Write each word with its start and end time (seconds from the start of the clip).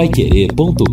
paiquerê.com.br 0.00 0.86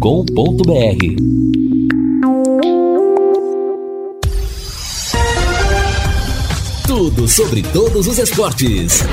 Tudo 6.86 7.26
sobre 7.26 7.64
todos 7.64 8.06
os 8.06 8.18
esportes. 8.18 9.06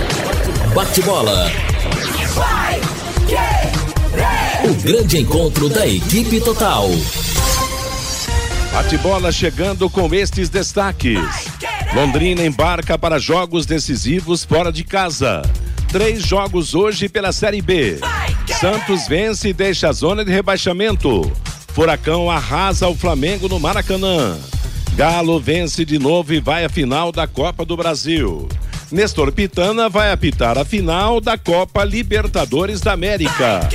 Bate-bola. 0.75 1.49
O 4.65 4.75
grande 4.83 5.19
encontro 5.19 5.69
da 5.69 5.87
equipe 5.87 6.41
total. 6.41 6.89
Bate-bola 8.73 9.31
chegando 9.31 9.89
com 9.89 10.13
estes 10.13 10.49
destaques. 10.49 11.21
Londrina 11.95 12.45
embarca 12.45 12.99
para 12.99 13.21
jogos 13.21 13.65
decisivos 13.65 14.45
fora 14.45 14.73
de 14.73 14.83
casa. 14.83 15.43
Três 15.87 16.27
jogos 16.27 16.75
hoje 16.75 17.09
pela 17.09 17.31
Série 17.31 17.63
B. 17.63 18.01
Santos 18.65 19.07
vence 19.07 19.51
e 19.51 19.53
deixa 19.53 19.91
a 19.91 19.93
zona 19.93 20.25
de 20.25 20.33
rebaixamento. 20.33 21.31
Furacão 21.75 22.31
arrasa 22.31 22.89
o 22.89 22.95
Flamengo 22.95 23.47
no 23.47 23.61
Maracanã. 23.61 24.39
Galo 24.97 25.39
vence 25.39 25.85
de 25.85 25.99
novo 25.99 26.33
e 26.33 26.41
vai 26.41 26.65
à 26.65 26.69
final 26.71 27.13
da 27.13 27.27
Copa 27.27 27.63
do 27.63 27.77
Brasil. 27.77 28.49
Nestor 28.91 29.33
Pitana 29.33 29.91
vai 29.91 30.11
apitar 30.11 30.57
a 30.57 30.65
final 30.65 31.21
da 31.21 31.37
Copa 31.37 31.85
Libertadores 31.85 32.81
da 32.81 32.93
América. 32.93 33.69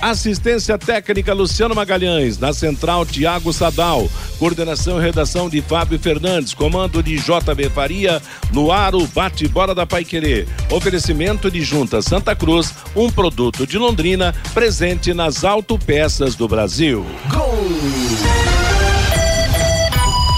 Assistência 0.00 0.78
técnica 0.78 1.32
Luciano 1.32 1.74
Magalhães, 1.74 2.38
na 2.38 2.52
central 2.52 3.04
Tiago 3.04 3.52
Sadal, 3.52 4.08
coordenação 4.38 4.98
e 4.98 5.02
redação 5.02 5.48
de 5.48 5.60
Fábio 5.62 5.98
Fernandes, 5.98 6.54
comando 6.54 7.02
de 7.02 7.16
JB 7.16 7.70
Faria, 7.74 8.22
no 8.52 8.70
ar 8.70 8.94
o 8.94 9.06
bate-bola 9.06 9.74
da 9.74 9.86
Paiquerê. 9.86 10.46
Oferecimento 10.70 11.50
de 11.50 11.62
Junta 11.62 12.02
Santa 12.02 12.36
Cruz, 12.36 12.72
um 12.94 13.10
produto 13.10 13.66
de 13.66 13.78
Londrina, 13.78 14.34
presente 14.54 15.12
nas 15.12 15.44
autopeças 15.44 16.34
do 16.34 16.46
Brasil. 16.46 17.04
Gol! 17.28 18.05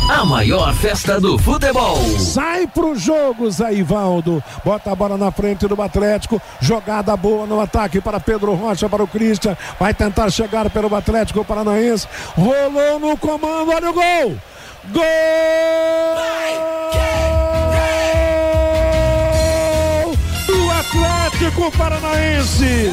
A 0.08 0.24
maior 0.24 0.74
festa 0.74 1.20
do 1.20 1.38
futebol. 1.38 1.98
Sai 2.18 2.66
pro 2.66 2.96
jogo, 2.96 3.50
Zé 3.50 3.74
Ivaldo. 3.74 4.42
Bota 4.64 4.90
a 4.90 4.94
bola 4.94 5.18
na 5.18 5.30
frente 5.30 5.68
do 5.68 5.80
Atlético. 5.82 6.40
Jogada 6.60 7.14
boa 7.14 7.46
no 7.46 7.60
ataque 7.60 8.00
para 8.00 8.18
Pedro 8.18 8.54
Rocha, 8.54 8.88
para 8.88 9.02
o 9.02 9.06
Christian. 9.06 9.54
Vai 9.78 9.92
tentar 9.92 10.30
chegar 10.30 10.70
pelo 10.70 10.94
Atlético 10.96 11.44
Paranaense. 11.44 12.08
Rolou 12.34 12.98
no 12.98 13.18
comando, 13.18 13.70
olha 13.70 13.90
o 13.90 13.92
gol. 13.92 14.36
Gol! 14.92 15.04
do 20.46 20.70
Atlético 20.70 21.70
Paranaense. 21.76 22.90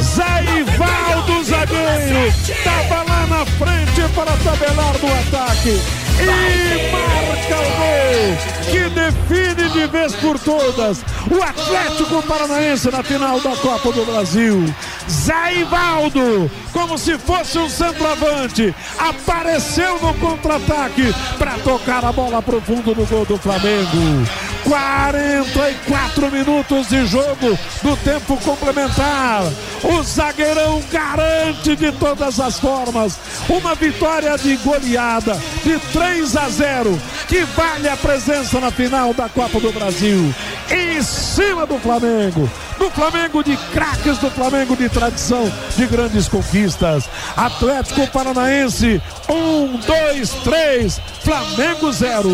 Zé 0.00 0.44
Ivaldo, 0.60 1.44
zagueiro. 1.44 2.32
Tava 2.62 3.02
lá 3.02 3.26
na 3.26 3.46
frente 3.46 4.14
para 4.14 4.30
tabelar 4.36 4.94
no 5.02 5.38
ataque 5.38 6.01
e 6.22 6.90
marca 6.90 7.56
o 7.58 7.70
gol 7.78 8.70
que 8.70 8.88
define 8.90 9.70
de 9.70 9.86
vez 9.86 10.14
por 10.16 10.38
todas 10.38 11.02
o 11.30 11.42
Atlético 11.42 12.22
Paranaense 12.22 12.90
na 12.90 13.02
final 13.02 13.40
da 13.40 13.56
Copa 13.56 13.92
do 13.92 14.04
Brasil. 14.04 14.64
Zé 15.08 15.56
Ivaldo, 15.56 16.50
como 16.72 16.96
se 16.96 17.18
fosse 17.18 17.58
um 17.58 17.68
centroavante, 17.68 18.74
apareceu 18.98 19.98
no 20.00 20.14
contra-ataque 20.14 21.14
para 21.38 21.58
tocar 21.58 22.04
a 22.04 22.12
bola 22.12 22.40
para 22.40 22.56
o 22.56 22.60
fundo 22.60 22.94
do 22.94 23.06
gol 23.06 23.24
do 23.24 23.36
Flamengo. 23.36 24.26
44 24.64 26.30
minutos 26.30 26.88
de 26.88 27.04
jogo 27.06 27.58
do 27.82 27.96
tempo 27.98 28.36
complementar. 28.38 29.42
O 29.82 30.02
zagueirão 30.02 30.82
garante 30.90 31.74
de 31.76 31.90
todas 31.92 32.38
as 32.38 32.58
formas 32.58 33.18
uma 33.48 33.74
vitória 33.74 34.36
de 34.38 34.56
goleada 34.58 35.40
de 35.64 35.78
3 35.92 36.36
a 36.36 36.48
0, 36.48 37.02
que 37.26 37.44
vale 37.44 37.88
a 37.88 37.96
presença 37.96 38.60
na 38.60 38.70
final 38.70 39.12
da 39.12 39.28
Copa 39.28 39.58
do 39.60 39.72
Brasil. 39.72 40.34
Em 40.70 41.02
cima 41.02 41.66
do 41.66 41.78
Flamengo, 41.78 42.48
do 42.78 42.90
Flamengo 42.90 43.42
de 43.42 43.56
craques, 43.72 44.18
do 44.18 44.30
Flamengo 44.30 44.76
de 44.76 44.88
tradição, 44.88 45.52
de 45.76 45.86
grandes 45.86 46.28
conquistas. 46.28 47.08
Atlético 47.36 48.06
Paranaense, 48.08 49.02
um, 49.28 49.76
dois, 49.78 50.30
três, 50.44 51.00
Flamengo 51.22 51.92
zero. 51.92 52.30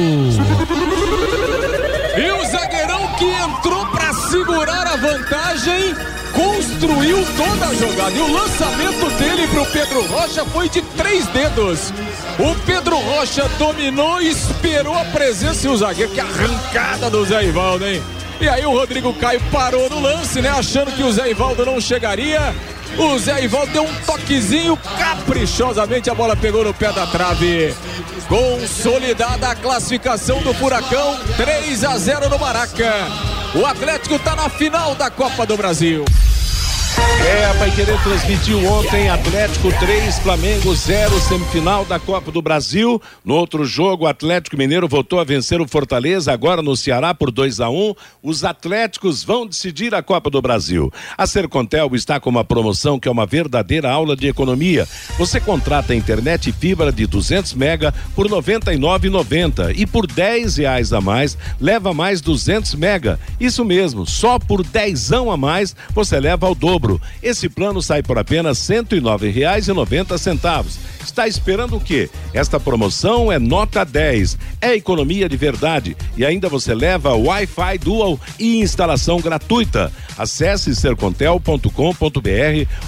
E 2.19 2.33
o 2.33 2.45
zagueirão 2.47 3.07
que 3.15 3.27
entrou 3.27 3.87
para 3.93 4.13
segurar 4.13 4.89
a 4.89 4.97
vantagem 4.97 5.95
construiu 6.33 7.25
toda 7.37 7.67
a 7.69 7.75
jogada. 7.75 8.11
E 8.11 8.19
o 8.19 8.33
lançamento 8.33 9.09
dele 9.11 9.47
para 9.47 9.63
o 9.63 9.67
Pedro 9.67 10.05
Rocha 10.09 10.45
foi 10.47 10.69
de 10.69 10.83
três 10.83 11.29
dedos. 11.29 11.93
O 12.37 12.57
Pedro 12.67 12.97
Rocha 12.97 13.49
dominou 13.57 14.21
e 14.21 14.31
esperou 14.31 14.99
a 14.99 15.05
presença 15.05 15.69
e 15.69 15.71
o 15.71 15.77
zagueiro. 15.77 16.11
Que 16.11 16.19
arrancada 16.19 17.09
do 17.09 17.25
Zé 17.25 17.45
Ivaldo, 17.45 17.87
hein? 17.87 18.03
E 18.41 18.49
aí 18.49 18.67
o 18.67 18.73
Rodrigo 18.73 19.15
Caio 19.15 19.41
parou 19.53 19.89
no 19.89 20.01
lance, 20.01 20.43
né? 20.43 20.49
Achando 20.49 20.91
que 20.91 21.05
o 21.05 21.13
Zé 21.13 21.31
Ivaldo 21.31 21.65
não 21.65 21.81
chegaria. 21.81 22.53
O 22.97 23.19
Zé 23.19 23.45
Ivaldo 23.45 23.73
deu 23.73 23.83
um 23.83 23.95
toquezinho 24.07 24.77
caprichosamente, 24.99 26.09
a 26.09 26.15
bola 26.15 26.37
pegou 26.37 26.65
no 26.65 26.73
pé 26.73 26.93
da 26.93 27.07
trave. 27.07 27.75
Consolidada 28.29 29.49
a 29.49 29.55
classificação 29.55 30.41
do 30.43 30.55
Furacão, 30.55 31.19
3 31.37 31.85
a 31.85 31.99
0 31.99 32.29
no 32.29 32.39
Maraca. 32.39 32.93
O 33.55 33.67
Atlético 33.67 34.17
está 34.17 34.37
na 34.37 34.49
final 34.49 34.95
da 34.95 35.11
Copa 35.11 35.47
do 35.47 35.57
Brasil. 35.57 36.05
É, 37.29 37.45
a 37.45 37.55
Paiquerê 37.55 37.93
transmitiu 38.03 38.65
ontem 38.65 39.11
Atlético 39.11 39.71
3, 39.79 40.19
Flamengo 40.21 40.75
0, 40.75 41.21
semifinal 41.21 41.85
da 41.85 41.99
Copa 41.99 42.31
do 42.31 42.41
Brasil. 42.41 43.03
No 43.25 43.35
outro 43.35 43.65
jogo, 43.67 44.05
o 44.05 44.07
Atlético 44.07 44.57
Mineiro 44.57 44.89
voltou 44.89 45.21
a 45.21 45.25
vencer 45.25 45.61
o 45.61 45.69
Fortaleza, 45.69 46.33
agora 46.33 46.63
no 46.63 46.75
Ceará 46.77 47.13
por 47.13 47.31
2 47.31 47.61
a 47.61 47.69
1 47.69 47.75
um. 47.75 47.95
Os 48.23 48.45
Atléticos 48.45 49.23
vão 49.23 49.47
decidir 49.47 49.95
a 49.95 50.03
Copa 50.03 50.31
do 50.31 50.41
Brasil. 50.41 50.91
A 51.19 51.27
Sercontel 51.27 51.91
está 51.95 52.19
com 52.19 52.31
uma 52.31 52.45
promoção 52.45 52.99
que 52.99 53.09
é 53.09 53.11
uma 53.11 53.27
verdadeira 53.27 53.91
aula 53.91 54.17
de 54.17 54.27
economia. 54.27 54.89
Você 55.19 55.39
contrata 55.39 55.93
a 55.93 55.97
internet 55.97 56.51
fibra 56.53 56.91
de 56.91 57.07
200 57.07 57.53
mega 57.55 57.93
por 58.15 58.27
R$ 58.27 58.33
99,90 58.37 59.75
e 59.77 59.87
por 59.87 60.07
10 60.07 60.57
reais 60.57 60.93
a 60.93 61.01
mais 61.01 61.37
leva 61.61 61.93
mais 61.93 62.23
200 62.23 62.75
mega. 62.75 63.21
Isso 63.39 63.65
mesmo, 63.65 64.07
só 64.07 64.39
por 64.39 64.65
10 64.65 65.13
a 65.13 65.37
mais 65.37 65.77
você 65.95 66.19
leva 66.19 66.47
ao 66.47 66.55
dobro 66.55 66.88
Esse 67.23 67.49
plano 67.49 67.83
sai 67.83 68.03
por 68.03 68.19
apenas 68.19 68.69
noventa 69.75 70.17
centavos. 70.17 70.79
Está 71.05 71.27
esperando 71.27 71.77
o 71.77 71.81
quê? 71.81 72.09
Esta 72.33 72.59
promoção 72.61 73.31
é 73.31 73.39
nota 73.39 73.85
10. 73.85 74.39
É 74.61 74.75
economia 74.75 75.29
de 75.29 75.37
verdade 75.37 75.97
e 76.17 76.25
ainda 76.25 76.49
você 76.49 76.75
leva 76.75 77.15
Wi-Fi 77.15 77.79
Dual 77.79 78.19
e 78.39 78.61
instalação 78.61 79.21
gratuita. 79.21 79.93
Acesse 80.17 80.75
sercontel.com.br 80.75 81.71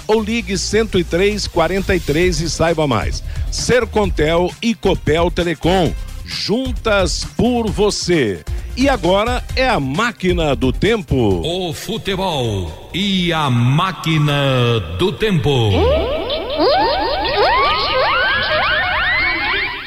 ou 0.07 0.21
ligue 0.21 0.57
103 0.57 1.47
43 1.47 2.41
e 2.41 2.49
saiba 2.49 2.87
mais. 2.87 3.23
Sercontel 3.51 4.51
e 4.61 4.73
Copel 4.73 5.29
Telecom 5.29 5.93
juntas 6.31 7.25
por 7.35 7.69
você. 7.69 8.43
E 8.77 8.87
agora 8.87 9.43
é 9.55 9.67
a 9.67 9.79
máquina 9.79 10.55
do 10.55 10.71
tempo. 10.71 11.15
O 11.15 11.73
futebol 11.73 12.89
e 12.93 13.33
a 13.33 13.49
máquina 13.49 14.79
do 14.97 15.11
tempo. 15.11 15.49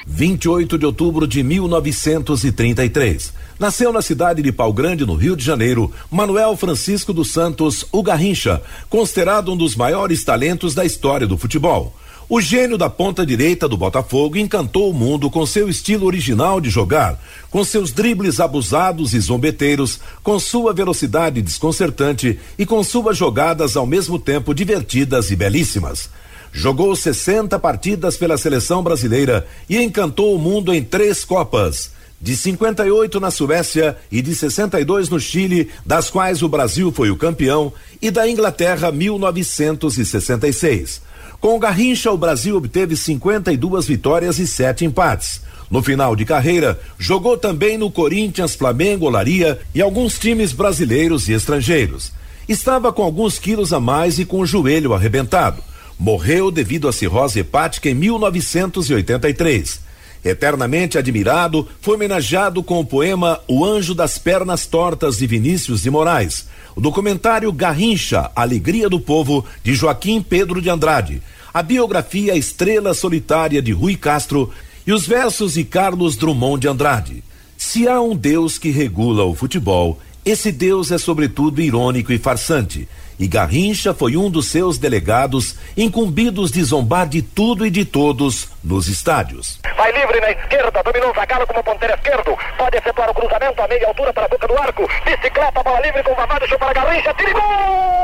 28 0.06 0.78
de 0.78 0.86
outubro 0.86 1.26
de 1.26 1.42
1933. 1.42 3.32
Nasceu 3.58 3.92
na 3.92 4.02
cidade 4.02 4.42
de 4.42 4.52
Pau 4.52 4.72
Grande, 4.72 5.06
no 5.06 5.14
Rio 5.14 5.36
de 5.36 5.44
Janeiro, 5.44 5.90
Manuel 6.10 6.56
Francisco 6.56 7.12
dos 7.12 7.32
Santos, 7.32 7.86
o 7.90 8.02
Garrincha, 8.02 8.62
considerado 8.90 9.52
um 9.52 9.56
dos 9.56 9.74
maiores 9.74 10.24
talentos 10.24 10.74
da 10.74 10.84
história 10.84 11.26
do 11.26 11.38
futebol. 11.38 11.94
O 12.26 12.40
gênio 12.40 12.78
da 12.78 12.88
ponta 12.88 13.26
direita 13.26 13.68
do 13.68 13.76
Botafogo 13.76 14.38
encantou 14.38 14.90
o 14.90 14.94
mundo 14.94 15.30
com 15.30 15.44
seu 15.44 15.68
estilo 15.68 16.06
original 16.06 16.58
de 16.58 16.70
jogar, 16.70 17.22
com 17.50 17.62
seus 17.62 17.92
dribles 17.92 18.40
abusados 18.40 19.12
e 19.12 19.20
zombeteiros, 19.20 20.00
com 20.22 20.38
sua 20.38 20.72
velocidade 20.72 21.42
desconcertante 21.42 22.40
e 22.58 22.64
com 22.64 22.82
suas 22.82 23.18
jogadas 23.18 23.76
ao 23.76 23.86
mesmo 23.86 24.18
tempo 24.18 24.54
divertidas 24.54 25.30
e 25.30 25.36
belíssimas. 25.36 26.08
Jogou 26.50 26.96
60 26.96 27.58
partidas 27.58 28.16
pela 28.16 28.38
seleção 28.38 28.82
brasileira 28.82 29.46
e 29.68 29.76
encantou 29.76 30.34
o 30.34 30.38
mundo 30.38 30.72
em 30.72 30.82
três 30.82 31.26
Copas. 31.26 31.92
De 32.20 32.34
58 32.34 33.20
na 33.20 33.30
Suécia 33.30 33.98
e 34.10 34.22
de 34.22 34.34
62 34.34 35.10
no 35.10 35.20
Chile, 35.20 35.68
das 35.84 36.08
quais 36.08 36.42
o 36.42 36.48
Brasil 36.48 36.90
foi 36.90 37.10
o 37.10 37.16
campeão, 37.16 37.70
e 38.00 38.10
da 38.10 38.26
Inglaterra 38.26 38.90
1966. 38.90 41.02
Com 41.44 41.58
Garrincha, 41.58 42.10
o 42.10 42.16
Brasil 42.16 42.56
obteve 42.56 42.96
52 42.96 43.86
vitórias 43.86 44.38
e 44.38 44.46
sete 44.46 44.86
empates. 44.86 45.42
No 45.70 45.82
final 45.82 46.16
de 46.16 46.24
carreira, 46.24 46.80
jogou 46.98 47.36
também 47.36 47.76
no 47.76 47.90
Corinthians, 47.90 48.54
Flamengo, 48.54 49.04
Olaria 49.04 49.60
e 49.74 49.82
alguns 49.82 50.18
times 50.18 50.54
brasileiros 50.54 51.28
e 51.28 51.34
estrangeiros. 51.34 52.12
Estava 52.48 52.90
com 52.94 53.02
alguns 53.02 53.38
quilos 53.38 53.74
a 53.74 53.78
mais 53.78 54.18
e 54.18 54.24
com 54.24 54.40
o 54.40 54.46
joelho 54.46 54.94
arrebentado. 54.94 55.62
Morreu 55.98 56.50
devido 56.50 56.88
a 56.88 56.94
cirrose 56.94 57.40
hepática 57.40 57.90
em 57.90 57.94
1983. 57.94 59.80
Eternamente 60.24 60.96
admirado, 60.96 61.68
foi 61.82 61.96
homenageado 61.96 62.62
com 62.62 62.80
o 62.80 62.86
poema 62.86 63.38
O 63.46 63.66
Anjo 63.66 63.94
das 63.94 64.16
Pernas 64.16 64.64
Tortas 64.64 65.18
de 65.18 65.26
Vinícius 65.26 65.82
de 65.82 65.90
Moraes, 65.90 66.46
o 66.74 66.80
documentário 66.80 67.52
Garrincha, 67.52 68.30
Alegria 68.34 68.88
do 68.88 68.98
Povo, 68.98 69.44
de 69.62 69.74
Joaquim 69.74 70.22
Pedro 70.22 70.62
de 70.62 70.70
Andrade, 70.70 71.22
a 71.54 71.62
biografia 71.62 72.36
Estrela 72.36 72.92
Solitária 72.92 73.62
de 73.62 73.70
Rui 73.70 73.96
Castro 73.96 74.52
e 74.84 74.92
os 74.92 75.06
versos 75.06 75.54
de 75.54 75.64
Carlos 75.64 76.16
Drummond 76.16 76.60
de 76.60 76.66
Andrade. 76.66 77.22
Se 77.56 77.86
há 77.86 78.00
um 78.00 78.16
Deus 78.16 78.58
que 78.58 78.70
regula 78.70 79.24
o 79.24 79.36
futebol, 79.36 80.00
esse 80.24 80.50
Deus 80.50 80.90
é 80.90 80.98
sobretudo 80.98 81.62
irônico 81.62 82.12
e 82.12 82.18
farsante 82.18 82.88
e 83.18 83.28
Garrincha 83.28 83.94
foi 83.94 84.16
um 84.16 84.28
dos 84.28 84.48
seus 84.48 84.78
delegados 84.78 85.56
incumbidos 85.76 86.50
de 86.50 86.62
zombar 86.64 87.08
de 87.08 87.22
tudo 87.22 87.64
e 87.64 87.70
de 87.70 87.84
todos 87.84 88.48
nos 88.62 88.88
estádios. 88.88 89.60
Vai 89.76 89.92
livre 89.92 90.20
na 90.20 90.32
esquerda, 90.32 90.82
dominou 90.82 91.10
o 91.10 91.14
Zagallo 91.14 91.46
como 91.46 91.62
ponteiro 91.62 91.94
esquerdo, 91.94 92.36
pode 92.58 92.76
efetuar 92.76 93.10
o 93.10 93.14
cruzamento 93.14 93.62
a 93.62 93.68
meia 93.68 93.86
altura 93.86 94.12
para 94.12 94.26
a 94.26 94.28
boca 94.28 94.48
do 94.48 94.58
arco, 94.58 94.88
bicicleta, 95.04 95.62
bola 95.62 95.80
livre 95.80 96.02
com 96.02 96.12
o 96.12 96.16
Vavá, 96.16 96.38
deixou 96.38 96.58
para 96.58 96.72
Garrincha, 96.72 97.14
tira 97.14 97.32
gol! 97.32 97.94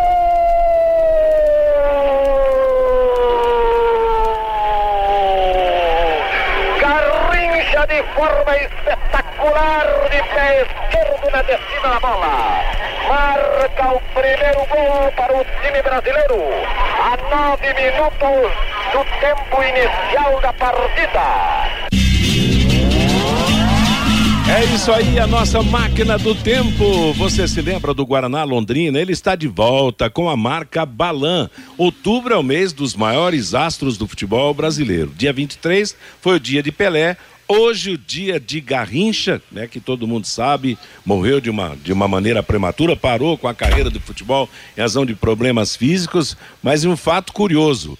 Garrincha 6.80 7.86
de 7.86 8.02
forma 8.14 8.56
espetacular 8.56 9.86
de 10.10 10.22
pé 10.22 10.62
esquerdo 10.62 11.30
na 11.32 11.42
descida 11.42 11.88
da 11.88 11.98
bola 12.00 12.50
marca 13.08 13.92
o 13.92 14.00
primeiro 14.14 14.66
gol 14.66 15.12
para 15.16 15.32
o 15.34 15.44
time 15.44 15.82
brasileiro 15.82 16.40
a 17.00 17.16
nove 17.34 17.74
minutos 17.74 18.52
do 18.92 19.04
tempo 19.20 19.62
inicial 19.62 20.40
da 20.40 20.52
partida. 20.52 21.79
É 24.50 24.64
isso 24.74 24.90
aí, 24.90 25.16
a 25.20 25.28
nossa 25.28 25.62
máquina 25.62 26.18
do 26.18 26.34
tempo. 26.34 27.12
Você 27.12 27.46
se 27.46 27.62
lembra 27.62 27.94
do 27.94 28.04
Guaraná 28.04 28.42
Londrina? 28.42 28.98
Ele 28.98 29.12
está 29.12 29.36
de 29.36 29.46
volta 29.46 30.10
com 30.10 30.28
a 30.28 30.36
marca 30.36 30.84
Balan. 30.84 31.48
Outubro 31.78 32.34
é 32.34 32.36
o 32.36 32.42
mês 32.42 32.72
dos 32.72 32.96
maiores 32.96 33.54
astros 33.54 33.96
do 33.96 34.08
futebol 34.08 34.52
brasileiro. 34.52 35.12
Dia 35.16 35.32
23 35.32 35.94
foi 36.20 36.34
o 36.34 36.40
dia 36.40 36.64
de 36.64 36.72
Pelé, 36.72 37.16
Hoje 37.52 37.90
o 37.90 37.98
dia 37.98 38.38
de 38.38 38.60
Garrincha, 38.60 39.42
né, 39.50 39.66
que 39.66 39.80
todo 39.80 40.06
mundo 40.06 40.24
sabe, 40.24 40.78
morreu 41.04 41.40
de 41.40 41.50
uma, 41.50 41.76
de 41.82 41.92
uma 41.92 42.06
maneira 42.06 42.44
prematura, 42.44 42.94
parou 42.94 43.36
com 43.36 43.48
a 43.48 43.54
carreira 43.54 43.90
de 43.90 43.98
futebol 43.98 44.48
em 44.78 44.80
razão 44.80 45.04
de 45.04 45.16
problemas 45.16 45.74
físicos, 45.74 46.36
mas 46.62 46.84
um 46.84 46.96
fato 46.96 47.32
curioso, 47.32 47.98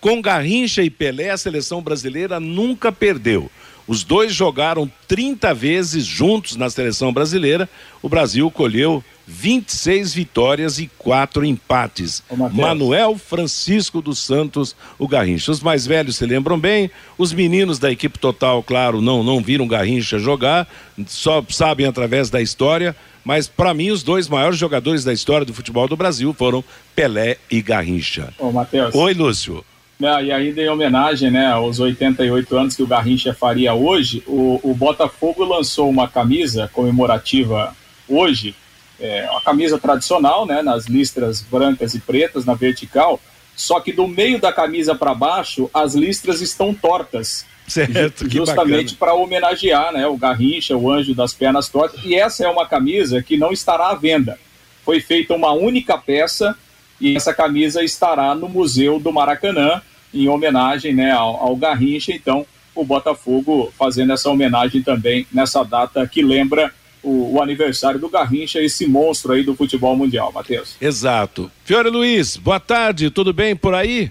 com 0.00 0.20
Garrincha 0.20 0.82
e 0.82 0.90
Pelé 0.90 1.30
a 1.30 1.36
seleção 1.36 1.80
brasileira 1.80 2.40
nunca 2.40 2.90
perdeu. 2.90 3.48
Os 3.86 4.04
dois 4.04 4.34
jogaram 4.34 4.90
30 5.08 5.52
vezes 5.54 6.04
juntos 6.04 6.56
na 6.56 6.70
seleção 6.70 7.12
brasileira. 7.12 7.68
O 8.02 8.08
Brasil 8.08 8.50
colheu 8.50 9.02
26 9.30 10.12
vitórias 10.12 10.80
e 10.80 10.90
quatro 10.98 11.44
empates. 11.44 12.22
Manuel 12.52 13.16
Francisco 13.16 14.02
dos 14.02 14.18
Santos, 14.18 14.74
o 14.98 15.06
Garrincha. 15.06 15.52
Os 15.52 15.60
mais 15.60 15.86
velhos 15.86 16.16
se 16.16 16.26
lembram 16.26 16.58
bem, 16.58 16.90
os 17.16 17.32
meninos 17.32 17.78
da 17.78 17.92
equipe 17.92 18.18
total, 18.18 18.60
claro, 18.62 19.00
não 19.00 19.22
não 19.22 19.40
viram 19.40 19.68
Garrincha 19.68 20.18
jogar, 20.18 20.68
só 21.06 21.44
sabem 21.48 21.86
através 21.86 22.28
da 22.28 22.42
história, 22.42 22.94
mas 23.24 23.46
para 23.46 23.72
mim 23.72 23.90
os 23.90 24.02
dois 24.02 24.28
maiores 24.28 24.58
jogadores 24.58 25.04
da 25.04 25.12
história 25.12 25.46
do 25.46 25.54
futebol 25.54 25.86
do 25.86 25.96
Brasil 25.96 26.34
foram 26.36 26.64
Pelé 26.96 27.36
e 27.48 27.62
Garrincha. 27.62 28.34
Ô, 28.36 28.50
Matheus. 28.50 28.94
Oi, 28.94 29.14
Lúcio. 29.14 29.64
É, 30.02 30.24
e 30.24 30.32
ainda 30.32 30.62
em 30.62 30.68
homenagem 30.68 31.30
né, 31.30 31.48
aos 31.48 31.78
88 31.78 32.56
anos 32.56 32.76
que 32.76 32.82
o 32.82 32.86
Garrincha 32.86 33.34
faria 33.34 33.74
hoje, 33.74 34.22
o, 34.26 34.58
o 34.62 34.74
Botafogo 34.74 35.44
lançou 35.44 35.90
uma 35.90 36.08
camisa 36.08 36.70
comemorativa 36.72 37.76
hoje, 38.08 38.54
é, 38.98 39.28
uma 39.30 39.42
camisa 39.42 39.78
tradicional, 39.78 40.46
né, 40.46 40.62
nas 40.62 40.86
listras 40.86 41.42
brancas 41.42 41.94
e 41.94 42.00
pretas, 42.00 42.44
na 42.46 42.54
vertical, 42.54 43.20
só 43.54 43.78
que 43.78 43.92
do 43.92 44.08
meio 44.08 44.40
da 44.40 44.52
camisa 44.52 44.94
para 44.94 45.14
baixo, 45.14 45.68
as 45.72 45.94
listras 45.94 46.40
estão 46.40 46.72
tortas. 46.72 47.44
Certo, 47.68 48.28
justamente 48.28 48.96
para 48.96 49.14
homenagear 49.14 49.92
né, 49.92 50.06
o 50.06 50.16
Garrincha, 50.16 50.76
o 50.76 50.90
anjo 50.90 51.14
das 51.14 51.34
pernas 51.34 51.68
tortas. 51.68 52.00
E 52.04 52.14
essa 52.14 52.44
é 52.44 52.48
uma 52.48 52.66
camisa 52.66 53.22
que 53.22 53.36
não 53.36 53.52
estará 53.52 53.90
à 53.90 53.94
venda. 53.94 54.38
Foi 54.82 55.00
feita 55.00 55.34
uma 55.34 55.52
única 55.52 55.96
peça 55.96 56.56
e 57.00 57.16
essa 57.16 57.32
camisa 57.32 57.82
estará 57.84 58.34
no 58.34 58.48
Museu 58.48 58.98
do 58.98 59.12
Maracanã, 59.12 59.80
em 60.12 60.28
homenagem 60.28 60.94
né, 60.94 61.12
ao, 61.12 61.36
ao 61.36 61.56
Garrincha. 61.56 62.12
Então, 62.12 62.46
o 62.74 62.84
Botafogo 62.84 63.72
fazendo 63.78 64.12
essa 64.12 64.28
homenagem 64.28 64.82
também 64.82 65.26
nessa 65.32 65.64
data 65.64 66.06
que 66.06 66.22
lembra 66.22 66.72
o, 67.02 67.36
o, 67.36 67.42
aniversário 67.42 67.98
do 67.98 68.08
Garrincha, 68.08 68.60
esse 68.60 68.86
monstro 68.86 69.32
aí 69.32 69.42
do 69.42 69.54
futebol 69.54 69.96
mundial, 69.96 70.32
Matheus. 70.32 70.76
Exato. 70.80 71.50
Fiore 71.64 71.88
Luiz, 71.88 72.36
boa 72.36 72.60
tarde, 72.60 73.10
tudo 73.10 73.32
bem 73.32 73.56
por 73.56 73.74
aí? 73.74 74.10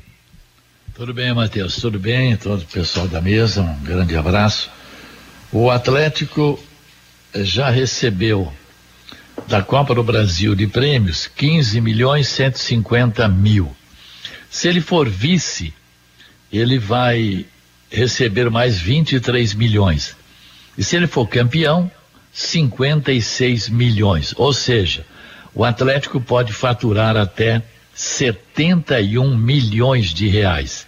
Tudo 0.96 1.14
bem, 1.14 1.34
Matheus, 1.34 1.78
tudo 1.78 2.00
bem, 2.00 2.36
todo 2.36 2.62
o 2.62 2.66
pessoal 2.66 3.08
da 3.08 3.22
mesa, 3.22 3.62
um 3.62 3.84
grande 3.84 4.16
abraço. 4.18 4.70
O 5.52 5.70
Atlético 5.70 6.60
já 7.34 7.70
recebeu 7.70 8.52
da 9.48 9.62
Copa 9.62 9.96
do 9.96 10.04
Brasil 10.04 10.54
de 10.56 10.68
prêmios 10.68 11.28
15 11.28 11.80
milhões 11.80 12.28
150 12.28 13.28
mil. 13.30 13.74
Se 14.50 14.68
ele 14.68 14.82
for 14.82 15.08
vice, 15.08 15.74
ele 16.52 16.78
vai 16.78 17.46
receber 17.90 18.50
mais 18.50 18.80
23 18.80 19.54
milhões. 19.54 20.16
E 20.78 20.84
se 20.84 20.96
ele 20.96 21.08
for 21.08 21.28
campeão, 21.28 21.92
56 22.32 23.70
milhões. 23.70 24.34
Ou 24.38 24.54
seja, 24.54 25.06
o 25.54 25.64
Atlético 25.64 26.22
pode 26.22 26.54
faturar 26.54 27.18
até 27.18 27.62
71 27.94 29.36
milhões 29.36 30.14
de 30.14 30.28
reais. 30.28 30.88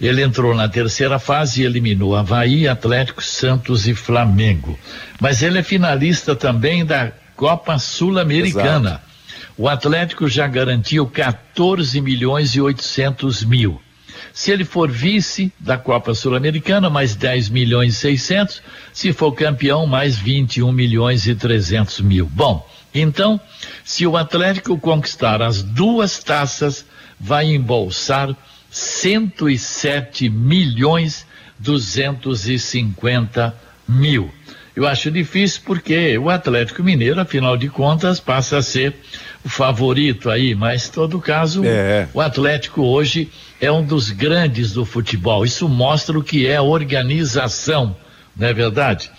Ele 0.00 0.22
entrou 0.22 0.54
na 0.54 0.68
terceira 0.68 1.18
fase 1.18 1.62
e 1.62 1.64
eliminou 1.64 2.16
Havaí, 2.16 2.66
Atlético, 2.66 3.22
Santos 3.22 3.86
e 3.86 3.94
Flamengo. 3.94 4.78
Mas 5.20 5.42
ele 5.42 5.58
é 5.58 5.62
finalista 5.62 6.34
também 6.34 6.84
da 6.84 7.12
Copa 7.36 7.78
Sul-Americana. 7.78 9.02
O 9.56 9.68
Atlético 9.68 10.28
já 10.28 10.48
garantiu 10.48 11.06
14 11.06 12.00
milhões 12.00 12.54
e 12.54 12.60
800 12.60 13.44
mil. 13.44 13.80
Se 14.32 14.50
ele 14.50 14.64
for 14.64 14.90
vice 14.90 15.52
da 15.58 15.76
Copa 15.76 16.14
Sul-Americana, 16.14 16.88
mais 16.90 17.14
10 17.14 17.48
milhões 17.48 17.94
e 17.94 17.98
600. 17.98 18.62
Se 18.92 19.12
for 19.12 19.32
campeão, 19.32 19.86
mais 19.86 20.16
21 20.16 20.70
milhões 20.72 21.26
e 21.26 21.34
300 21.34 22.00
mil. 22.00 22.26
Bom, 22.26 22.68
então, 22.94 23.40
se 23.84 24.06
o 24.06 24.16
Atlético 24.16 24.78
conquistar 24.78 25.40
as 25.40 25.62
duas 25.62 26.22
taças, 26.22 26.84
vai 27.18 27.46
embolsar 27.46 28.36
107 28.70 30.28
milhões 30.28 31.26
250 31.58 33.54
mil. 33.88 34.32
Eu 34.74 34.86
acho 34.86 35.10
difícil 35.10 35.62
porque 35.66 36.16
o 36.16 36.30
Atlético 36.30 36.82
Mineiro, 36.82 37.20
afinal 37.20 37.56
de 37.56 37.68
contas, 37.68 38.18
passa 38.18 38.56
a 38.56 38.62
ser 38.62 38.94
o 39.44 39.48
favorito 39.48 40.30
aí, 40.30 40.54
mas 40.54 40.88
em 40.88 40.92
todo 40.92 41.20
caso, 41.20 41.62
é. 41.64 42.08
o 42.14 42.20
Atlético 42.20 42.82
hoje 42.82 43.30
é 43.60 43.70
um 43.70 43.84
dos 43.84 44.10
grandes 44.10 44.72
do 44.72 44.84
futebol. 44.86 45.44
Isso 45.44 45.68
mostra 45.68 46.18
o 46.18 46.22
que 46.22 46.46
é 46.46 46.60
organização, 46.60 47.94
não 48.34 48.48
é 48.48 48.54
verdade? 48.54 49.10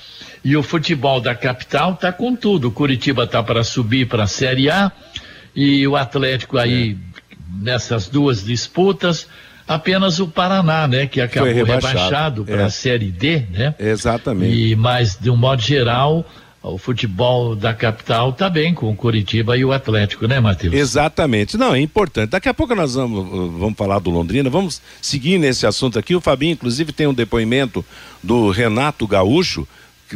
E 0.44 0.58
o 0.58 0.64
futebol 0.64 1.22
da 1.22 1.36
capital 1.36 1.94
está 1.94 2.12
com 2.12 2.36
tudo. 2.36 2.70
O 2.70 2.72
Curitiba 2.72 3.24
está 3.24 3.42
para 3.44 3.64
subir 3.64 4.08
para 4.08 4.24
a 4.24 4.28
Série 4.28 4.70
A 4.72 4.92
e 5.56 5.88
o 5.88 5.96
Atlético 5.96 6.58
aí 6.58 6.98
é. 7.00 7.36
nessas 7.64 8.10
duas 8.10 8.44
disputas 8.44 9.28
apenas 9.68 10.20
o 10.20 10.28
Paraná, 10.28 10.88
né, 10.88 11.08
que 11.08 11.22
acabou 11.22 11.54
rebaixado, 11.54 11.88
rebaixado 11.88 12.46
para 12.46 12.64
a 12.64 12.68
é. 12.68 12.70
Série 12.70 13.12
D, 13.12 13.44
né? 13.52 13.76
Exatamente. 13.80 14.56
E 14.56 14.76
mas 14.76 15.18
de 15.20 15.30
um 15.30 15.38
modo 15.38 15.62
geral, 15.62 16.26
o 16.64 16.78
futebol 16.78 17.56
da 17.56 17.74
capital 17.74 18.30
está 18.30 18.50
bem 18.50 18.74
com 18.74 18.90
o 18.90 18.96
Curitiba 18.96 19.58
e 19.58 19.66
o 19.66 19.74
Atlético, 19.74 20.28
né, 20.28 20.40
Matheus? 20.40 20.74
Exatamente. 20.74 21.58
Não, 21.58 21.76
é 21.76 21.82
importante. 21.82 22.30
Daqui 22.30 22.48
a 22.48 22.54
pouco 22.54 22.74
nós 22.74 22.96
vamos, 22.96 23.60
vamos 23.60 23.78
falar 23.78 24.00
do 24.00 24.10
Londrina, 24.10 24.50
vamos 24.50 24.82
seguir 25.02 25.38
nesse 25.38 25.68
assunto 25.68 26.00
aqui. 26.00 26.16
O 26.16 26.22
Fabinho, 26.22 26.54
inclusive, 26.54 26.94
tem 26.94 27.06
um 27.06 27.14
depoimento 27.14 27.86
do 28.24 28.50
Renato 28.50 29.06
Gaúcho 29.06 29.68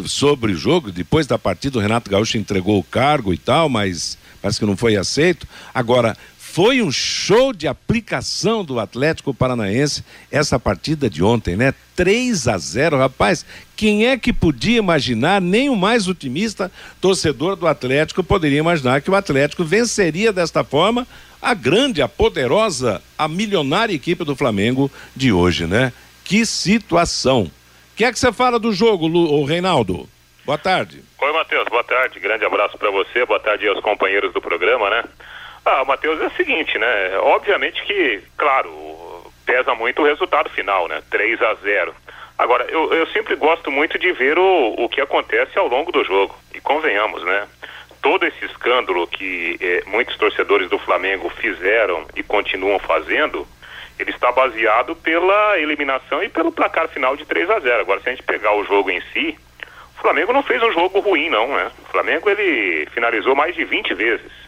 sobre 0.06 0.54
o 0.54 0.56
jogo. 0.56 0.90
Depois 0.90 1.28
da 1.28 1.38
partida, 1.38 1.78
o 1.78 1.82
Renato 1.82 2.10
Gaúcho 2.10 2.38
entregou 2.38 2.80
o 2.80 2.84
cargo 2.84 3.34
e 3.34 3.38
tal, 3.38 3.68
mas 3.68 4.18
parece 4.42 4.60
que 4.60 4.66
não 4.66 4.78
foi 4.78 4.96
aceito. 4.96 5.46
Agora, 5.74 6.16
foi 6.58 6.82
um 6.82 6.92
show 6.92 7.54
de 7.54 7.68
aplicação 7.68 8.66
do 8.66 8.80
Atlético 8.80 9.32
Paranaense 9.32 10.04
essa 10.32 10.60
partida 10.60 11.08
de 11.08 11.24
ontem, 11.24 11.56
né? 11.56 11.72
3 11.96 12.48
a 12.48 12.58
0, 12.58 12.98
rapaz. 12.98 13.46
Quem 13.76 14.08
é 14.08 14.18
que 14.18 14.34
podia 14.34 14.80
imaginar, 14.80 15.40
nem 15.40 15.70
o 15.70 15.76
mais 15.76 16.08
otimista 16.08 16.72
torcedor 17.00 17.56
do 17.56 17.68
Atlético 17.68 18.24
poderia 18.24 18.58
imaginar 18.58 19.02
que 19.02 19.12
o 19.12 19.16
Atlético 19.16 19.64
venceria 19.64 20.34
desta 20.34 20.64
forma 20.64 21.06
a 21.40 21.54
grande, 21.54 22.02
a 22.02 22.08
poderosa, 22.08 23.04
a 23.16 23.28
milionária 23.28 23.94
equipe 23.94 24.24
do 24.24 24.36
Flamengo 24.36 24.92
de 25.16 25.32
hoje, 25.32 25.68
né? 25.68 25.94
Que 26.24 26.44
situação. 26.44 27.44
O 27.44 27.52
que 27.96 28.04
é 28.04 28.12
que 28.12 28.18
você 28.18 28.34
fala 28.34 28.58
do 28.58 28.74
jogo, 28.74 29.06
Lu, 29.06 29.46
Reinaldo? 29.46 30.10
Boa 30.44 30.58
tarde. 30.58 31.04
Oi, 31.22 31.34
Matheus. 31.34 31.68
Boa 31.70 31.84
tarde. 31.84 32.20
Grande 32.20 32.46
abraço 32.46 32.80
para 32.80 32.90
você. 32.90 33.24
Boa 33.28 33.40
tarde 33.40 33.68
aos 33.68 33.80
companheiros 33.82 34.34
do 34.34 34.42
programa, 34.42 34.90
né? 34.90 35.04
Ah, 35.70 35.84
Matheus, 35.84 36.22
é 36.22 36.28
o 36.28 36.32
seguinte, 36.32 36.80
né? 36.80 37.18
Obviamente 37.20 37.84
que, 37.84 38.24
claro, 38.38 38.72
pesa 39.46 39.76
muito 39.76 40.02
o 40.02 40.06
resultado 40.06 40.50
final, 40.50 40.88
né? 40.88 41.04
3 41.10 41.42
a 41.42 41.54
0 41.56 41.94
Agora, 42.38 42.66
eu, 42.70 42.94
eu 42.94 43.06
sempre 43.08 43.36
gosto 43.36 43.70
muito 43.70 44.00
de 44.00 44.14
ver 44.14 44.40
o, 44.40 44.76
o 44.78 44.88
que 44.88 45.02
acontece 45.02 45.60
ao 45.60 45.68
longo 45.68 45.92
do 45.92 46.06
jogo. 46.06 46.34
E 46.54 46.62
convenhamos, 46.62 47.22
né? 47.26 47.50
Todo 48.02 48.26
esse 48.26 48.46
escândalo 48.46 49.06
que 49.08 49.58
eh, 49.60 49.84
muitos 49.88 50.16
torcedores 50.16 50.70
do 50.70 50.80
Flamengo 50.80 51.30
fizeram 51.32 52.08
e 52.16 52.24
continuam 52.24 52.80
fazendo, 52.80 53.46
ele 54.00 54.12
está 54.12 54.32
baseado 54.32 54.96
pela 54.96 55.60
eliminação 55.60 56.24
e 56.24 56.30
pelo 56.30 56.50
placar 56.50 56.88
final 56.88 57.18
de 57.18 57.26
3 57.26 57.50
a 57.50 57.60
0 57.60 57.82
Agora, 57.82 58.00
se 58.00 58.08
a 58.08 58.12
gente 58.14 58.24
pegar 58.24 58.54
o 58.54 58.64
jogo 58.64 58.90
em 58.90 59.02
si, 59.12 59.38
o 59.98 60.02
Flamengo 60.02 60.32
não 60.32 60.44
fez 60.44 60.64
um 60.64 60.72
jogo 60.72 61.02
ruim, 61.02 61.30
não, 61.30 61.50
né? 61.50 61.72
O 61.84 61.92
Flamengo, 61.92 62.30
ele 62.30 62.86
finalizou 62.94 63.36
mais 63.36 63.54
de 63.54 63.66
20 63.66 63.94
vezes. 63.96 64.47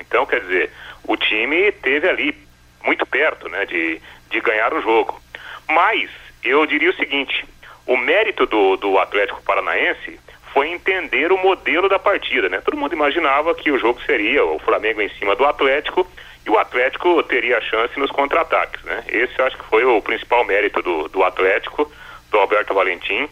Então, 0.00 0.26
quer 0.26 0.40
dizer, 0.40 0.70
o 1.06 1.16
time 1.16 1.70
teve 1.72 2.08
ali 2.08 2.34
muito 2.82 3.04
perto, 3.06 3.48
né, 3.48 3.66
de, 3.66 4.00
de 4.30 4.40
ganhar 4.40 4.72
o 4.72 4.80
jogo. 4.80 5.20
Mas 5.68 6.10
eu 6.42 6.64
diria 6.66 6.90
o 6.90 6.96
seguinte: 6.96 7.44
o 7.86 7.96
mérito 7.96 8.46
do, 8.46 8.76
do 8.76 8.98
Atlético 8.98 9.42
Paranaense 9.42 10.18
foi 10.52 10.68
entender 10.68 11.30
o 11.30 11.38
modelo 11.38 11.88
da 11.88 11.98
partida, 11.98 12.48
né? 12.48 12.60
Todo 12.60 12.76
mundo 12.76 12.92
imaginava 12.92 13.54
que 13.54 13.70
o 13.70 13.78
jogo 13.78 14.00
seria 14.02 14.44
o 14.44 14.58
Flamengo 14.58 15.00
em 15.00 15.08
cima 15.10 15.36
do 15.36 15.44
Atlético 15.44 16.06
e 16.44 16.50
o 16.50 16.58
Atlético 16.58 17.22
teria 17.22 17.58
a 17.58 17.60
chance 17.60 17.98
nos 17.98 18.10
contra-ataques, 18.10 18.82
né? 18.82 19.04
Esse 19.08 19.40
acho 19.42 19.56
que 19.56 19.64
foi 19.64 19.84
o 19.84 20.02
principal 20.02 20.44
mérito 20.44 20.82
do, 20.82 21.08
do 21.08 21.22
Atlético, 21.22 21.90
do 22.30 22.38
Alberto 22.38 22.74
Valentim. 22.74 23.28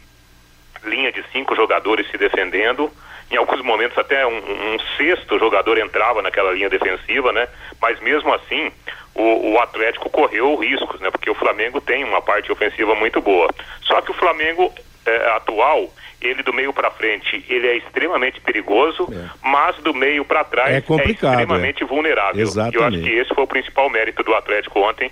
Linha 0.85 1.11
de 1.11 1.25
cinco 1.33 1.57
jogadores 1.57 2.09
se 2.09 2.17
defendendo, 2.17 2.91
em 3.31 3.37
alguns 3.37 3.63
momentos 3.63 3.97
até 3.99 4.27
um, 4.27 4.37
um, 4.37 4.79
sexto 4.97 5.39
jogador 5.39 5.79
entrava 5.79 6.23
naquela 6.23 6.53
linha 6.53 6.71
defensiva, 6.71 7.33
né? 7.33 7.47
Mas 7.81 8.01
mesmo 8.01 8.33
assim, 8.33 8.71
o, 9.15 9.53
o, 9.53 9.59
Atlético 9.61 10.09
correu 10.09 10.57
riscos, 10.57 11.01
né? 11.01 11.11
Porque 11.11 11.29
o 11.31 11.35
Flamengo 11.35 11.81
tem 11.81 12.05
uma 12.05 12.23
parte 12.23 12.51
ofensiva 12.51 12.95
muito 12.95 13.21
boa. 13.21 13.51
Só 13.83 14.01
que 14.01 14.11
o 14.11 14.15
Flamengo 14.15 14.73
é, 15.05 15.31
atual, 15.33 15.91
ele 16.21 16.43
do 16.43 16.53
meio 16.53 16.73
para 16.73 16.91
frente, 16.91 17.45
ele 17.49 17.67
é 17.67 17.77
extremamente 17.77 18.41
perigoso, 18.41 19.07
é. 19.13 19.29
mas 19.43 19.77
do 19.77 19.93
meio 19.93 20.25
para 20.25 20.45
trás 20.45 20.71
é, 20.71 20.77
é 20.77 21.11
extremamente 21.11 21.83
é. 21.83 21.87
vulnerável. 21.87 22.41
Exatamente. 22.41 22.77
E 22.77 22.79
eu 22.79 22.87
acho 22.87 23.01
que 23.01 23.21
esse 23.21 23.35
foi 23.35 23.45
o 23.45 23.49
principal 23.49 23.91
mérito 23.91 24.23
do 24.23 24.35
Atlético 24.35 24.81
ontem, 24.81 25.11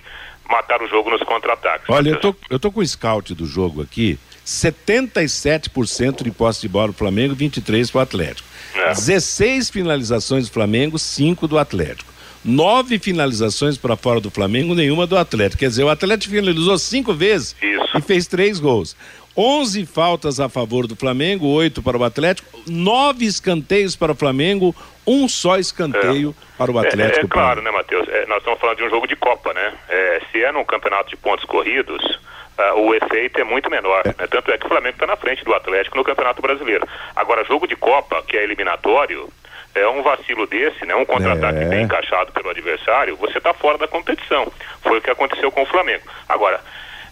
matar 0.49 0.81
o 0.81 0.87
jogo 0.87 1.09
nos 1.09 1.21
contra-ataques. 1.23 1.87
Olha, 1.89 2.09
eu 2.09 2.19
tô, 2.19 2.35
eu 2.49 2.59
tô 2.59 2.71
com 2.71 2.79
o 2.79 2.87
scout 2.87 3.35
do 3.35 3.45
jogo 3.45 3.81
aqui, 3.81 4.17
77% 4.47 6.23
de 6.23 6.31
posse 6.31 6.61
de 6.61 6.69
bola 6.69 6.87
do 6.87 6.93
Flamengo, 6.93 7.35
23 7.35 7.91
para 7.91 7.99
o 7.99 8.01
Atlético. 8.01 8.47
É. 8.73 8.93
16 8.93 9.69
finalizações 9.69 10.47
do 10.47 10.53
Flamengo, 10.53 10.97
5 10.97 11.47
do 11.47 11.57
Atlético 11.57 12.17
nove 12.45 12.97
finalizações 12.97 13.77
para 13.77 13.97
fora 13.97 14.21
do 14.21 14.31
Flamengo, 14.31 14.73
nenhuma 14.73 15.05
do 15.05 15.17
Atlético. 15.17 15.59
Quer 15.59 15.67
dizer, 15.67 15.83
o 15.83 15.89
Atlético 15.89 16.33
finalizou 16.33 16.77
cinco 16.77 17.13
vezes 17.13 17.53
Isso. 17.61 17.97
e 17.97 18.01
fez 18.01 18.25
três 18.25 18.57
gols. 18.57 18.95
11 19.35 19.85
faltas 19.85 20.39
a 20.39 20.49
favor 20.49 20.87
do 20.87 20.95
Flamengo, 20.95 21.45
oito 21.47 21.83
para 21.83 21.97
o 21.97 22.03
Atlético, 22.03 22.59
nove 22.67 23.25
escanteios 23.25 23.95
para 23.95 24.13
o 24.13 24.15
Flamengo, 24.15 24.75
um 25.05 25.27
só 25.27 25.59
escanteio 25.59 26.35
é. 26.41 26.57
para 26.57 26.71
o 26.71 26.79
Atlético. 26.79 27.19
É, 27.19 27.25
é 27.25 27.27
claro, 27.27 27.61
né, 27.61 27.69
Matheus? 27.69 28.07
É, 28.09 28.25
nós 28.25 28.39
estamos 28.39 28.59
falando 28.59 28.77
de 28.77 28.83
um 28.85 28.89
jogo 28.89 29.05
de 29.05 29.15
Copa, 29.15 29.53
né? 29.53 29.73
É, 29.89 30.21
se 30.31 30.41
é 30.41 30.51
num 30.51 30.65
campeonato 30.65 31.09
de 31.09 31.17
pontos 31.17 31.45
corridos, 31.45 32.19
uh, 32.57 32.79
o 32.79 32.93
efeito 32.95 33.39
é 33.39 33.43
muito 33.43 33.69
menor. 33.69 34.01
É. 34.05 34.09
Né? 34.09 34.27
Tanto 34.29 34.51
é 34.51 34.57
que 34.57 34.65
o 34.65 34.69
Flamengo 34.69 34.95
está 34.95 35.07
na 35.07 35.15
frente 35.15 35.43
do 35.43 35.53
Atlético 35.53 35.97
no 35.97 36.03
Campeonato 36.03 36.41
Brasileiro. 36.41 36.87
Agora, 37.15 37.43
jogo 37.43 37.67
de 37.67 37.75
Copa, 37.75 38.23
que 38.23 38.37
é 38.37 38.43
eliminatório, 38.43 39.29
é 39.75 39.87
um 39.87 40.01
vacilo 40.01 40.47
desse, 40.47 40.85
né, 40.85 40.95
um 40.95 41.05
contra-ataque 41.05 41.59
é. 41.59 41.65
bem 41.65 41.83
encaixado 41.83 42.31
pelo 42.31 42.49
adversário, 42.49 43.15
você 43.15 43.37
está 43.37 43.53
fora 43.53 43.77
da 43.77 43.87
competição. 43.87 44.51
Foi 44.81 44.97
o 44.97 45.01
que 45.01 45.09
aconteceu 45.09 45.51
com 45.51 45.61
o 45.61 45.65
Flamengo. 45.67 46.03
Agora, 46.27 46.59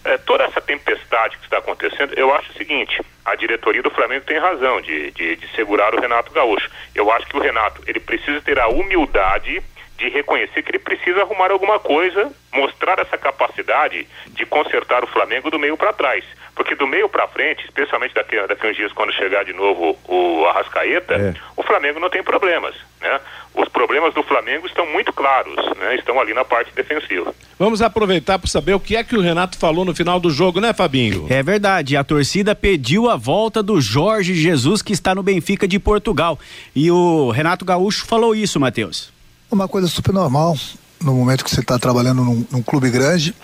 é, 0.04 0.18
toda 0.18 0.44
essa 0.44 0.60
tempestade 0.60 1.36
que 1.36 1.44
está 1.44 1.58
acontecendo, 1.58 2.14
eu 2.14 2.32
acho 2.34 2.50
o 2.50 2.54
seguinte: 2.54 3.00
a 3.24 3.34
diretoria 3.34 3.82
do 3.82 3.90
Flamengo 3.90 4.24
tem 4.24 4.38
razão 4.38 4.80
de, 4.80 5.10
de, 5.12 5.36
de 5.36 5.48
segurar 5.54 5.94
o 5.94 6.00
Renato 6.00 6.32
Gaúcho. 6.32 6.70
Eu 6.94 7.10
acho 7.10 7.26
que 7.26 7.36
o 7.36 7.40
Renato 7.40 7.82
ele 7.86 8.00
precisa 8.00 8.40
ter 8.40 8.58
a 8.58 8.68
humildade 8.68 9.62
de 9.96 10.08
reconhecer 10.08 10.62
que 10.62 10.70
ele 10.70 10.78
precisa 10.78 11.22
arrumar 11.22 11.50
alguma 11.50 11.78
coisa, 11.78 12.30
mostrar 12.52 12.98
essa 12.98 13.16
capacidade 13.16 14.06
de 14.28 14.46
consertar 14.46 15.02
o 15.02 15.06
Flamengo 15.06 15.50
do 15.50 15.58
meio 15.58 15.76
para 15.76 15.92
trás. 15.92 16.24
Porque 16.54 16.74
do 16.74 16.86
meio 16.86 17.08
para 17.08 17.28
frente, 17.28 17.64
especialmente 17.64 18.14
daqui, 18.14 18.36
daqui 18.46 18.66
a 18.66 18.70
uns 18.70 18.76
dias 18.76 18.92
quando 18.92 19.12
chegar 19.12 19.44
de 19.44 19.52
novo 19.52 19.98
o 20.08 20.46
Arrascaeta, 20.46 21.14
é. 21.14 21.34
o 21.56 21.62
Flamengo 21.62 22.00
não 22.00 22.08
tem 22.08 22.22
problemas. 22.22 22.74
Né? 23.00 23.20
Os 23.54 23.68
problemas 23.68 24.14
do 24.14 24.22
Flamengo 24.22 24.66
estão 24.66 24.86
muito 24.86 25.12
claros, 25.12 25.54
né? 25.76 25.96
estão 25.96 26.18
ali 26.18 26.32
na 26.32 26.44
parte 26.44 26.74
defensiva. 26.74 27.34
Vamos 27.58 27.80
aproveitar 27.80 28.38
para 28.38 28.48
saber 28.48 28.74
o 28.74 28.80
que 28.80 28.96
é 28.96 29.04
que 29.04 29.16
o 29.16 29.20
Renato 29.20 29.58
falou 29.58 29.84
no 29.84 29.94
final 29.94 30.20
do 30.20 30.30
jogo, 30.30 30.60
né, 30.60 30.74
Fabinho? 30.74 31.26
É 31.30 31.42
verdade, 31.42 31.96
a 31.96 32.04
torcida 32.04 32.54
pediu 32.54 33.08
a 33.08 33.16
volta 33.16 33.62
do 33.62 33.80
Jorge 33.80 34.34
Jesus, 34.34 34.82
que 34.82 34.92
está 34.92 35.14
no 35.14 35.22
Benfica 35.22 35.66
de 35.66 35.78
Portugal. 35.78 36.38
E 36.74 36.90
o 36.90 37.30
Renato 37.30 37.64
Gaúcho 37.64 38.06
falou 38.06 38.34
isso, 38.34 38.60
Matheus. 38.60 39.15
Uma 39.50 39.68
coisa 39.68 39.86
super 39.86 40.12
normal 40.12 40.56
no 41.00 41.14
momento 41.14 41.44
que 41.44 41.50
você 41.50 41.60
está 41.60 41.78
trabalhando 41.78 42.24
num, 42.24 42.44
num, 42.50 42.62
clube 42.62 42.90
grande. 42.90 43.34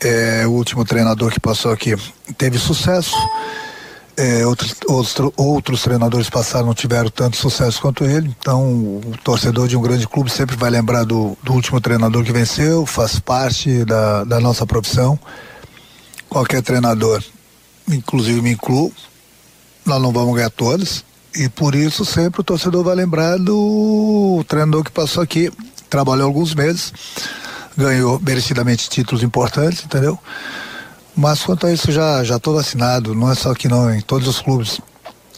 É, 0.00 0.44
o 0.46 0.50
último 0.50 0.84
treinador 0.84 1.30
que 1.30 1.38
passou 1.38 1.72
aqui 1.72 1.94
teve 2.36 2.58
sucesso. 2.58 3.14
É, 4.16 4.44
outros, 4.46 4.74
outros, 4.88 5.32
outros 5.36 5.82
treinadores 5.82 6.28
passaram 6.28 6.66
não 6.66 6.74
tiveram 6.74 7.08
tanto 7.08 7.36
sucesso 7.36 7.80
quanto 7.80 8.04
ele. 8.04 8.34
Então, 8.38 8.64
o 8.64 9.14
torcedor 9.22 9.68
de 9.68 9.76
um 9.76 9.80
grande 9.80 10.08
clube 10.08 10.28
sempre 10.28 10.56
vai 10.56 10.70
lembrar 10.70 11.04
do, 11.04 11.38
do 11.42 11.52
último 11.52 11.80
treinador 11.80 12.24
que 12.24 12.32
venceu, 12.32 12.84
faz 12.84 13.20
parte 13.20 13.84
da, 13.84 14.24
da 14.24 14.40
nossa 14.40 14.66
profissão. 14.66 15.18
Qualquer 16.28 16.62
treinador, 16.62 17.22
inclusive 17.88 18.42
me 18.42 18.50
incluo, 18.50 18.92
nós 19.86 20.02
não 20.02 20.12
vamos 20.12 20.34
ganhar 20.34 20.50
todos 20.50 21.04
e 21.34 21.48
por 21.48 21.74
isso 21.74 22.04
sempre 22.04 22.40
o 22.40 22.44
torcedor 22.44 22.84
vai 22.84 22.94
lembrar 22.94 23.38
do 23.38 24.44
treinador 24.46 24.84
que 24.84 24.90
passou 24.90 25.22
aqui, 25.22 25.50
trabalhou 25.90 26.26
alguns 26.26 26.54
meses, 26.54 26.92
ganhou 27.76 28.20
merecidamente 28.20 28.88
títulos 28.88 29.22
importantes, 29.22 29.84
entendeu? 29.84 30.18
Mas 31.16 31.42
quanto 31.42 31.66
a 31.66 31.72
isso 31.72 31.90
já 31.92 32.22
já 32.24 32.36
estou 32.36 32.54
vacinado, 32.54 33.14
não 33.14 33.30
é 33.30 33.34
só 33.34 33.52
aqui 33.52 33.68
não, 33.68 33.92
em 33.92 34.00
todos 34.00 34.28
os 34.28 34.40
clubes. 34.40 34.80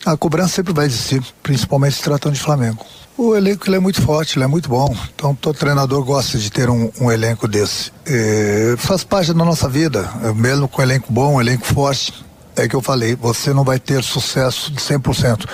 A 0.04 0.16
cobrança 0.16 0.54
sempre 0.54 0.72
vai 0.72 0.86
existir, 0.86 1.22
principalmente 1.42 1.96
se 1.96 2.02
tratando 2.02 2.34
de 2.34 2.40
Flamengo. 2.40 2.84
O 3.18 3.34
elenco 3.34 3.66
ele 3.66 3.76
é 3.76 3.80
muito 3.80 4.00
forte, 4.02 4.36
ele 4.36 4.44
é 4.44 4.46
muito 4.46 4.68
bom. 4.68 4.94
Então 5.14 5.34
todo 5.34 5.56
treinador 5.56 6.04
gosta 6.04 6.38
de 6.38 6.50
ter 6.50 6.68
um, 6.68 6.90
um 7.00 7.10
elenco 7.10 7.48
desse. 7.48 7.90
É, 8.04 8.74
faz 8.76 9.02
parte 9.02 9.32
da 9.32 9.44
nossa 9.44 9.68
vida, 9.68 10.08
mesmo 10.34 10.68
com 10.68 10.80
um 10.80 10.84
elenco 10.84 11.12
bom, 11.12 11.34
um 11.34 11.40
elenco 11.40 11.64
forte 11.64 12.25
é 12.56 12.66
que 12.66 12.74
eu 12.74 12.80
falei, 12.80 13.14
você 13.14 13.52
não 13.52 13.62
vai 13.62 13.78
ter 13.78 14.02
sucesso 14.02 14.72
de 14.72 14.80
100%. 14.80 15.46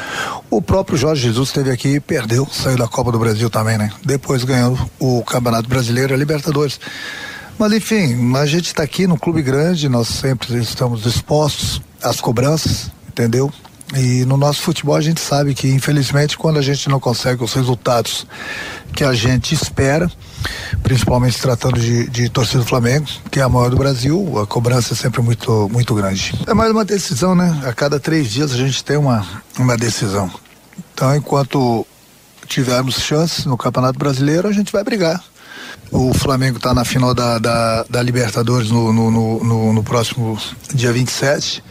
O 0.48 0.62
próprio 0.62 0.96
Jorge 0.96 1.22
Jesus 1.22 1.48
esteve 1.48 1.70
aqui 1.70 1.96
e 1.96 2.00
perdeu, 2.00 2.46
saiu 2.50 2.78
da 2.78 2.86
Copa 2.86 3.10
do 3.10 3.18
Brasil 3.18 3.50
também, 3.50 3.76
né? 3.76 3.90
Depois 4.04 4.44
ganhando 4.44 4.78
o 4.98 5.22
Campeonato 5.22 5.68
Brasileiro 5.68 6.12
e 6.12 6.14
a 6.14 6.18
Libertadores. 6.18 6.78
Mas 7.58 7.72
enfim, 7.72 8.34
a 8.36 8.46
gente 8.46 8.66
está 8.66 8.82
aqui 8.82 9.06
no 9.06 9.18
clube 9.18 9.42
grande, 9.42 9.88
nós 9.88 10.08
sempre 10.08 10.56
estamos 10.58 11.02
dispostos 11.02 11.82
às 12.02 12.20
cobranças, 12.20 12.90
entendeu? 13.08 13.52
E 13.94 14.24
no 14.24 14.36
nosso 14.36 14.62
futebol 14.62 14.94
a 14.94 15.00
gente 15.00 15.20
sabe 15.20 15.54
que, 15.54 15.68
infelizmente, 15.68 16.38
quando 16.38 16.58
a 16.58 16.62
gente 16.62 16.88
não 16.88 16.98
consegue 16.98 17.44
os 17.44 17.52
resultados 17.52 18.26
que 18.94 19.04
a 19.04 19.12
gente 19.12 19.54
espera, 19.54 20.10
principalmente 20.82 21.40
tratando 21.40 21.78
de, 21.80 22.08
de 22.08 22.28
torcida 22.28 22.60
do 22.60 22.66
Flamengo, 22.68 23.06
que 23.30 23.40
é 23.40 23.42
a 23.42 23.48
maior 23.48 23.70
do 23.70 23.76
Brasil, 23.76 24.38
a 24.40 24.46
cobrança 24.46 24.94
é 24.94 24.96
sempre 24.96 25.22
muito, 25.22 25.68
muito 25.70 25.94
grande. 25.94 26.34
É 26.46 26.54
mais 26.54 26.70
uma 26.70 26.84
decisão, 26.84 27.34
né? 27.34 27.62
A 27.64 27.72
cada 27.72 27.98
três 27.98 28.30
dias 28.30 28.52
a 28.52 28.56
gente 28.56 28.84
tem 28.84 28.96
uma, 28.96 29.26
uma 29.58 29.76
decisão. 29.76 30.30
Então, 30.94 31.14
enquanto 31.14 31.86
tivermos 32.46 32.96
chances 32.96 33.46
no 33.46 33.56
Campeonato 33.56 33.98
Brasileiro, 33.98 34.48
a 34.48 34.52
gente 34.52 34.72
vai 34.72 34.84
brigar. 34.84 35.22
O 35.90 36.14
Flamengo 36.14 36.56
está 36.56 36.72
na 36.72 36.84
final 36.84 37.14
da, 37.14 37.38
da, 37.38 37.84
da 37.88 38.02
Libertadores 38.02 38.70
no, 38.70 38.92
no, 38.92 39.10
no, 39.10 39.72
no, 39.72 39.82
próximo 39.82 40.38
dia 40.74 40.92
27 40.92 41.62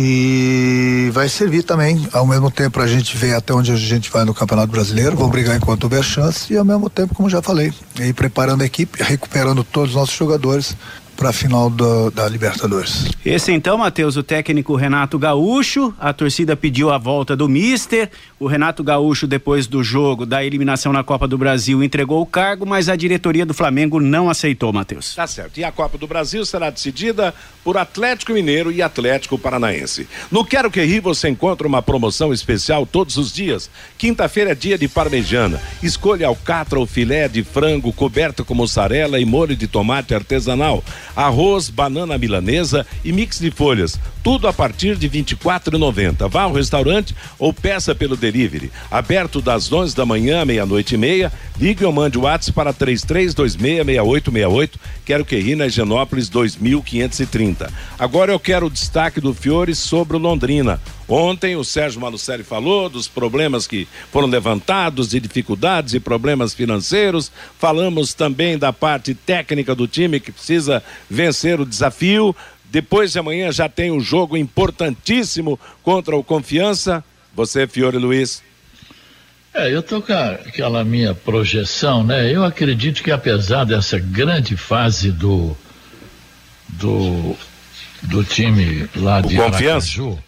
e 0.00 1.10
vai 1.12 1.28
servir 1.28 1.64
também, 1.64 2.08
ao 2.12 2.24
mesmo 2.24 2.52
tempo, 2.52 2.80
a 2.80 2.86
gente 2.86 3.16
ver 3.16 3.34
até 3.34 3.52
onde 3.52 3.72
a 3.72 3.76
gente 3.76 4.08
vai 4.12 4.24
no 4.24 4.32
Campeonato 4.32 4.70
Brasileiro, 4.70 5.16
vamos 5.16 5.32
brigar 5.32 5.56
enquanto 5.56 5.82
houver 5.82 6.04
chance, 6.04 6.52
e 6.52 6.56
ao 6.56 6.64
mesmo 6.64 6.88
tempo, 6.88 7.16
como 7.16 7.28
já 7.28 7.42
falei, 7.42 7.72
ir 7.98 8.12
preparando 8.12 8.62
a 8.62 8.64
equipe, 8.64 9.02
recuperando 9.02 9.64
todos 9.64 9.90
os 9.90 9.96
nossos 9.96 10.14
jogadores 10.14 10.76
para 11.18 11.30
a 11.30 11.32
final 11.32 11.68
do, 11.68 12.12
da 12.12 12.28
Libertadores. 12.28 13.10
Esse 13.26 13.50
então, 13.50 13.76
Matheus, 13.76 14.16
o 14.16 14.22
técnico 14.22 14.76
Renato 14.76 15.18
Gaúcho, 15.18 15.92
a 15.98 16.12
torcida 16.12 16.56
pediu 16.56 16.90
a 16.90 16.96
volta 16.96 17.34
do 17.34 17.48
Mister, 17.48 18.08
o 18.38 18.46
Renato 18.46 18.84
Gaúcho 18.84 19.26
depois 19.26 19.66
do 19.66 19.82
jogo 19.82 20.24
da 20.24 20.44
eliminação 20.44 20.92
na 20.92 21.02
Copa 21.02 21.26
do 21.26 21.36
Brasil 21.36 21.82
entregou 21.82 22.22
o 22.22 22.26
cargo, 22.26 22.64
mas 22.64 22.88
a 22.88 22.94
diretoria 22.94 23.44
do 23.44 23.52
Flamengo 23.52 23.98
não 23.98 24.30
aceitou, 24.30 24.72
Matheus. 24.72 25.16
Tá 25.16 25.26
certo. 25.26 25.58
E 25.58 25.64
a 25.64 25.72
Copa 25.72 25.98
do 25.98 26.06
Brasil 26.06 26.46
será 26.46 26.70
decidida 26.70 27.34
por 27.64 27.76
Atlético 27.76 28.32
Mineiro 28.32 28.70
e 28.70 28.80
Atlético 28.80 29.36
Paranaense. 29.36 30.08
No 30.30 30.44
Quero 30.44 30.70
Que 30.70 30.84
Ri 30.84 31.00
você 31.00 31.28
encontra 31.28 31.66
uma 31.66 31.82
promoção 31.82 32.32
especial 32.32 32.86
todos 32.86 33.16
os 33.16 33.32
dias. 33.32 33.68
Quinta-feira 33.98 34.52
é 34.52 34.54
dia 34.54 34.78
de 34.78 34.86
parmejana. 34.86 35.60
Escolha 35.82 36.28
alcatra 36.28 36.78
ou 36.78 36.86
filé 36.86 37.26
de 37.26 37.42
frango 37.42 37.92
coberto 37.92 38.44
com 38.44 38.54
mussarela 38.54 39.18
e 39.18 39.24
molho 39.24 39.56
de 39.56 39.66
tomate 39.66 40.14
artesanal 40.14 40.84
arroz, 41.14 41.70
banana 41.70 42.16
milanesa 42.18 42.86
e 43.04 43.12
mix 43.12 43.38
de 43.38 43.50
folhas. 43.50 43.98
Tudo 44.22 44.46
a 44.48 44.52
partir 44.52 44.96
de 44.96 45.06
R$ 45.06 45.22
24,90. 45.22 46.28
Vá 46.28 46.42
ao 46.42 46.52
restaurante 46.52 47.14
ou 47.38 47.52
peça 47.52 47.94
pelo 47.94 48.16
delivery. 48.16 48.70
Aberto 48.90 49.40
das 49.40 49.72
11 49.72 49.94
da 49.94 50.04
manhã 50.04 50.44
meia-noite 50.44 50.94
e 50.94 50.98
meia. 50.98 51.32
Ligue 51.58 51.84
ou 51.84 51.92
mande 51.92 52.18
o 52.18 52.22
WhatsApp 52.22 52.54
para 52.54 52.74
33266868. 52.74 54.70
Quero 55.04 55.24
que 55.24 55.38
ri 55.38 55.54
na 55.54 55.66
Higienópolis 55.66 56.28
2530. 56.28 57.72
Agora 57.98 58.32
eu 58.32 58.38
quero 58.38 58.66
o 58.66 58.70
destaque 58.70 59.20
do 59.20 59.34
Fiore 59.34 59.74
sobre 59.74 60.16
o 60.16 60.20
Londrina. 60.20 60.80
Ontem 61.08 61.56
o 61.56 61.64
Sérgio 61.64 62.00
Malucelli 62.00 62.44
falou 62.44 62.90
dos 62.90 63.08
problemas 63.08 63.66
que 63.66 63.88
foram 64.12 64.28
levantados, 64.28 65.08
de 65.08 65.18
dificuldades 65.18 65.94
e 65.94 66.00
problemas 66.00 66.52
financeiros. 66.52 67.32
Falamos 67.58 68.12
também 68.12 68.58
da 68.58 68.74
parte 68.74 69.14
técnica 69.14 69.74
do 69.74 69.88
time 69.88 70.20
que 70.20 70.30
precisa 70.30 70.82
vencer 71.08 71.58
o 71.60 71.64
desafio. 71.64 72.36
Depois 72.70 73.12
de 73.12 73.18
amanhã 73.18 73.50
já 73.50 73.70
tem 73.70 73.90
um 73.90 74.00
jogo 74.00 74.36
importantíssimo 74.36 75.58
contra 75.82 76.14
o 76.14 76.22
Confiança. 76.22 77.02
Você, 77.34 77.66
Fiore 77.66 77.96
Luiz. 77.96 78.42
É, 79.54 79.74
eu 79.74 79.82
tô 79.82 80.02
com 80.02 80.12
aquela 80.12 80.84
minha 80.84 81.14
projeção, 81.14 82.04
né? 82.04 82.30
Eu 82.30 82.44
acredito 82.44 83.02
que 83.02 83.10
apesar 83.10 83.64
dessa 83.64 83.98
grande 83.98 84.56
fase 84.56 85.10
do 85.10 85.56
do 86.68 87.34
do 88.02 88.22
time 88.22 88.88
lá 88.94 89.22
de 89.22 89.40
o 89.40 89.44
Confiança. 89.44 89.88
Aracaju, 89.88 90.18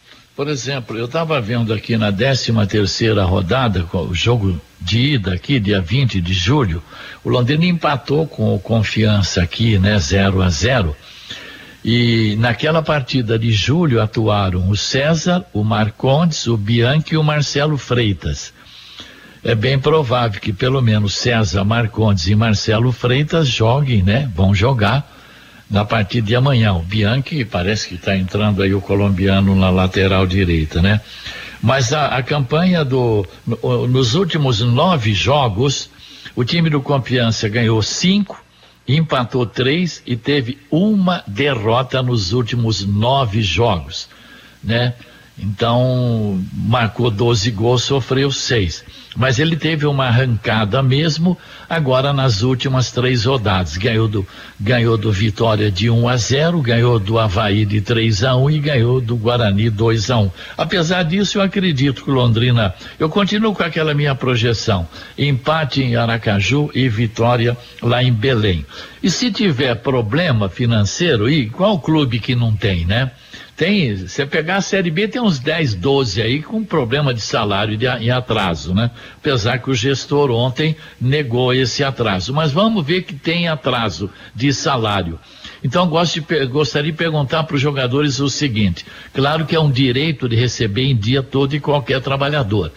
por 0.41 0.49
exemplo, 0.49 0.97
eu 0.97 1.05
estava 1.05 1.39
vendo 1.39 1.71
aqui 1.71 1.99
na 1.99 2.11
13 2.11 2.55
terceira 2.67 3.25
rodada, 3.25 3.85
o 3.93 4.15
jogo 4.15 4.59
de 4.81 4.99
ida 4.99 5.35
aqui, 5.35 5.61
dia 5.61 5.83
20 5.83 6.19
de 6.19 6.33
julho, 6.33 6.83
o 7.23 7.29
Londrina 7.29 7.67
empatou 7.67 8.27
com 8.27 8.55
o 8.55 8.59
Confiança 8.59 9.43
aqui, 9.43 9.79
né, 9.79 9.99
0 9.99 10.41
a 10.41 10.49
0 10.49 10.97
e 11.85 12.37
naquela 12.39 12.81
partida 12.81 13.39
de 13.39 13.53
julho 13.53 14.01
atuaram 14.01 14.71
o 14.71 14.75
César, 14.75 15.45
o 15.53 15.63
Marcondes, 15.63 16.47
o 16.47 16.57
Bianchi 16.57 17.13
e 17.13 17.19
o 17.19 17.23
Marcelo 17.23 17.77
Freitas. 17.77 18.55
É 19.45 19.55
bem 19.55 19.79
provável 19.79 20.41
que 20.41 20.55
pelo 20.55 20.81
menos 20.81 21.17
César, 21.17 21.65
Marcondes 21.65 22.29
e 22.29 22.35
Marcelo 22.35 22.93
Freitas 22.93 23.47
joguem, 23.47 24.03
né? 24.03 24.31
Vão 24.35 24.55
jogar 24.55 25.20
na 25.71 25.85
partida 25.85 26.27
de 26.27 26.35
amanhã. 26.35 26.73
O 26.73 26.83
Bianchi 26.83 27.45
parece 27.45 27.89
que 27.89 27.95
está 27.95 28.17
entrando 28.17 28.63
aí 28.63 28.75
o 28.75 28.81
colombiano 28.81 29.55
na 29.55 29.71
lateral 29.71 30.27
direita, 30.27 30.83
né? 30.83 31.01
Mas 31.63 31.93
a, 31.93 32.09
a 32.17 32.23
campanha 32.23 32.85
do. 32.85 33.27
No, 33.47 33.87
nos 33.87 34.15
últimos 34.15 34.61
nove 34.61 35.13
jogos, 35.13 35.91
o 36.35 36.45
time 36.45 36.69
do 36.71 36.81
Confiança 36.81 37.49
ganhou 37.49 37.81
cinco, 37.83 38.43
empatou 38.89 39.47
três 39.47 40.03
e 40.07 40.17
teve 40.17 40.59
uma 40.71 41.23
derrota 41.27 42.03
nos 42.03 42.33
últimos 42.33 42.85
nove 42.85 43.43
jogos, 43.43 44.09
né? 44.65 44.95
Então, 45.43 46.39
marcou 46.53 47.11
12 47.11 47.51
gols, 47.51 47.83
sofreu 47.83 48.31
seis. 48.31 48.85
Mas 49.17 49.39
ele 49.41 49.57
teve 49.57 49.87
uma 49.87 50.07
arrancada 50.07 50.83
mesmo 50.83 51.37
agora 51.69 52.13
nas 52.13 52.43
últimas 52.43 52.93
três 52.93 53.25
rodadas. 53.25 53.77
Ganhou 53.77 54.07
do, 54.07 54.27
ganhou 54.61 54.97
do 54.97 55.11
Vitória 55.11 55.71
de 55.71 55.91
1 55.91 56.09
a 56.09 56.17
0, 56.17 56.61
ganhou 56.61 56.99
do 56.99 57.19
Havaí 57.19 57.65
de 57.65 57.81
3 57.81 58.23
a 58.23 58.37
1 58.37 58.51
e 58.51 58.59
ganhou 58.61 59.01
do 59.01 59.17
Guarani 59.17 59.69
2 59.69 60.11
a 60.11 60.19
1. 60.19 60.31
Apesar 60.57 61.03
disso, 61.03 61.39
eu 61.39 61.43
acredito 61.43 62.05
que 62.05 62.11
o 62.11 62.15
Londrina, 62.15 62.73
eu 62.99 63.09
continuo 63.09 63.55
com 63.55 63.63
aquela 63.65 63.95
minha 63.95 64.15
projeção. 64.15 64.87
Empate 65.19 65.83
em 65.83 65.97
Aracaju 65.97 66.71
e 66.73 66.89
vitória 66.89 67.57
lá 67.83 68.05
em 68.05 68.13
Belém. 68.13 68.65
E 69.03 69.11
se 69.11 69.33
tiver 69.33 69.75
problema 69.77 70.49
financeiro, 70.49 71.29
e 71.29 71.49
qual 71.51 71.81
clube 71.81 72.21
que 72.21 72.37
não 72.37 72.55
tem, 72.55 72.85
né? 72.85 73.11
Tem, 73.61 73.95
você 73.95 74.25
pegar 74.25 74.57
a 74.57 74.61
Série 74.63 74.91
B, 74.91 75.07
tem 75.07 75.21
uns 75.21 75.39
10, 75.39 75.75
12 75.75 76.23
aí 76.23 76.41
com 76.41 76.65
problema 76.65 77.13
de 77.13 77.21
salário 77.21 77.79
em 78.01 78.11
atraso, 78.11 78.73
né? 78.73 78.91
Apesar 79.19 79.59
que 79.59 79.69
o 79.69 79.75
gestor 79.75 80.31
ontem 80.31 80.75
negou 80.99 81.53
esse 81.53 81.85
atraso. 81.85 82.33
Mas 82.33 82.53
vamos 82.53 82.87
ver 82.87 83.03
que 83.03 83.13
tem 83.13 83.49
atraso 83.49 84.09
de 84.35 84.51
salário. 84.51 85.21
Então, 85.63 85.87
de, 85.87 86.47
gostaria 86.47 86.91
de 86.91 86.97
perguntar 86.97 87.43
para 87.43 87.55
os 87.55 87.61
jogadores 87.61 88.19
o 88.19 88.31
seguinte: 88.31 88.87
claro 89.13 89.45
que 89.45 89.55
é 89.55 89.61
um 89.61 89.71
direito 89.71 90.27
de 90.27 90.37
receber 90.37 90.85
em 90.85 90.97
dia 90.97 91.23
todo 91.23 91.51
de 91.51 91.61
qualquer 91.61 92.01
trabalhador, 92.01 92.73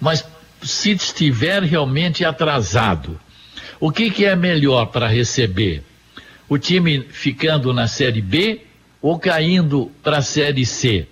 mas 0.00 0.24
se 0.62 0.92
estiver 0.92 1.64
realmente 1.64 2.24
atrasado, 2.24 3.18
o 3.80 3.90
que, 3.90 4.08
que 4.08 4.24
é 4.24 4.36
melhor 4.36 4.86
para 4.86 5.08
receber? 5.08 5.82
O 6.48 6.56
time 6.56 7.04
ficando 7.10 7.74
na 7.74 7.88
Série 7.88 8.22
B 8.22 8.67
ou 9.00 9.18
caindo 9.18 9.90
para 10.02 10.18
a 10.18 10.22
Série 10.22 10.66
C. 10.66 11.06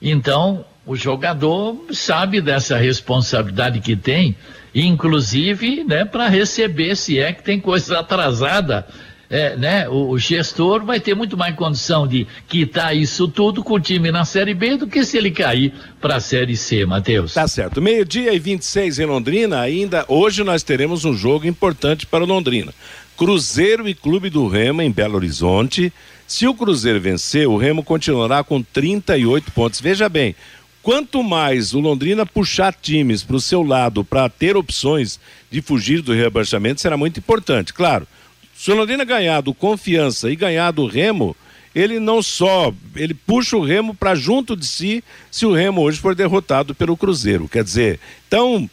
Então, 0.00 0.64
o 0.86 0.96
jogador 0.96 1.86
sabe 1.92 2.40
dessa 2.40 2.76
responsabilidade 2.76 3.80
que 3.80 3.94
tem, 3.94 4.36
inclusive, 4.74 5.84
né, 5.84 6.04
para 6.04 6.28
receber, 6.28 6.96
se 6.96 7.18
é 7.18 7.32
que 7.32 7.42
tem 7.42 7.60
coisa 7.60 8.00
atrasada, 8.00 8.86
é, 9.28 9.56
né, 9.56 9.88
o, 9.88 10.10
o, 10.10 10.18
gestor 10.18 10.84
vai 10.84 10.98
ter 10.98 11.14
muito 11.14 11.36
mais 11.36 11.54
condição 11.54 12.04
de 12.04 12.26
quitar 12.48 12.96
isso 12.96 13.28
tudo 13.28 13.62
com 13.62 13.74
o 13.74 13.80
time 13.80 14.10
na 14.10 14.24
Série 14.24 14.54
B 14.54 14.76
do 14.76 14.88
que 14.88 15.04
se 15.04 15.16
ele 15.16 15.30
cair 15.30 15.72
para 16.00 16.16
a 16.16 16.20
Série 16.20 16.56
C, 16.56 16.84
Matheus. 16.84 17.34
Tá 17.34 17.46
certo. 17.46 17.80
Meio-dia 17.80 18.34
e 18.34 18.38
26 18.40 18.98
em 18.98 19.06
Londrina, 19.06 19.60
ainda 19.60 20.04
hoje 20.08 20.42
nós 20.42 20.64
teremos 20.64 21.04
um 21.04 21.14
jogo 21.14 21.46
importante 21.46 22.06
para 22.06 22.24
o 22.24 22.26
Londrina. 22.26 22.74
Cruzeiro 23.16 23.86
e 23.86 23.94
Clube 23.94 24.30
do 24.30 24.48
Remo 24.48 24.82
em 24.82 24.90
Belo 24.90 25.14
Horizonte. 25.14 25.92
Se 26.30 26.46
o 26.46 26.54
Cruzeiro 26.54 27.00
vencer, 27.00 27.48
o 27.48 27.56
Remo 27.56 27.82
continuará 27.82 28.44
com 28.44 28.62
38 28.62 29.50
pontos. 29.50 29.80
Veja 29.80 30.08
bem, 30.08 30.36
quanto 30.80 31.24
mais 31.24 31.74
o 31.74 31.80
Londrina 31.80 32.24
puxar 32.24 32.72
times 32.72 33.24
para 33.24 33.34
o 33.34 33.40
seu 33.40 33.64
lado 33.64 34.04
para 34.04 34.28
ter 34.28 34.56
opções 34.56 35.18
de 35.50 35.60
fugir 35.60 36.02
do 36.02 36.12
rebaixamento, 36.12 36.80
será 36.80 36.96
muito 36.96 37.18
importante. 37.18 37.74
Claro, 37.74 38.06
se 38.54 38.70
o 38.70 38.76
Londrina 38.76 39.04
ganhar 39.04 39.40
do 39.40 39.52
Confiança 39.52 40.30
e 40.30 40.36
ganhar 40.36 40.70
do 40.70 40.86
Remo, 40.86 41.34
ele 41.74 41.98
não 41.98 42.22
só 42.22 42.72
ele 42.94 43.12
puxa 43.12 43.56
o 43.56 43.64
Remo 43.64 43.92
para 43.92 44.14
junto 44.14 44.54
de 44.54 44.68
si 44.68 45.02
se 45.32 45.44
o 45.44 45.52
Remo 45.52 45.80
hoje 45.80 45.98
for 45.98 46.14
derrotado 46.14 46.76
pelo 46.76 46.96
Cruzeiro. 46.96 47.48
Quer 47.48 47.64
dizer, 47.64 47.98
então 48.28 48.70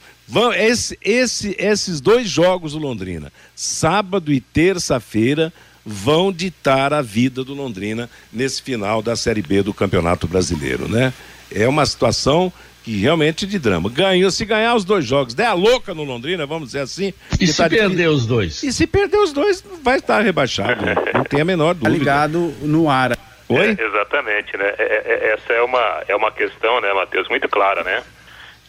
esse, 0.56 0.96
esse, 1.02 1.56
esses 1.58 2.00
dois 2.00 2.30
jogos 2.30 2.74
do 2.74 2.78
Londrina, 2.78 3.34
sábado 3.56 4.32
e 4.32 4.40
terça-feira, 4.40 5.52
vão 5.90 6.34
ditar 6.34 6.94
a 6.94 7.02
vida 7.02 7.46
do 7.46 7.54
Londrina 7.54 8.10
nesse 8.32 8.62
final 8.62 9.02
da 9.02 9.16
Série 9.16 9.42
B 9.42 9.64
do 9.64 9.74
Campeonato 9.74 10.28
Brasileiro, 10.28 10.90
né? 10.90 11.14
É 11.50 11.66
uma 11.66 11.86
situação 11.86 12.52
que 12.84 12.98
realmente 12.98 13.48
de 13.48 13.58
drama. 13.58 13.90
Ganhou, 13.90 14.30
se 14.30 14.44
ganhar 14.44 14.76
os 14.76 14.84
dois 14.84 15.06
jogos, 15.06 15.34
der 15.34 15.46
a 15.46 15.54
louca 15.54 15.94
no 15.94 16.04
Londrina, 16.04 16.46
vamos 16.46 16.68
dizer 16.70 16.82
assim. 16.82 17.14
E 17.40 17.48
se 17.48 17.56
tá 17.56 17.70
perder 17.70 17.88
difícil. 17.90 18.12
os 18.12 18.26
dois? 18.26 18.64
E 18.64 18.74
se 18.74 18.86
perder 18.86 19.18
os 19.18 19.32
dois, 19.32 19.64
vai 19.82 19.98
estar 19.98 20.20
rebaixado. 20.20 20.86
não 21.14 21.24
tem 21.24 21.40
a 21.40 21.46
menor 21.46 21.74
dúvida. 21.74 21.90
Tá 21.90 21.98
ligado 21.98 22.54
no 22.62 22.90
ar. 22.90 23.18
Oi? 23.48 23.78
É, 23.80 23.82
exatamente, 23.82 24.58
né? 24.58 24.74
É, 24.78 24.84
é, 24.84 25.04
é, 25.06 25.34
essa 25.36 25.54
é 25.54 25.62
uma, 25.62 26.04
é 26.10 26.16
uma 26.18 26.32
questão, 26.34 26.82
né, 26.82 26.92
Matheus, 26.94 27.30
muito 27.30 27.48
clara, 27.48 27.82
né? 27.82 28.04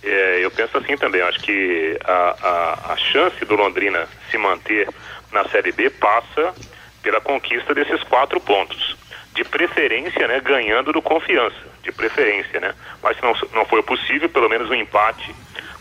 É, 0.04 0.38
eu 0.40 0.52
penso 0.52 0.78
assim 0.78 0.96
também, 0.96 1.20
acho 1.22 1.40
que 1.40 1.98
a, 2.04 2.36
a, 2.40 2.92
a 2.92 2.96
chance 2.96 3.44
do 3.44 3.56
Londrina 3.56 4.06
se 4.30 4.38
manter 4.38 4.88
na 5.32 5.44
Série 5.48 5.72
B 5.72 5.90
passa 5.90 6.54
pela 7.02 7.20
conquista 7.20 7.74
desses 7.74 8.02
quatro 8.04 8.40
pontos. 8.40 8.96
De 9.34 9.44
preferência, 9.44 10.26
né, 10.26 10.40
ganhando 10.40 10.92
do 10.92 11.00
confiança, 11.00 11.56
de 11.82 11.92
preferência, 11.92 12.58
né? 12.58 12.74
Mas 13.02 13.16
se 13.16 13.22
não, 13.22 13.34
não 13.52 13.64
foi 13.66 13.82
possível, 13.82 14.28
pelo 14.28 14.48
menos 14.48 14.68
um 14.68 14.74
empate 14.74 15.32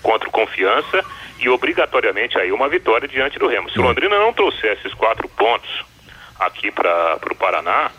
contra 0.03 0.29
o 0.29 0.31
confiança 0.31 1.03
e 1.39 1.49
obrigatoriamente 1.49 2.37
aí 2.37 2.51
uma 2.51 2.69
vitória 2.69 3.07
diante 3.07 3.39
do 3.39 3.47
Remo. 3.47 3.69
Se 3.71 3.79
o 3.79 3.81
Londrina 3.81 4.17
não 4.19 4.31
trouxer 4.31 4.73
esses 4.73 4.93
quatro 4.93 5.27
pontos 5.29 5.69
aqui 6.39 6.71
para 6.71 7.19
o 7.31 7.35
Paraná, 7.35 7.91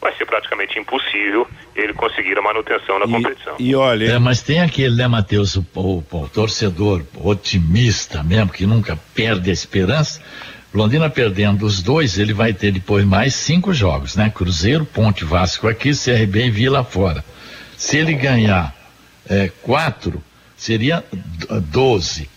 vai 0.00 0.14
ser 0.16 0.26
praticamente 0.26 0.78
impossível 0.78 1.48
ele 1.74 1.94
conseguir 1.94 2.38
a 2.38 2.42
manutenção 2.42 2.98
na 2.98 3.06
e, 3.06 3.10
competição. 3.10 3.56
E 3.58 3.74
olha. 3.74 4.12
É, 4.12 4.18
mas 4.18 4.42
tem 4.42 4.60
aquele, 4.60 4.94
né, 4.96 5.08
Matheus, 5.08 5.56
o, 5.56 5.66
o, 5.74 6.04
o, 6.10 6.28
torcedor 6.28 7.02
otimista 7.14 8.22
mesmo, 8.22 8.52
que 8.52 8.66
nunca 8.66 8.98
perde 9.14 9.48
a 9.48 9.52
esperança 9.52 10.20
Londrina 10.74 11.08
perdendo 11.08 11.64
os 11.64 11.80
dois, 11.80 12.18
ele 12.18 12.32
vai 12.32 12.52
ter 12.52 12.72
depois 12.72 13.04
mais 13.04 13.34
cinco 13.34 13.72
jogos, 13.72 14.16
né? 14.16 14.30
Cruzeiro, 14.34 14.84
Ponte 14.84 15.24
Vasco 15.24 15.68
aqui, 15.68 15.92
CRB 15.92 16.46
e 16.46 16.50
Vila 16.50 16.82
fora. 16.82 17.24
Se 17.76 17.96
ele 17.96 18.12
ganhar 18.14 18.74
é, 19.28 19.50
quatro, 19.62 20.22
seria 20.56 21.04
12. 21.70 22.28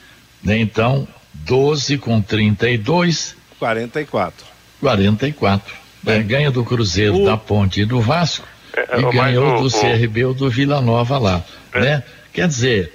Né? 0.43 0.59
Então, 0.59 1.07
12 1.33 1.97
com 1.97 2.21
32. 2.21 3.35
44. 3.57 4.45
44. 4.79 5.75
É, 6.05 6.19
ganha 6.19 6.51
do 6.51 6.63
Cruzeiro, 6.63 7.23
o... 7.23 7.25
da 7.25 7.37
Ponte 7.37 7.81
e 7.81 7.85
do 7.85 7.99
Vasco. 7.99 8.47
É, 8.75 8.99
e 8.99 9.11
ganhou 9.11 9.63
do 9.63 9.69
CRB 9.71 10.25
ou 10.25 10.33
do 10.35 10.47
Vila 10.49 10.79
Nova 10.79 11.17
lá. 11.17 11.43
É. 11.73 11.79
Né? 11.79 12.03
Quer 12.31 12.47
dizer, 12.47 12.93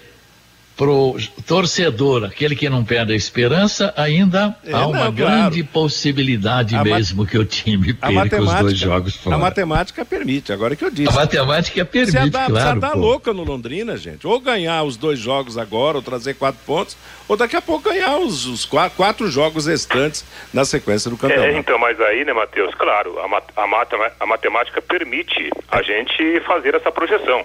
pro 0.82 1.14
torcedor, 1.46 2.24
aquele 2.24 2.56
que 2.56 2.68
não 2.68 2.84
perde 2.84 3.12
a 3.12 3.16
esperança, 3.16 3.94
ainda 3.96 4.56
é, 4.66 4.72
há 4.72 4.84
uma 4.84 5.04
não, 5.04 5.12
grande 5.12 5.62
claro. 5.62 5.72
possibilidade 5.72 6.74
a 6.74 6.82
mesmo 6.82 7.24
que 7.24 7.38
o 7.38 7.44
time 7.44 7.94
perca 7.94 8.42
os 8.42 8.52
dois 8.54 8.78
jogos 8.78 9.14
fora. 9.14 9.36
A 9.36 9.38
matemática 9.38 10.04
permite, 10.04 10.52
agora 10.52 10.74
que 10.74 10.84
eu 10.84 10.90
disse. 10.90 11.16
A 11.16 11.20
matemática 11.20 11.84
permite, 11.84 12.18
você 12.18 12.30
dá, 12.30 12.46
claro. 12.46 12.74
Você 12.74 12.80
dá 12.80 12.94
louca 12.94 13.32
no 13.32 13.44
Londrina, 13.44 13.96
gente. 13.96 14.26
Ou 14.26 14.40
ganhar 14.40 14.82
os 14.82 14.96
dois 14.96 15.20
jogos 15.20 15.56
agora, 15.56 15.98
ou 15.98 16.02
trazer 16.02 16.34
quatro 16.34 16.60
pontos, 16.66 16.96
ou 17.28 17.36
daqui 17.36 17.54
a 17.54 17.62
pouco 17.62 17.88
ganhar 17.88 18.16
os, 18.18 18.44
os 18.46 18.64
quatro, 18.64 18.96
quatro, 18.96 19.30
jogos 19.30 19.66
restantes 19.66 20.24
na 20.52 20.64
sequência 20.64 21.08
do 21.08 21.16
campeonato. 21.16 21.54
É, 21.54 21.58
então, 21.58 21.78
mas 21.78 22.00
aí, 22.00 22.24
né, 22.24 22.32
Matheus, 22.32 22.74
claro, 22.74 23.20
a, 23.20 23.28
mat 23.28 23.44
a, 23.56 24.12
a 24.18 24.26
matemática 24.26 24.82
permite 24.82 25.48
a 25.70 25.80
gente 25.80 26.40
fazer 26.40 26.74
essa 26.74 26.90
projeção. 26.90 27.44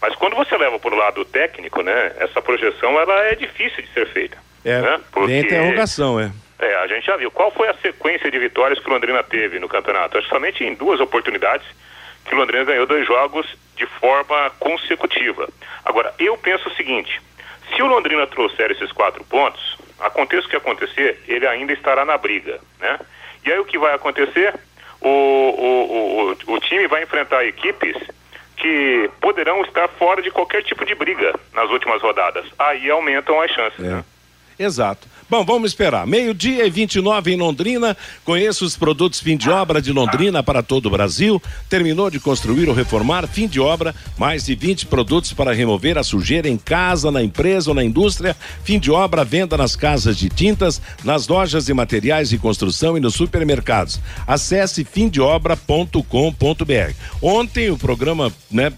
Mas 0.00 0.14
quando 0.14 0.36
você 0.36 0.56
leva 0.56 0.78
para 0.78 0.94
o 0.94 0.98
lado 0.98 1.24
técnico, 1.24 1.82
né, 1.82 2.12
essa 2.18 2.42
projeção 2.42 2.98
ela 3.00 3.24
é 3.24 3.34
difícil 3.34 3.82
de 3.82 3.92
ser 3.92 4.06
feita. 4.08 4.36
É, 4.64 4.80
né? 4.80 5.00
Porque, 5.12 5.28
tem 5.28 5.40
interrogação, 5.40 6.20
é. 6.20 6.30
É, 6.58 6.74
a 6.76 6.86
gente 6.86 7.06
já 7.06 7.16
viu. 7.16 7.30
Qual 7.30 7.50
foi 7.50 7.68
a 7.68 7.74
sequência 7.74 8.30
de 8.30 8.38
vitórias 8.38 8.78
que 8.78 8.88
o 8.88 8.92
Londrina 8.92 9.22
teve 9.22 9.58
no 9.58 9.68
campeonato? 9.68 10.16
Acho 10.16 10.26
que 10.26 10.34
somente 10.34 10.64
em 10.64 10.74
duas 10.74 11.00
oportunidades 11.00 11.66
que 12.24 12.34
o 12.34 12.38
Londrina 12.38 12.64
ganhou 12.64 12.86
dois 12.86 13.06
jogos 13.06 13.46
de 13.76 13.86
forma 13.86 14.50
consecutiva. 14.58 15.48
Agora, 15.84 16.14
eu 16.18 16.36
penso 16.38 16.68
o 16.68 16.74
seguinte: 16.74 17.20
se 17.74 17.82
o 17.82 17.86
Londrina 17.86 18.26
trouxer 18.26 18.70
esses 18.70 18.90
quatro 18.90 19.22
pontos, 19.24 19.76
aconteça 20.00 20.46
o 20.46 20.50
que 20.50 20.56
acontecer, 20.56 21.22
ele 21.28 21.46
ainda 21.46 21.72
estará 21.72 22.04
na 22.04 22.16
briga, 22.16 22.58
né? 22.80 22.98
E 23.44 23.52
aí 23.52 23.58
o 23.58 23.64
que 23.64 23.78
vai 23.78 23.94
acontecer? 23.94 24.54
O, 25.00 25.08
o, 25.08 26.36
o, 26.48 26.54
o 26.54 26.60
time 26.60 26.88
vai 26.88 27.02
enfrentar 27.02 27.44
equipes 27.44 27.96
que 28.66 29.10
poderão 29.20 29.62
estar 29.62 29.88
fora 29.88 30.20
de 30.20 30.30
qualquer 30.30 30.62
tipo 30.64 30.84
de 30.84 30.94
briga 30.94 31.32
nas 31.54 31.70
últimas 31.70 32.02
rodadas. 32.02 32.44
Aí 32.58 32.90
aumentam 32.90 33.40
as 33.40 33.50
chances. 33.52 33.78
É. 33.78 33.88
Né? 33.88 34.04
Exato. 34.58 35.06
Bom, 35.28 35.44
vamos 35.44 35.72
esperar. 35.72 36.06
Meio-dia 36.06 36.64
e 36.64 36.70
29 36.70 37.32
em 37.32 37.36
Londrina. 37.36 37.96
Conheça 38.24 38.64
os 38.64 38.76
produtos 38.76 39.18
fim 39.18 39.36
de 39.36 39.50
obra 39.50 39.82
de 39.82 39.92
Londrina 39.92 40.40
para 40.40 40.62
todo 40.62 40.86
o 40.86 40.90
Brasil. 40.90 41.42
Terminou 41.68 42.08
de 42.08 42.20
construir 42.20 42.68
ou 42.68 42.74
reformar, 42.74 43.26
fim 43.26 43.48
de 43.48 43.58
obra, 43.58 43.92
mais 44.16 44.46
de 44.46 44.54
20 44.54 44.86
produtos 44.86 45.32
para 45.32 45.52
remover 45.52 45.98
a 45.98 46.04
sujeira 46.04 46.48
em 46.48 46.56
casa, 46.56 47.10
na 47.10 47.24
empresa 47.24 47.70
ou 47.70 47.74
na 47.74 47.82
indústria. 47.82 48.36
Fim 48.62 48.78
de 48.78 48.90
obra, 48.90 49.24
venda 49.24 49.56
nas 49.56 49.74
casas 49.74 50.16
de 50.16 50.28
tintas, 50.28 50.80
nas 51.02 51.26
lojas 51.26 51.66
de 51.66 51.74
materiais 51.74 52.30
de 52.30 52.38
construção 52.38 52.96
e 52.96 53.00
nos 53.00 53.14
supermercados. 53.14 53.98
Acesse 54.28 54.84
fimdeobra.com.br. 54.84 56.94
Ontem 57.20 57.70
o 57.70 57.76
programa, 57.76 58.32
né, 58.48 58.72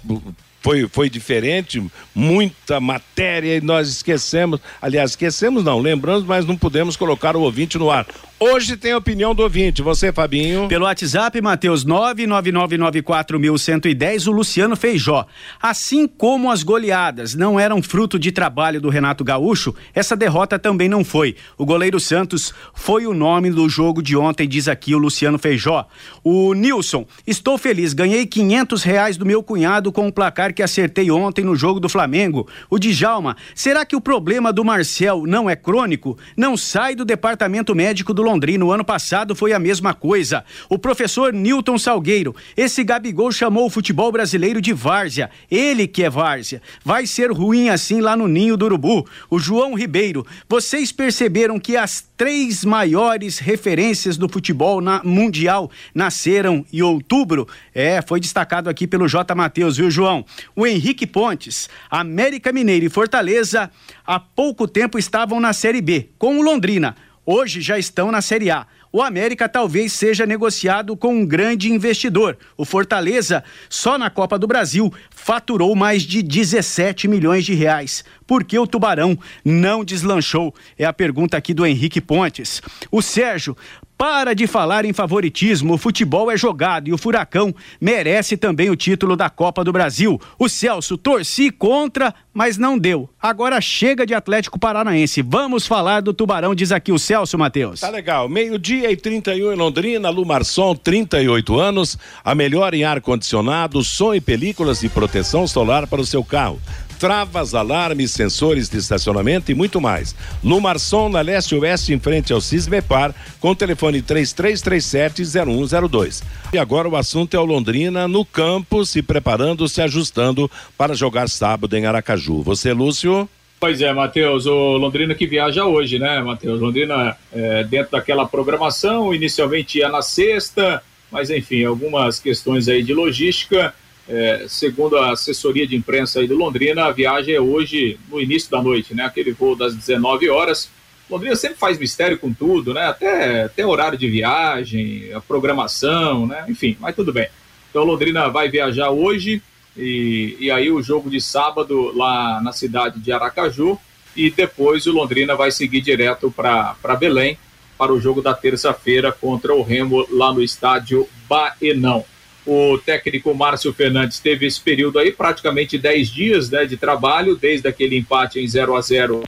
foi, 0.61 0.88
foi 0.88 1.09
diferente, 1.09 1.85
muita 2.14 2.81
matéria 2.81 3.57
e 3.57 3.61
nós 3.61 3.88
esquecemos, 3.88 4.61
aliás, 4.81 5.11
esquecemos 5.11 5.64
não, 5.64 5.79
lembramos, 5.79 6.25
mas 6.25 6.44
não 6.44 6.57
pudemos 6.57 6.97
colocar 6.97 7.37
o 7.37 7.42
ouvinte 7.42 7.79
no 7.79 7.90
ar. 7.90 8.07
Hoje 8.40 8.77
tem 8.77 8.92
a 8.92 8.96
opinião 8.96 9.35
do 9.35 9.42
ouvinte. 9.42 9.83
Você, 9.83 10.12
Fabinho? 10.12 10.68
Pelo 10.68 10.85
WhatsApp, 10.85 11.40
Matheus 11.40 11.85
99994110, 11.85 14.29
o 14.29 14.31
Luciano 14.31 14.77
Feijó. 14.77 15.27
Assim 15.61 16.07
como 16.07 16.48
as 16.48 16.62
goleadas 16.62 17.35
não 17.35 17.59
eram 17.59 17.83
fruto 17.83 18.16
de 18.16 18.31
trabalho 18.31 18.81
do 18.81 18.90
Renato 18.90 19.24
Gaúcho, 19.24 19.74
essa 19.92 20.14
derrota 20.14 20.57
também 20.57 20.88
não 20.88 21.05
foi. 21.05 21.35
O 21.57 21.66
goleiro 21.66 21.98
Santos 21.98 22.55
foi 22.72 23.09
o 23.09 23.12
nome 23.12 23.51
do 23.51 23.68
jogo 23.68 24.01
de 24.01 24.16
ontem, 24.16 24.46
diz 24.46 24.68
aqui 24.68 24.94
o 24.94 24.98
Luciano 24.98 25.37
Feijó. 25.37 25.88
O 26.22 26.55
Nilson, 26.55 27.07
estou 27.27 27.59
feliz, 27.59 27.92
ganhei 27.92 28.24
quinhentos 28.24 28.85
reais 28.85 29.16
do 29.16 29.27
meu 29.27 29.42
cunhado 29.42 29.90
com 29.90 30.07
o 30.07 30.12
placar 30.12 30.55
que 30.55 30.62
acertei 30.62 31.11
ontem 31.11 31.44
no 31.44 31.57
jogo 31.57 31.81
do 31.81 31.88
Flamengo. 31.88 32.46
O 32.70 32.79
Djalma, 32.79 33.37
será 33.53 33.85
que 33.85 33.96
o 33.96 34.01
problema 34.01 34.53
do 34.53 34.64
Marcel 34.64 35.24
não 35.27 35.51
é 35.51 35.57
crônico? 35.57 36.16
Não 36.37 36.57
sai 36.57 36.94
do 36.94 37.05
departamento 37.05 37.74
médico 37.74 38.14
do 38.14 38.28
Londrina. 38.29 38.64
O 38.64 38.73
ano 38.73 38.85
passado 38.85 39.35
foi 39.35 39.53
a 39.53 39.59
mesma 39.59 39.95
coisa. 39.95 40.45
O 40.69 40.79
professor 40.79 41.33
Newton 41.33 41.79
Salgueiro. 41.79 42.37
Esse 42.57 42.85
Gabigol 42.85 43.33
chamou 43.33 43.67
o 43.67 43.71
futebol 43.71 44.12
brasileiro 44.12 44.61
de 44.61 44.73
várzea. 44.73 45.31
Ele 45.51 45.87
que 45.87 46.05
é 46.05 46.11
várzea. 46.11 46.61
Vai 46.85 47.07
ser 47.07 47.33
ruim 47.33 47.71
assim 47.71 48.01
lá 48.01 48.17
no 48.17 48.29
ninho 48.29 48.57
do 48.57 48.67
urubu. 48.67 49.07
O 49.31 49.38
João 49.38 49.75
Ribeiro. 49.75 50.27
Vocês 50.49 50.93
perceberam 50.93 51.59
que 51.59 51.77
as 51.77 52.07
três 52.17 52.64
maiores 52.64 53.38
referências 53.38 54.17
do 54.17 54.29
futebol 54.29 54.81
na 54.81 55.03
mundial 55.03 55.71
nasceram 55.95 56.67
em 56.73 56.83
outubro? 56.83 57.49
É, 57.75 58.03
foi 58.03 58.21
destacado 58.21 58.69
aqui 58.69 58.87
pelo 58.87 59.09
J. 59.09 59.35
Matheus, 59.35 59.77
viu, 59.79 59.91
João? 59.91 60.25
O 60.55 60.67
Henrique 60.67 61.07
Pontes, 61.07 61.71
América 61.91 62.53
Mineiro 62.53 62.85
e 62.85 62.91
Fortaleza 62.91 63.71
há 64.07 64.21
pouco 64.21 64.69
tempo 64.69 64.99
estavam 64.99 65.41
na 65.41 65.53
Série 65.53 65.81
B, 65.81 66.11
com 66.19 66.38
o 66.38 66.43
Londrina 66.43 66.95
hoje 67.31 67.61
já 67.61 67.79
estão 67.79 68.11
na 68.11 68.23
Série 68.23 68.51
A. 68.51 68.67
O 68.91 69.03
América 69.03 69.47
talvez 69.47 69.93
seja 69.93 70.25
negociado 70.25 70.97
com 70.97 71.14
um 71.14 71.27
grande 71.27 71.71
investidor. 71.71 72.38
O 72.57 72.64
Fortaleza, 72.64 73.45
só 73.69 73.99
na 73.99 74.09
Copa 74.09 74.38
do 74.38 74.47
Brasil, 74.47 74.91
faturou 75.11 75.77
mais 75.77 76.05
de 76.05 76.23
17 76.23 77.07
milhões 77.07 77.45
de 77.45 77.53
reais. 77.53 78.03
Por 78.27 78.45
que 78.45 78.59
o 78.59 78.67
Tubarão 78.67 79.19
não 79.45 79.85
deslanchou? 79.85 80.55
É 80.79 80.87
a 80.87 80.93
pergunta 80.93 81.37
aqui 81.37 81.53
do 81.53 81.67
Henrique 81.67 82.01
Pontes. 82.01 82.62
O 82.91 83.03
Sérgio, 83.03 83.55
para 83.99 84.33
de 84.33 84.47
falar 84.47 84.85
em 84.85 84.93
favoritismo, 84.93 85.75
o 85.75 85.79
futebol 85.79 86.31
é 86.31 86.37
jogado 86.37 86.87
e 86.89 86.93
o 86.93 86.99
Furacão 86.99 87.53
merece 87.81 88.37
também 88.37 88.71
o 88.71 88.77
título 88.77 89.17
da 89.17 89.29
Copa 89.29 89.65
do 89.65 89.73
Brasil. 89.73 90.21
O 90.39 90.49
Celso 90.49 90.97
torci 90.97 91.51
contra, 91.51 92.15
mas 92.33 92.57
não 92.57 92.79
deu. 92.79 93.11
Agora 93.21 93.61
chega 93.61 94.07
de 94.07 94.15
Atlético 94.15 94.57
Paranaense. 94.57 95.21
Vamos 95.21 95.67
falar 95.67 96.01
do 96.01 96.15
Tubarão, 96.15 96.55
diz 96.55 96.71
aqui 96.71 96.93
o 96.93 96.99
Celso 96.99 97.37
Matheus. 97.37 97.81
Tá 97.81 97.91
legal. 97.91 98.29
Meio-dia 98.29 98.93
e 98.93 98.97
31 98.97 99.53
em 99.53 99.57
Londrina, 99.57 100.09
Lumarson, 100.11 100.77
38 100.77 101.59
anos, 101.59 101.99
a 102.25 102.37
melhor 102.37 102.75
em 102.75 102.85
ar-condicionado, 102.85 103.83
som 103.83 104.15
e 104.15 104.21
películas 104.21 104.79
de 104.79 104.89
proteção 104.89 105.49
solar 105.49 105.89
para 105.89 106.01
o 106.01 106.07
seu 106.07 106.23
carro 106.23 106.61
travas, 106.99 107.55
alarmes, 107.55 108.11
sensores 108.11 108.69
de 108.69 108.77
estacionamento 108.77 109.51
e 109.51 109.55
muito 109.55 109.81
mais. 109.81 110.15
No 110.43 110.61
Marçom, 110.61 111.09
na 111.09 111.21
leste 111.21 111.55
oeste, 111.55 111.95
em 111.95 112.01
frente 112.01 112.33
ao 112.33 112.41
Cismepar, 112.41 113.15
com 113.41 113.55
telefone 113.55 114.03
3337-0102. 114.03 116.25
E 116.53 116.59
agora 116.59 116.89
o 116.89 116.97
assunto 116.97 117.37
é 117.37 117.41
o 117.41 117.45
Londrina 117.45 118.09
no 118.09 118.25
campo, 118.25 118.85
se 118.85 119.01
preparando, 119.01 119.69
se 119.69 119.81
ajustando 119.81 120.51
para 120.77 120.95
jogar 120.95 121.29
sábado 121.29 121.77
em 121.77 121.87
Aracaju. 121.87 122.43
Você, 122.43 122.73
Lúcio? 122.73 123.29
Pois 123.61 123.81
é, 123.81 123.93
Matheus, 123.93 124.47
o 124.47 124.77
Londrina 124.77 125.15
que 125.15 125.27
viaja 125.27 125.65
hoje, 125.65 125.99
né, 125.99 126.21
Matheus? 126.21 126.61
Londrina 126.61 127.17
é, 127.33 127.65
dentro 127.65 127.93
daquela 127.93 128.27
programação, 128.27 129.13
inicialmente 129.13 129.79
ia 129.79 129.89
na 129.89 130.01
sexta, 130.01 130.81
mas 131.11 131.29
enfim, 131.29 131.65
algumas 131.65 132.21
questões 132.21 132.69
aí 132.69 132.85
de 132.85 132.95
logística 132.95 133.75
é, 134.09 134.47
segundo 134.49 134.97
a 134.97 135.12
assessoria 135.12 135.66
de 135.66 135.77
imprensa 135.77 136.21
aí 136.21 136.27
do 136.27 136.35
Londrina, 136.35 136.87
a 136.87 136.92
viagem 136.92 137.35
é 137.35 137.40
hoje 137.40 137.99
no 138.09 138.21
início 138.21 138.51
da 138.51 138.62
noite, 138.62 138.94
né? 138.94 139.05
Aquele 139.05 139.33
voo 139.33 139.55
das 139.55 139.75
19 139.75 140.31
horas. 140.31 140.71
Londrina 141.11 141.37
sempre 141.37 141.59
faz 141.59 141.79
mistério 141.79 142.18
com 142.18 142.33
tudo, 142.33 142.73
né? 142.73 142.87
Até, 142.87 143.44
até 143.44 143.66
horário 143.66 143.99
de 143.99 144.09
viagem, 144.09 145.12
a 145.12 145.21
programação, 145.21 146.27
né? 146.27 146.47
Enfim, 146.49 146.77
mas 146.81 146.97
tudo 146.97 147.12
bem. 147.12 147.29
Então 147.68 147.85
Londrina 147.85 148.29
vai 148.29 148.49
viajar 148.49 148.90
hoje 148.90 149.42
e, 149.77 150.37
e 150.40 150.51
aí 150.51 150.71
o 150.71 150.83
jogo 150.83 151.11
de 151.11 151.21
sábado 151.21 151.92
lá 151.94 152.40
na 152.42 152.53
cidade 152.53 152.99
de 153.01 153.12
Aracaju 153.12 153.79
e 154.16 154.31
depois 154.31 154.87
o 154.87 154.92
Londrina 154.92 155.37
vai 155.37 155.51
seguir 155.51 155.83
direto 155.83 156.31
para 156.31 156.97
Belém 156.99 157.38
para 157.77 157.92
o 157.92 158.01
jogo 158.01 158.21
da 158.21 158.35
terça-feira 158.35 159.12
contra 159.12 159.55
o 159.55 159.62
Remo 159.62 160.07
lá 160.11 160.33
no 160.33 160.42
estádio 160.42 161.07
Baenão. 161.29 162.05
O 162.51 162.79
técnico 162.79 163.35
Márcio 163.35 163.75
Fernandes 163.75 164.21
teve 164.21 164.47
esse 164.47 164.59
período 164.59 164.99
aí, 164.99 165.13
praticamente 165.13 165.77
10 165.77 166.09
dias 166.09 166.49
né, 166.49 166.65
de 166.65 166.79
trabalho, 166.79 167.37
desde 167.37 167.69
aquele 167.69 167.95
empate 167.99 168.41
em 168.41 168.49
0 168.49 168.75
a 168.75 168.81
0 168.81 169.23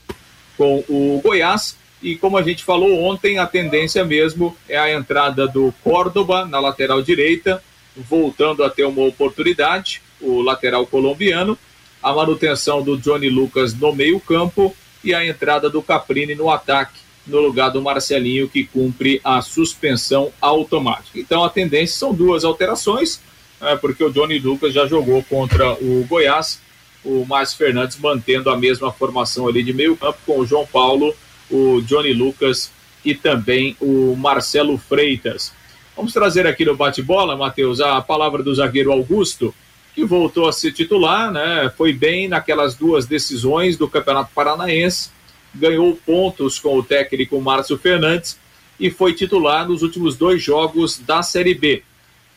com 0.56 0.82
o 0.88 1.20
Goiás. 1.22 1.76
E 2.02 2.16
como 2.16 2.38
a 2.38 2.42
gente 2.42 2.64
falou 2.64 3.04
ontem, 3.04 3.36
a 3.36 3.46
tendência 3.46 4.02
mesmo 4.06 4.56
é 4.66 4.78
a 4.78 4.90
entrada 4.90 5.46
do 5.46 5.70
Córdoba 5.84 6.46
na 6.46 6.58
lateral 6.60 7.02
direita, 7.02 7.62
voltando 7.94 8.64
a 8.64 8.70
ter 8.70 8.86
uma 8.86 9.02
oportunidade, 9.02 10.00
o 10.18 10.40
lateral 10.40 10.86
colombiano, 10.86 11.58
a 12.02 12.14
manutenção 12.14 12.82
do 12.82 12.96
Johnny 12.96 13.28
Lucas 13.28 13.74
no 13.74 13.94
meio-campo 13.94 14.74
e 15.04 15.12
a 15.12 15.26
entrada 15.26 15.68
do 15.68 15.82
Caprini 15.82 16.34
no 16.34 16.48
ataque. 16.48 16.98
No 17.30 17.40
lugar 17.40 17.70
do 17.70 17.80
Marcelinho, 17.80 18.48
que 18.48 18.64
cumpre 18.64 19.20
a 19.24 19.40
suspensão 19.40 20.30
automática. 20.40 21.18
Então 21.18 21.42
a 21.42 21.48
tendência 21.48 21.96
são 21.96 22.12
duas 22.12 22.44
alterações, 22.44 23.20
é, 23.60 23.76
porque 23.76 24.04
o 24.04 24.10
Johnny 24.10 24.38
Lucas 24.38 24.74
já 24.74 24.86
jogou 24.86 25.22
contra 25.22 25.72
o 25.72 26.04
Goiás, 26.08 26.60
o 27.04 27.24
Márcio 27.24 27.56
Fernandes 27.56 27.98
mantendo 27.98 28.50
a 28.50 28.56
mesma 28.56 28.92
formação 28.92 29.48
ali 29.48 29.62
de 29.62 29.72
meio 29.72 29.96
campo 29.96 30.18
com 30.26 30.40
o 30.40 30.46
João 30.46 30.66
Paulo, 30.66 31.14
o 31.50 31.80
Johnny 31.82 32.12
Lucas 32.12 32.70
e 33.04 33.14
também 33.14 33.76
o 33.80 34.14
Marcelo 34.16 34.76
Freitas. 34.76 35.52
Vamos 35.96 36.12
trazer 36.12 36.46
aqui 36.46 36.64
no 36.64 36.76
bate-bola, 36.76 37.36
Matheus, 37.36 37.80
a 37.80 38.00
palavra 38.00 38.42
do 38.42 38.54
zagueiro 38.54 38.92
Augusto, 38.92 39.54
que 39.94 40.04
voltou 40.04 40.48
a 40.48 40.52
ser 40.52 40.72
titular, 40.72 41.30
né? 41.32 41.70
Foi 41.76 41.92
bem 41.92 42.28
naquelas 42.28 42.74
duas 42.74 43.06
decisões 43.06 43.76
do 43.76 43.88
Campeonato 43.88 44.30
Paranaense, 44.34 45.10
ganhou 45.54 45.98
pontos 46.06 46.58
com 46.58 46.76
o 46.76 46.82
técnico 46.82 47.40
Márcio 47.40 47.78
Fernandes 47.78 48.38
e 48.78 48.90
foi 48.90 49.12
titular 49.12 49.68
nos 49.68 49.82
últimos 49.82 50.16
dois 50.16 50.42
jogos 50.42 50.98
da 50.98 51.22
Série 51.22 51.54
B. 51.54 51.82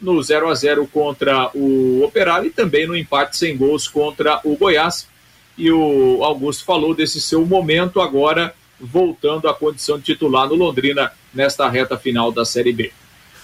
No 0.02 0.22
0 0.22 0.50
a 0.50 0.56
0 0.56 0.86
contra 0.88 1.50
o 1.56 2.04
Operário 2.04 2.48
e 2.48 2.52
também 2.52 2.86
no 2.86 2.98
empate 2.98 3.38
sem 3.38 3.56
gols 3.56 3.88
contra 3.88 4.42
o 4.44 4.58
Goiás. 4.58 5.08
E 5.58 5.72
o 5.72 6.24
Augusto 6.24 6.66
falou 6.66 6.94
desse 6.94 7.22
seu 7.22 7.46
momento 7.46 8.02
agora 8.02 8.54
voltando 8.80 9.48
à 9.48 9.54
condição 9.54 9.98
de 9.98 10.04
titular 10.04 10.50
no 10.50 10.56
Londrina 10.56 11.12
nesta 11.34 11.70
reta 11.70 11.98
final 11.98 12.32
da 12.32 12.44
Série 12.44 12.74
B. 12.74 12.92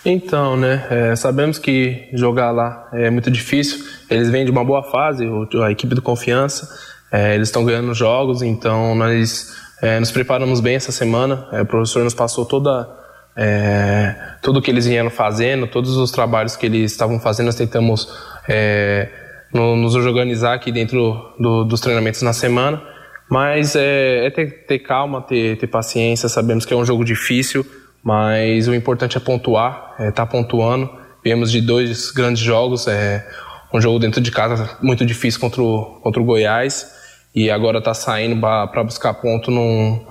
Então, 0.03 0.55
né, 0.55 0.87
é, 0.89 1.15
sabemos 1.15 1.57
que 1.59 2.09
jogar 2.13 2.51
lá 2.51 2.89
é 2.93 3.09
muito 3.09 3.29
difícil. 3.29 3.85
Eles 4.09 4.29
vêm 4.29 4.45
de 4.45 4.51
uma 4.51 4.63
boa 4.63 4.83
fase, 4.83 5.25
a 5.63 5.71
equipe 5.71 5.93
do 5.93 6.01
Confiança, 6.01 6.67
é, 7.11 7.35
eles 7.35 7.47
estão 7.47 7.65
ganhando 7.65 7.93
jogos, 7.93 8.41
então 8.41 8.93
nós 8.93 9.51
é, 9.81 9.99
nos 9.99 10.11
preparamos 10.11 10.59
bem 10.59 10.75
essa 10.75 10.91
semana. 10.91 11.47
É, 11.51 11.61
o 11.61 11.65
professor 11.65 12.03
nos 12.03 12.13
passou 12.13 12.45
toda 12.45 12.87
é, 13.35 14.15
tudo 14.41 14.61
que 14.61 14.69
eles 14.69 14.85
vieram 14.85 15.09
fazendo, 15.09 15.65
todos 15.65 15.95
os 15.97 16.11
trabalhos 16.11 16.55
que 16.55 16.65
eles 16.65 16.91
estavam 16.91 17.19
fazendo, 17.19 17.47
nós 17.47 17.55
tentamos 17.55 18.11
é, 18.47 19.09
no, 19.53 19.75
nos 19.75 19.95
organizar 19.95 20.53
aqui 20.53 20.71
dentro 20.71 21.33
do, 21.39 21.63
dos 21.63 21.79
treinamentos 21.79 22.21
na 22.21 22.33
semana. 22.33 22.81
Mas 23.29 23.75
é, 23.75 24.25
é 24.25 24.29
ter, 24.29 24.65
ter, 24.65 24.79
calma, 24.79 25.21
ter, 25.21 25.57
ter, 25.57 25.67
paciência. 25.67 26.27
Sabemos 26.27 26.65
que 26.65 26.73
é 26.73 26.77
um 26.77 26.83
jogo 26.83 27.05
difícil, 27.05 27.65
mas 28.03 28.67
o 28.67 28.73
importante 28.73 29.17
é 29.17 29.19
pontuar, 29.19 29.95
é 29.99 30.09
estar 30.09 30.25
tá 30.25 30.31
pontuando. 30.31 30.89
Viemos 31.23 31.51
de 31.51 31.61
dois 31.61 32.11
grandes 32.11 32.41
jogos, 32.41 32.87
é 32.87 33.25
um 33.71 33.79
jogo 33.79 33.99
dentro 33.99 34.19
de 34.19 34.31
casa 34.31 34.77
muito 34.81 35.05
difícil 35.05 35.39
contra 35.39 35.61
o, 35.61 35.99
contra 36.01 36.21
o 36.21 36.25
Goiás 36.25 36.98
e 37.33 37.49
agora 37.49 37.79
está 37.79 37.93
saindo 37.93 38.39
para 38.39 38.83
buscar 38.83 39.13
ponto 39.13 39.51
num, 39.51 40.05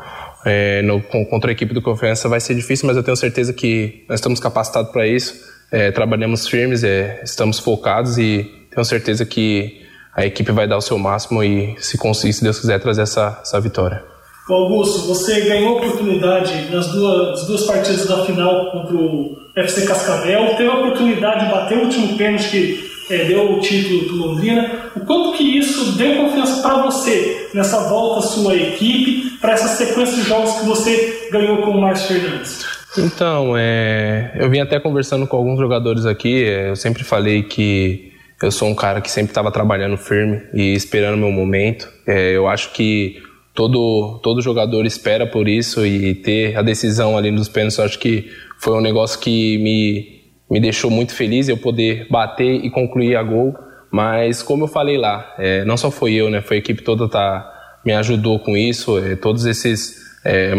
é, 0.44 0.82
no, 0.82 1.02
contra 1.26 1.50
a 1.50 1.52
equipe 1.52 1.74
do 1.74 1.82
Confiança 1.82 2.28
vai 2.28 2.40
ser 2.40 2.54
difícil, 2.54 2.86
mas 2.86 2.96
eu 2.96 3.02
tenho 3.02 3.16
certeza 3.16 3.52
que 3.52 4.04
nós 4.08 4.18
estamos 4.20 4.40
capacitados 4.40 4.92
para 4.92 5.06
isso. 5.06 5.34
É, 5.70 5.90
trabalhamos 5.90 6.48
firmes, 6.48 6.82
é, 6.84 7.20
estamos 7.22 7.58
focados 7.58 8.16
e 8.16 8.50
tenho 8.70 8.84
certeza 8.84 9.26
que 9.26 9.82
a 10.16 10.24
equipe 10.24 10.50
vai 10.52 10.66
dar 10.66 10.76
o 10.76 10.80
seu 10.80 10.98
máximo 10.98 11.44
e, 11.44 11.76
se 11.78 11.98
conseguir, 11.98 12.32
se 12.32 12.42
Deus 12.42 12.58
quiser, 12.58 12.80
trazer 12.80 13.02
essa, 13.02 13.38
essa 13.42 13.60
vitória. 13.60 14.02
Augusto, 14.48 15.06
você 15.06 15.42
ganhou 15.42 15.76
oportunidade 15.76 16.70
nas 16.70 16.86
duas, 16.86 17.46
duas 17.46 17.64
partidas 17.64 18.06
da 18.06 18.24
final 18.24 18.70
contra 18.70 18.96
o 18.96 19.36
FC 19.54 19.86
Cascavel, 19.86 20.56
teve 20.56 20.70
a 20.70 20.74
oportunidade 20.74 21.44
de 21.44 21.50
bater 21.50 21.78
o 21.78 21.82
último 21.82 22.16
pênalti 22.16 22.48
que 22.48 22.87
é, 23.10 23.24
deu 23.24 23.52
o 23.52 23.60
título 23.60 24.08
do 24.08 24.16
Londrina. 24.16 24.90
O 24.96 25.00
quanto 25.00 25.36
que 25.36 25.58
isso 25.58 25.96
deu 25.96 26.16
confiança 26.16 26.62
para 26.62 26.82
você 26.82 27.48
nessa 27.54 27.88
volta 27.88 28.26
sua 28.26 28.54
equipe, 28.54 29.38
para 29.40 29.52
essa 29.52 29.68
sequência 29.68 30.16
de 30.16 30.28
jogos 30.28 30.52
que 30.60 30.66
você 30.66 31.28
ganhou 31.30 31.58
com 31.58 31.72
o 31.72 31.80
Márcio 31.80 32.20
Fernandes? 32.20 32.66
Então, 32.96 33.54
é, 33.56 34.32
eu 34.36 34.50
vim 34.50 34.60
até 34.60 34.80
conversando 34.80 35.26
com 35.26 35.36
alguns 35.36 35.58
jogadores 35.58 36.06
aqui, 36.06 36.44
é, 36.44 36.70
eu 36.70 36.76
sempre 36.76 37.04
falei 37.04 37.42
que 37.42 38.12
eu 38.42 38.50
sou 38.50 38.68
um 38.68 38.74
cara 38.74 39.00
que 39.00 39.10
sempre 39.10 39.30
estava 39.30 39.50
trabalhando 39.50 39.96
firme 39.96 40.42
e 40.54 40.74
esperando 40.74 41.16
meu 41.16 41.30
momento. 41.30 41.88
É, 42.06 42.36
eu 42.36 42.48
acho 42.48 42.72
que 42.72 43.20
todo, 43.54 44.20
todo 44.22 44.40
jogador 44.40 44.86
espera 44.86 45.26
por 45.26 45.48
isso 45.48 45.84
e 45.84 46.14
ter 46.14 46.56
a 46.56 46.62
decisão 46.62 47.16
ali 47.16 47.30
nos 47.30 47.48
pênaltis, 47.48 47.78
eu 47.78 47.84
acho 47.84 47.98
que 47.98 48.30
foi 48.58 48.74
um 48.74 48.80
negócio 48.80 49.18
que 49.18 49.58
me, 49.58 50.17
me 50.50 50.60
deixou 50.60 50.90
muito 50.90 51.14
feliz 51.14 51.48
eu 51.48 51.56
poder 51.56 52.06
bater 52.10 52.64
e 52.64 52.70
concluir 52.70 53.16
a 53.16 53.22
gol. 53.22 53.56
Mas 53.90 54.42
como 54.42 54.64
eu 54.64 54.68
falei 54.68 54.98
lá, 54.98 55.34
é, 55.38 55.64
não 55.64 55.76
só 55.76 55.90
foi 55.90 56.12
eu, 56.14 56.28
né, 56.28 56.40
foi 56.40 56.58
a 56.58 56.60
equipe 56.60 56.82
toda 56.82 57.08
tá 57.08 57.54
me 57.84 57.94
ajudou 57.94 58.38
com 58.38 58.56
isso, 58.56 58.98
é, 58.98 59.16
todos 59.16 59.46
esses 59.46 59.96
é, 60.24 60.52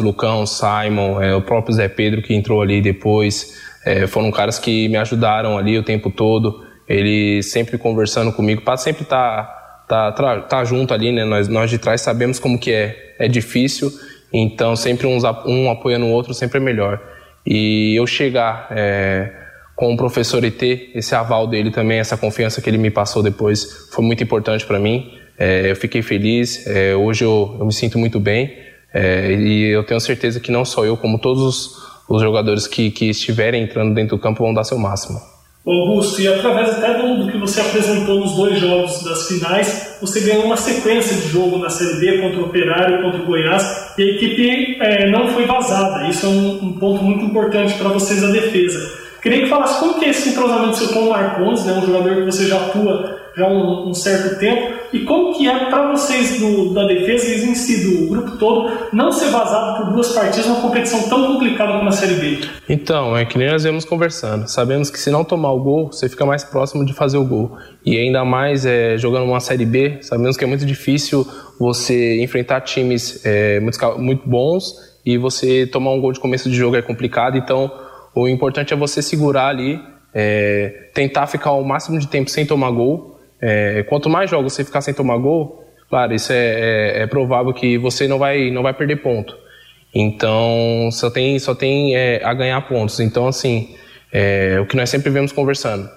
Lucão, 0.00 0.46
Simon, 0.46 1.20
é, 1.20 1.34
o 1.34 1.42
próprio 1.42 1.74
Zé 1.74 1.88
Pedro 1.88 2.22
que 2.22 2.34
entrou 2.34 2.62
ali 2.62 2.80
depois, 2.80 3.58
é, 3.84 4.06
foram 4.06 4.30
caras 4.30 4.58
que 4.58 4.88
me 4.88 4.96
ajudaram 4.96 5.58
ali 5.58 5.76
o 5.76 5.82
tempo 5.82 6.08
todo 6.10 6.68
ele 6.88 7.42
sempre 7.42 7.76
conversando 7.76 8.32
comigo, 8.32 8.62
para 8.62 8.76
sempre 8.78 9.02
estar 9.02 9.84
tá, 9.86 10.10
tá, 10.10 10.40
tá 10.40 10.64
junto 10.64 10.94
ali, 10.94 11.12
né? 11.12 11.24
Nós, 11.24 11.46
nós 11.46 11.68
de 11.68 11.78
trás 11.78 12.00
sabemos 12.00 12.38
como 12.38 12.58
que 12.58 12.72
é, 12.72 13.14
é 13.18 13.28
difícil, 13.28 13.92
então 14.32 14.74
sempre 14.74 15.06
uns, 15.06 15.22
um 15.46 15.70
apoiando 15.70 16.06
o 16.06 16.10
outro 16.10 16.32
sempre 16.32 16.58
é 16.58 16.60
melhor. 16.60 17.00
E 17.50 17.98
eu 17.98 18.06
chegar 18.06 18.66
é, 18.70 19.32
com 19.74 19.94
o 19.94 19.96
professor 19.96 20.44
e 20.44 20.50
ter 20.50 20.90
esse 20.94 21.14
aval 21.14 21.46
dele 21.46 21.70
também, 21.70 21.98
essa 21.98 22.14
confiança 22.14 22.60
que 22.60 22.68
ele 22.68 22.76
me 22.76 22.90
passou 22.90 23.22
depois, 23.22 23.88
foi 23.90 24.04
muito 24.04 24.22
importante 24.22 24.66
para 24.66 24.78
mim. 24.78 25.10
É, 25.38 25.70
eu 25.70 25.76
fiquei 25.76 26.02
feliz, 26.02 26.66
é, 26.66 26.94
hoje 26.94 27.24
eu, 27.24 27.56
eu, 27.58 27.64
me 27.64 27.72
sinto 27.72 27.96
muito 27.96 28.20
bem 28.20 28.54
é, 28.92 29.32
e 29.32 29.68
eu 29.68 29.84
tenho 29.84 30.00
certeza 30.00 30.40
que 30.40 30.50
não 30.50 30.64
só 30.64 30.84
eu, 30.84 30.96
como 30.96 31.18
todos 31.18 31.42
os, 31.42 31.70
os 32.08 32.20
jogadores 32.20 32.66
que, 32.66 32.90
que 32.90 33.08
estiverem 33.08 33.62
entrando 33.62 33.94
dentro 33.94 34.16
do 34.16 34.20
campo 34.20 34.42
vão 34.42 34.52
dar 34.52 34.64
seu 34.64 34.78
máximo. 34.78 35.18
Augusto, 35.64 36.20
e 36.20 36.28
através 36.28 36.70
até 36.70 37.00
do, 37.00 37.30
que 37.30 37.38
você 37.38 37.60
apresentou 37.60 38.20
nos 38.20 38.34
dois 38.34 38.58
jogos 38.58 39.02
das 39.04 39.28
finais, 39.28 39.87
você 40.00 40.20
ganhou 40.20 40.44
uma 40.44 40.56
sequência 40.56 41.16
de 41.16 41.28
jogo 41.28 41.58
na 41.58 41.70
Série 41.70 42.18
contra 42.18 42.40
o 42.40 42.44
Operário 42.46 43.02
contra 43.02 43.20
o 43.20 43.26
Goiás, 43.26 43.94
e 43.98 44.02
a 44.02 44.06
equipe 44.06 44.76
é, 44.80 45.10
não 45.10 45.28
foi 45.28 45.44
vazada. 45.44 46.08
Isso 46.08 46.26
é 46.26 46.28
um, 46.28 46.64
um 46.64 46.72
ponto 46.78 47.02
muito 47.02 47.24
importante 47.24 47.74
para 47.74 47.88
vocês 47.88 48.20
da 48.20 48.28
defesa. 48.28 48.98
Queria 49.20 49.40
que 49.40 49.48
falasse 49.48 49.80
como 49.80 49.98
que 49.98 50.04
é 50.04 50.10
esse 50.10 50.28
entrosamento 50.28 50.76
seu 50.76 50.88
com 50.88 51.00
o 51.00 51.10
Marcondes, 51.10 51.64
né, 51.64 51.72
um 51.72 51.86
jogador 51.86 52.16
que 52.16 52.24
você 52.24 52.46
já 52.46 52.56
atua 52.56 53.18
já 53.38 53.46
um, 53.46 53.90
um, 53.90 53.94
certo 53.94 54.36
tempo, 54.40 54.74
e 54.92 55.04
como 55.04 55.36
que 55.36 55.48
é 55.48 55.70
para 55.70 55.92
vocês 55.92 56.40
do, 56.40 56.74
da 56.74 56.86
defesa 56.86 57.26
e 57.28 57.48
em 57.48 57.54
si, 57.54 57.84
do 57.84 58.08
grupo 58.08 58.36
todo, 58.36 58.88
não 58.92 59.12
ser 59.12 59.30
vazado 59.30 59.84
por 59.84 59.92
duas 59.92 60.12
partidas 60.12 60.46
numa 60.46 60.60
competição 60.60 61.08
tão 61.08 61.34
complicada 61.34 61.78
como 61.78 61.88
a 61.88 61.92
Série 61.92 62.14
B? 62.14 62.40
Então, 62.68 63.16
é 63.16 63.24
que 63.24 63.38
nem 63.38 63.48
nós 63.48 63.62
vemos 63.62 63.84
conversando. 63.84 64.48
Sabemos 64.48 64.90
que 64.90 64.98
se 64.98 65.10
não 65.10 65.22
tomar 65.22 65.52
o 65.52 65.60
gol, 65.60 65.86
você 65.92 66.08
fica 66.08 66.26
mais 66.26 66.42
próximo 66.42 66.84
de 66.84 66.92
fazer 66.92 67.16
o 67.16 67.24
gol. 67.24 67.56
E 67.86 67.96
ainda 67.96 68.24
mais 68.24 68.66
é, 68.66 68.98
jogando 68.98 69.24
uma 69.24 69.40
Série 69.40 69.64
B, 69.64 69.98
sabemos 70.00 70.36
que 70.36 70.42
é 70.42 70.46
muito 70.46 70.66
difícil 70.66 71.24
você 71.60 72.20
enfrentar 72.20 72.62
times 72.62 73.24
é, 73.24 73.60
muito, 73.60 73.78
muito 73.98 74.28
bons 74.28 74.74
e 75.06 75.16
você 75.16 75.64
tomar 75.64 75.92
um 75.92 76.00
gol 76.00 76.12
de 76.12 76.18
começo 76.18 76.50
de 76.50 76.56
jogo 76.56 76.74
é 76.76 76.82
complicado, 76.82 77.36
então 77.36 77.70
o 78.14 78.26
importante 78.26 78.74
é 78.74 78.76
você 78.76 79.00
segurar 79.00 79.48
ali, 79.48 79.80
é, 80.12 80.90
tentar 80.92 81.26
ficar 81.26 81.52
o 81.52 81.64
máximo 81.64 81.98
de 81.98 82.08
tempo 82.08 82.28
sem 82.28 82.44
tomar 82.44 82.70
gol 82.72 83.17
é, 83.40 83.82
quanto 83.88 84.08
mais 84.08 84.30
jogos 84.30 84.52
você 84.52 84.64
ficar 84.64 84.80
sem 84.80 84.92
tomar 84.92 85.16
gol, 85.18 85.64
claro, 85.88 86.14
isso 86.14 86.32
é, 86.32 86.36
é, 86.36 87.02
é, 87.02 87.06
provável 87.06 87.52
que 87.52 87.78
você 87.78 88.08
não 88.08 88.18
vai, 88.18 88.50
não 88.50 88.62
vai 88.62 88.74
perder 88.74 88.96
ponto. 88.96 89.36
Então, 89.94 90.88
só 90.92 91.10
tem, 91.10 91.38
só 91.38 91.54
tem 91.54 91.96
é, 91.96 92.22
a 92.24 92.34
ganhar 92.34 92.60
pontos. 92.62 93.00
Então, 93.00 93.26
assim, 93.26 93.74
é, 94.12 94.58
o 94.60 94.66
que 94.66 94.76
nós 94.76 94.90
sempre 94.90 95.10
vemos 95.10 95.32
conversando. 95.32 95.88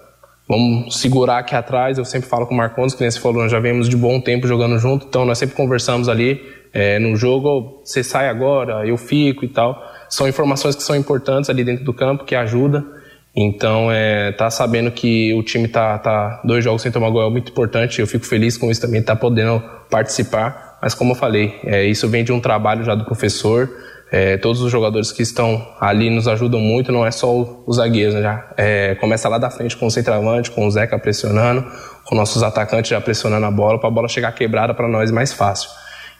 Vamos 0.48 1.00
segurar 1.00 1.40
aqui 1.40 1.56
atrás. 1.56 1.98
Eu 1.98 2.06
sempre 2.06 2.28
falo 2.28 2.46
com 2.46 2.54
o 2.54 2.58
Marcondes, 2.58 2.94
que 2.94 3.02
nem 3.02 3.12
você 3.12 3.20
falou, 3.20 3.42
nós 3.44 3.52
já 3.52 3.60
vemos 3.60 3.88
de 3.88 3.96
bom 3.96 4.20
tempo 4.20 4.48
jogando 4.48 4.78
junto, 4.78 5.06
então 5.08 5.26
nós 5.26 5.38
sempre 5.38 5.56
conversamos 5.56 6.10
ali 6.10 6.42
é, 6.74 7.00
no 7.00 7.16
jogo. 7.16 7.82
Você 7.84 8.04
sai 8.04 8.28
agora, 8.28 8.86
eu 8.86 8.98
fico 8.98 9.46
e 9.46 9.48
tal. 9.48 9.82
São 10.10 10.28
informações 10.28 10.76
que 10.76 10.84
são 10.84 10.96
importantes 10.96 11.50
ali 11.50 11.64
dentro 11.64 11.86
do 11.86 11.94
campo, 11.94 12.26
que 12.26 12.36
ajudam. 12.36 12.86
Então, 13.36 13.90
é, 13.90 14.34
tá 14.34 14.50
sabendo 14.50 14.92
que 14.92 15.34
o 15.34 15.42
time 15.42 15.68
tá, 15.68 15.98
tá 15.98 16.42
dois 16.44 16.64
jogos 16.64 16.82
sem 16.82 16.92
tomar 16.92 17.10
gol 17.10 17.28
é 17.28 17.30
muito 17.30 17.52
importante. 17.52 18.02
Eu 18.02 18.08
fico 18.08 18.26
feliz 18.26 18.58
com 18.58 18.70
isso 18.70 18.82
também, 18.82 19.02
tá 19.02 19.16
podendo 19.16 19.64
participar. 19.90 20.80
Mas 20.82 20.94
como 20.94 21.12
eu 21.12 21.16
falei, 21.16 21.58
é, 21.64 21.86
isso 21.86 22.10
vem 22.10 22.24
de 22.24 22.32
um 22.32 22.40
trabalho 22.40 22.84
já 22.84 22.96
do 22.96 23.06
professor. 23.06 23.70
É, 24.12 24.36
todos 24.36 24.62
os 24.62 24.70
jogadores 24.70 25.10
que 25.14 25.22
estão 25.22 25.66
ali 25.80 26.10
nos 26.10 26.28
ajudam 26.28 26.60
muito, 26.60 26.92
não 26.92 27.06
é 27.06 27.12
só 27.12 27.64
os 27.66 27.78
zagueiros, 27.78 28.14
né? 28.14 28.22
Já, 28.22 28.54
é, 28.58 28.96
começa 28.96 29.30
lá 29.30 29.38
da 29.38 29.50
frente 29.50 29.78
com 29.78 29.86
o 29.86 29.92
centroavante, 29.92 30.52
com 30.52 30.68
o 30.68 30.72
Zeca 30.72 31.00
pressionando, 31.00 31.66
com 32.04 32.14
nossos 32.14 32.44
atacantes 32.44 32.90
já 32.90 33.00
pressionando 33.00 33.46
a 33.46 33.52
bola, 33.52 33.80
para 33.80 33.88
a 33.88 33.92
bola 33.92 34.10
chegar 34.10 34.34
quebrada 34.34 34.74
para 34.74 34.90
nós 34.90 35.12
mais 35.12 35.32
fácil. 35.32 35.70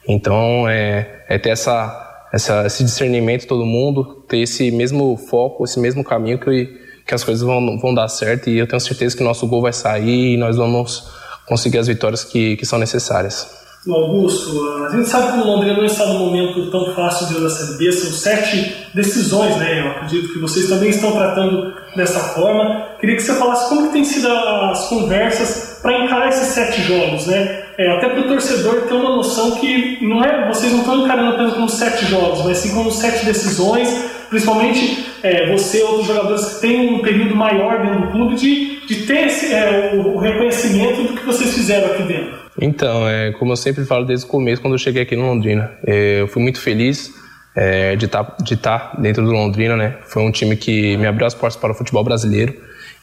Então, 0.08 0.66
é, 0.66 1.24
é 1.28 1.36
ter 1.36 1.50
essa, 1.50 2.28
essa, 2.32 2.64
esse 2.66 2.82
discernimento 2.82 3.46
todo 3.46 3.66
mundo, 3.66 4.24
ter 4.26 4.38
esse 4.38 4.70
mesmo 4.70 5.14
foco, 5.18 5.64
esse 5.64 5.78
mesmo 5.78 6.02
caminho 6.02 6.38
que 6.38 6.80
que 7.06 7.14
as 7.14 7.24
coisas 7.24 7.42
vão, 7.42 7.78
vão 7.78 7.94
dar 7.94 8.08
certo 8.08 8.48
e 8.48 8.58
eu 8.58 8.66
tenho 8.66 8.80
certeza 8.80 9.16
que 9.16 9.22
nosso 9.22 9.46
gol 9.46 9.62
vai 9.62 9.72
sair 9.72 10.34
e 10.34 10.36
nós 10.36 10.56
vamos 10.56 11.10
conseguir 11.46 11.78
as 11.78 11.86
vitórias 11.86 12.24
que, 12.24 12.56
que 12.56 12.66
são 12.66 12.78
necessárias. 12.78 13.62
Augusto, 13.90 14.64
a 14.86 14.90
gente 14.90 15.08
sabe 15.08 15.32
que 15.32 15.38
o 15.38 15.44
Londrina 15.44 15.76
não 15.76 15.84
está 15.84 16.06
num 16.06 16.20
momento 16.20 16.70
tão 16.70 16.94
fácil 16.94 17.26
dentro 17.26 17.42
da 17.42 17.50
Série 17.50 17.78
B, 17.78 17.92
são 17.92 18.12
sete 18.12 18.88
decisões, 18.94 19.56
né? 19.56 19.80
Eu 19.80 19.90
acredito 19.90 20.32
que 20.32 20.38
vocês 20.38 20.68
também 20.68 20.90
estão 20.90 21.10
tratando 21.10 21.74
dessa 21.96 22.20
forma. 22.20 22.96
Queria 23.00 23.16
que 23.16 23.22
você 23.22 23.34
falasse 23.34 23.68
como 23.68 23.88
que 23.88 23.94
tem 23.94 24.04
sido 24.04 24.28
as 24.28 24.86
conversas 24.86 25.80
para 25.82 26.04
encarar 26.04 26.28
esses 26.28 26.46
sete 26.48 26.80
jogos, 26.82 27.26
né? 27.26 27.64
É, 27.82 27.96
até 27.96 28.08
para 28.10 28.20
o 28.20 28.28
torcedor 28.28 28.82
ter 28.82 28.94
uma 28.94 29.16
noção 29.16 29.58
que 29.58 29.98
não 30.00 30.22
é, 30.22 30.46
vocês 30.46 30.70
não 30.72 30.80
estão 30.80 31.04
encarando 31.04 31.32
apenas 31.32 31.54
como 31.54 31.68
sete 31.68 32.06
jogos, 32.06 32.44
mas 32.44 32.58
sim 32.58 32.72
como 32.72 32.92
sete 32.92 33.24
decisões, 33.24 33.88
principalmente 34.30 35.04
é, 35.20 35.50
você 35.50 35.82
outros 35.82 36.06
jogadores 36.06 36.44
que 36.44 36.60
têm 36.60 36.94
um 36.94 37.02
período 37.02 37.34
maior 37.34 37.84
dentro 37.84 38.02
do 38.02 38.12
clube 38.12 38.36
de, 38.36 38.86
de 38.86 39.04
ter 39.04 39.26
esse, 39.26 39.52
é, 39.52 39.94
o, 39.96 40.14
o 40.14 40.18
reconhecimento 40.18 41.02
do 41.02 41.14
que 41.14 41.26
vocês 41.26 41.52
fizeram 41.54 41.92
aqui 41.92 42.04
dentro. 42.04 42.40
Então, 42.60 43.08
é, 43.08 43.32
como 43.32 43.50
eu 43.50 43.56
sempre 43.56 43.84
falo 43.84 44.04
desde 44.04 44.26
o 44.26 44.28
começo, 44.28 44.62
quando 44.62 44.74
eu 44.74 44.78
cheguei 44.78 45.02
aqui 45.02 45.16
no 45.16 45.26
Londrina, 45.26 45.72
é, 45.84 46.20
eu 46.20 46.28
fui 46.28 46.40
muito 46.40 46.60
feliz 46.60 47.12
é, 47.56 47.96
de 47.96 48.04
estar 48.04 48.22
tá, 48.22 48.44
de 48.44 48.56
tá 48.56 48.92
dentro 48.96 49.24
do 49.24 49.32
Londrina, 49.32 49.76
né? 49.76 49.96
Foi 50.06 50.22
um 50.22 50.30
time 50.30 50.56
que 50.56 50.96
me 50.98 51.06
abriu 51.06 51.26
as 51.26 51.34
portas 51.34 51.60
para 51.60 51.72
o 51.72 51.74
futebol 51.74 52.04
brasileiro. 52.04 52.54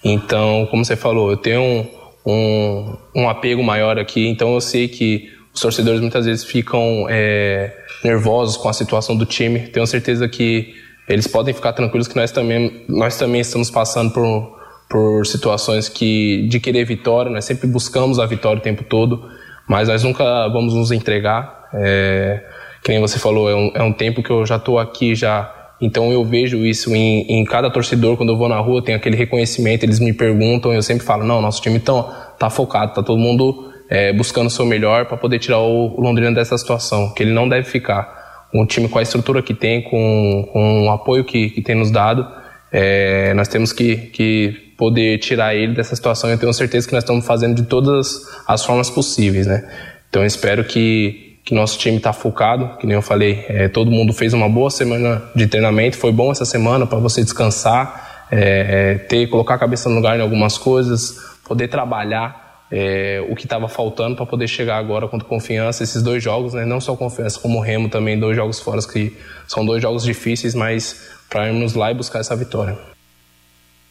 Então, 0.01 0.65
como 0.71 0.85
você 0.85 0.95
falou, 0.95 1.29
eu 1.31 1.35
tenho 1.35 1.61
um, 1.61 1.98
um, 2.25 2.95
um 3.15 3.29
apego 3.29 3.63
maior 3.63 3.97
aqui, 3.97 4.27
então 4.27 4.53
eu 4.53 4.61
sei 4.61 4.87
que 4.87 5.29
os 5.53 5.61
torcedores 5.61 5.99
muitas 5.99 6.25
vezes 6.25 6.43
ficam 6.43 7.07
é, 7.09 7.75
nervosos 8.03 8.55
com 8.55 8.69
a 8.69 8.73
situação 8.73 9.17
do 9.17 9.25
time. 9.25 9.59
Tenho 9.67 9.85
certeza 9.87 10.27
que 10.27 10.73
eles 11.07 11.27
podem 11.27 11.53
ficar 11.53 11.73
tranquilos 11.73 12.07
que 12.07 12.15
nós 12.15 12.31
também, 12.31 12.85
nós 12.87 13.17
também 13.17 13.41
estamos 13.41 13.71
passando 13.71 14.13
por, 14.13 14.59
por 14.89 15.25
situações 15.25 15.89
que, 15.89 16.47
de 16.47 16.59
querer 16.59 16.85
vitória, 16.85 17.31
nós 17.31 17.45
sempre 17.45 17.67
buscamos 17.67 18.19
a 18.19 18.25
vitória 18.25 18.59
o 18.59 18.63
tempo 18.63 18.83
todo 18.83 19.29
mas 19.69 19.87
nós 19.87 20.03
nunca 20.03 20.47
vamos 20.47 20.73
nos 20.73 20.91
entregar. 20.91 21.69
É, 21.75 22.43
que 22.83 22.91
nem 22.91 22.99
você 22.99 23.19
falou, 23.19 23.47
é 23.47 23.55
um, 23.55 23.71
é 23.75 23.83
um 23.83 23.93
tempo 23.93 24.23
que 24.23 24.31
eu 24.31 24.43
já 24.43 24.55
estou 24.55 24.79
aqui 24.79 25.13
já, 25.13 25.58
então 25.81 26.11
eu 26.11 26.23
vejo 26.23 26.65
isso 26.65 26.93
em, 26.95 27.21
em, 27.21 27.43
cada 27.45 27.69
torcedor 27.69 28.17
quando 28.17 28.29
eu 28.29 28.37
vou 28.37 28.49
na 28.49 28.59
rua, 28.59 28.81
tem 28.81 28.95
aquele 28.95 29.15
reconhecimento, 29.15 29.83
eles 29.83 29.99
me 29.99 30.13
perguntam, 30.13 30.73
eu 30.73 30.81
sempre 30.81 31.05
falo, 31.05 31.23
não, 31.23 31.41
nosso 31.41 31.61
time 31.61 31.79
tão, 31.79 32.09
tá 32.37 32.49
focado, 32.49 32.93
tá 32.93 33.01
todo 33.01 33.17
mundo 33.17 33.71
é, 33.89 34.13
buscando 34.13 34.47
o 34.47 34.49
seu 34.49 34.65
melhor 34.65 35.05
para 35.05 35.17
poder 35.17 35.39
tirar 35.39 35.59
o, 35.59 35.97
o 35.97 36.01
Londrina 36.01 36.31
dessa 36.31 36.57
situação, 36.57 37.13
que 37.13 37.23
ele 37.23 37.33
não 37.33 37.47
deve 37.47 37.67
ficar. 37.67 38.19
Um 38.53 38.65
time 38.65 38.87
com 38.87 38.97
a 38.97 39.01
estrutura 39.01 39.41
que 39.41 39.53
tem, 39.53 39.81
com, 39.83 40.49
com 40.51 40.87
o 40.87 40.89
apoio 40.89 41.23
que, 41.23 41.49
que 41.49 41.61
tem 41.61 41.75
nos 41.75 41.91
dado, 41.91 42.27
é, 42.71 43.33
nós 43.33 43.47
temos 43.47 43.71
que, 43.71 43.95
que 43.95 44.73
poder 44.77 45.19
tirar 45.19 45.55
ele 45.55 45.73
dessa 45.73 45.95
situação. 45.95 46.29
Eu 46.29 46.37
tenho 46.37 46.53
certeza 46.53 46.87
que 46.87 46.93
nós 46.93 47.03
estamos 47.03 47.25
fazendo 47.25 47.55
de 47.55 47.63
todas 47.63 48.21
as 48.47 48.63
formas 48.63 48.89
possíveis, 48.89 49.45
né? 49.45 49.67
Então 50.09 50.21
eu 50.21 50.25
espero 50.25 50.63
que, 50.63 51.28
que 51.49 51.55
nosso 51.55 51.79
time 51.79 51.97
está 51.97 52.13
focado, 52.13 52.77
que 52.77 52.85
nem 52.85 52.93
eu 52.93 53.01
falei, 53.01 53.43
é, 53.47 53.67
todo 53.67 53.89
mundo 53.89 54.13
fez 54.13 54.33
uma 54.35 54.47
boa 54.47 54.69
semana 54.69 55.23
de 55.35 55.47
treinamento, 55.47 55.97
foi 55.97 56.11
bom 56.11 56.31
essa 56.31 56.45
semana 56.45 56.85
para 56.85 56.99
você 56.99 57.23
descansar, 57.23 58.27
é, 58.31 58.91
é, 58.91 58.97
ter 58.99 59.25
colocar 59.25 59.55
a 59.55 59.57
cabeça 59.57 59.89
no 59.89 59.95
lugar 59.95 60.15
em 60.15 60.21
algumas 60.21 60.59
coisas, 60.59 61.17
poder 61.43 61.67
trabalhar 61.67 62.67
é, 62.71 63.25
o 63.27 63.35
que 63.35 63.45
estava 63.45 63.67
faltando 63.67 64.15
para 64.15 64.27
poder 64.27 64.47
chegar 64.47 64.77
agora 64.77 65.07
contra 65.07 65.27
confiança 65.27 65.81
esses 65.81 66.03
dois 66.03 66.23
jogos, 66.23 66.53
né? 66.53 66.65
Não 66.65 66.79
só 66.79 66.95
confiança 66.95 67.39
como 67.39 67.59
Remo 67.59 67.89
também 67.89 68.19
dois 68.19 68.35
jogos 68.35 68.59
fora 68.59 68.79
que 68.83 69.17
são 69.47 69.65
dois 69.65 69.81
jogos 69.81 70.03
difíceis, 70.03 70.53
mas 70.53 71.09
para 71.27 71.47
irmos 71.47 71.73
lá 71.73 71.89
e 71.89 71.95
buscar 71.95 72.19
essa 72.19 72.35
vitória. 72.35 72.77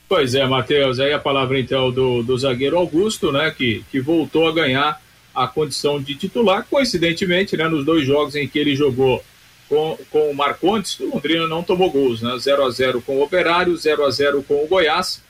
Pois 0.09 0.33
é, 0.33 0.47
Matheus, 0.47 1.01
aí 1.01 1.13
a 1.13 1.19
palavra 1.19 1.59
então 1.59 1.91
do, 1.91 2.23
do 2.23 2.39
zagueiro 2.39 2.79
Augusto, 2.79 3.33
né, 3.33 3.51
que, 3.51 3.85
que 3.91 4.01
voltou 4.01 4.47
a 4.47 4.53
ganhar 4.53 5.01
a 5.45 5.49
condição 5.49 6.01
de 6.01 6.15
titular, 6.15 6.67
coincidentemente, 6.69 7.57
né, 7.57 7.69
nos 7.69 7.85
dois 7.85 8.07
jogos 8.07 8.35
em 8.35 8.49
que 8.49 8.59
ele 8.59 8.75
jogou 8.75 9.23
com, 9.69 9.99
com 10.11 10.31
o 10.31 10.35
Marcontes, 10.35 10.99
o 10.99 11.11
Londrina 11.11 11.47
não 11.47 11.63
tomou 11.63 11.91
gols, 11.91 12.23
né, 12.23 12.37
0 12.39 12.65
a 12.65 12.71
0 12.71 13.03
com 13.03 13.17
o 13.19 13.23
Operário, 13.23 13.77
0 13.77 14.05
a 14.05 14.11
0 14.11 14.43
com 14.43 14.65
o 14.65 14.67
Goiás, 14.67 15.23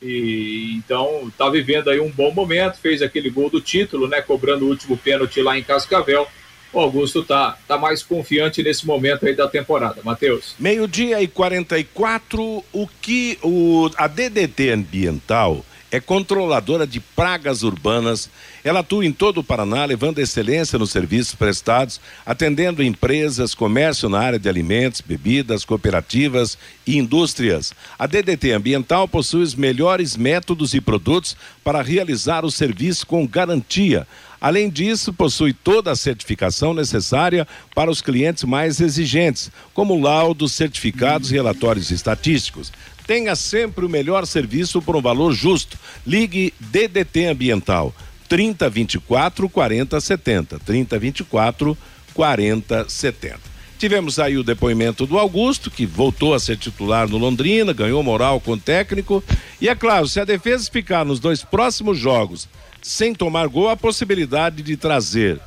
e 0.00 0.74
então 0.76 1.28
está 1.28 1.48
vivendo 1.48 1.90
aí 1.90 2.00
um 2.00 2.10
bom 2.10 2.32
momento, 2.32 2.78
fez 2.78 3.02
aquele 3.02 3.30
gol 3.30 3.48
do 3.48 3.60
título, 3.60 4.08
né, 4.08 4.20
cobrando 4.20 4.64
o 4.64 4.68
último 4.68 4.96
pênalti 4.96 5.40
lá 5.40 5.56
em 5.56 5.62
Cascavel, 5.62 6.26
o 6.72 6.80
Augusto 6.80 7.22
tá, 7.22 7.58
tá 7.68 7.76
mais 7.76 8.02
confiante 8.02 8.62
nesse 8.62 8.86
momento 8.86 9.26
aí 9.26 9.36
da 9.36 9.46
temporada. 9.46 10.00
Matheus. 10.02 10.54
Meio-dia 10.58 11.22
e 11.22 11.28
44, 11.28 12.64
o 12.72 12.88
que 13.00 13.38
o, 13.42 13.90
a 13.96 14.06
DDT 14.06 14.70
ambiental 14.70 15.64
é 15.92 16.00
controladora 16.00 16.86
de 16.86 16.98
pragas 16.98 17.62
urbanas. 17.62 18.30
Ela 18.64 18.80
atua 18.80 19.04
em 19.04 19.12
todo 19.12 19.38
o 19.38 19.44
Paraná, 19.44 19.84
levando 19.84 20.18
excelência 20.18 20.78
nos 20.78 20.90
serviços 20.90 21.34
prestados, 21.34 22.00
atendendo 22.24 22.82
empresas, 22.82 23.54
comércio 23.54 24.08
na 24.08 24.18
área 24.18 24.38
de 24.38 24.48
alimentos, 24.48 25.02
bebidas, 25.02 25.66
cooperativas 25.66 26.56
e 26.86 26.96
indústrias. 26.96 27.74
A 27.98 28.06
DDT 28.06 28.52
Ambiental 28.52 29.06
possui 29.06 29.42
os 29.42 29.54
melhores 29.54 30.16
métodos 30.16 30.72
e 30.72 30.80
produtos 30.80 31.36
para 31.62 31.82
realizar 31.82 32.42
o 32.42 32.50
serviço 32.50 33.06
com 33.06 33.26
garantia 33.26 34.06
Além 34.42 34.68
disso, 34.68 35.12
possui 35.12 35.52
toda 35.52 35.92
a 35.92 35.96
certificação 35.96 36.74
necessária 36.74 37.46
para 37.76 37.88
os 37.88 38.02
clientes 38.02 38.42
mais 38.42 38.80
exigentes, 38.80 39.52
como 39.72 40.00
laudos, 40.00 40.50
certificados 40.50 41.30
e 41.30 41.34
relatórios 41.34 41.92
estatísticos. 41.92 42.72
Tenha 43.06 43.34
sempre 43.34 43.84
o 43.84 43.88
melhor 43.88 44.26
serviço 44.26 44.80
por 44.80 44.96
um 44.96 45.02
valor 45.02 45.32
justo. 45.32 45.78
Ligue 46.06 46.54
DDT 46.60 47.26
Ambiental 47.26 47.94
3024 48.28 49.48
4070. 49.48 50.58
3024 50.60 51.76
4070. 52.14 53.52
Tivemos 53.82 54.20
aí 54.20 54.38
o 54.38 54.44
depoimento 54.44 55.06
do 55.06 55.18
Augusto, 55.18 55.68
que 55.68 55.84
voltou 55.84 56.34
a 56.34 56.38
ser 56.38 56.56
titular 56.56 57.08
no 57.08 57.18
Londrina, 57.18 57.72
ganhou 57.72 58.00
moral 58.00 58.40
com 58.40 58.52
o 58.52 58.56
técnico. 58.56 59.24
E 59.60 59.68
é 59.68 59.74
claro, 59.74 60.06
se 60.06 60.20
a 60.20 60.24
defesa 60.24 60.70
ficar 60.70 61.04
nos 61.04 61.18
dois 61.18 61.42
próximos 61.42 61.98
jogos 61.98 62.48
sem 62.80 63.12
tomar 63.12 63.48
gol, 63.48 63.68
a 63.68 63.76
possibilidade 63.76 64.62
de 64.62 64.76
trazer 64.76 65.40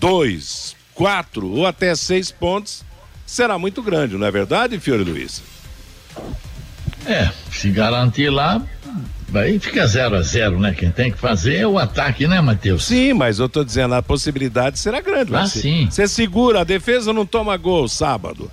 dois, 0.00 0.74
quatro 0.94 1.46
ou 1.46 1.66
até 1.66 1.94
seis 1.94 2.30
pontos 2.30 2.82
será 3.26 3.58
muito 3.58 3.82
grande, 3.82 4.16
não 4.16 4.26
é 4.26 4.30
verdade, 4.30 4.80
Fiore 4.80 5.04
Luiz? 5.04 5.42
É, 7.06 7.30
se 7.50 7.70
garantir 7.70 8.30
lá, 8.30 8.62
aí 9.34 9.58
fica 9.58 9.86
0 9.86 10.16
a 10.16 10.22
0 10.22 10.58
né? 10.58 10.74
Quem 10.76 10.90
tem 10.90 11.10
que 11.10 11.18
fazer 11.18 11.56
é 11.56 11.66
o 11.66 11.78
ataque, 11.78 12.26
né, 12.26 12.40
Matheus? 12.40 12.84
Sim, 12.84 13.12
mas 13.12 13.38
eu 13.38 13.48
tô 13.48 13.64
dizendo, 13.64 13.94
a 13.94 14.02
possibilidade 14.02 14.78
será 14.78 15.00
grande. 15.00 15.34
Ah, 15.34 15.46
sim. 15.46 15.88
Você 15.90 16.08
segura, 16.08 16.60
a 16.60 16.64
defesa 16.64 17.12
não 17.12 17.26
toma 17.26 17.56
gol 17.56 17.88
sábado 17.88 18.50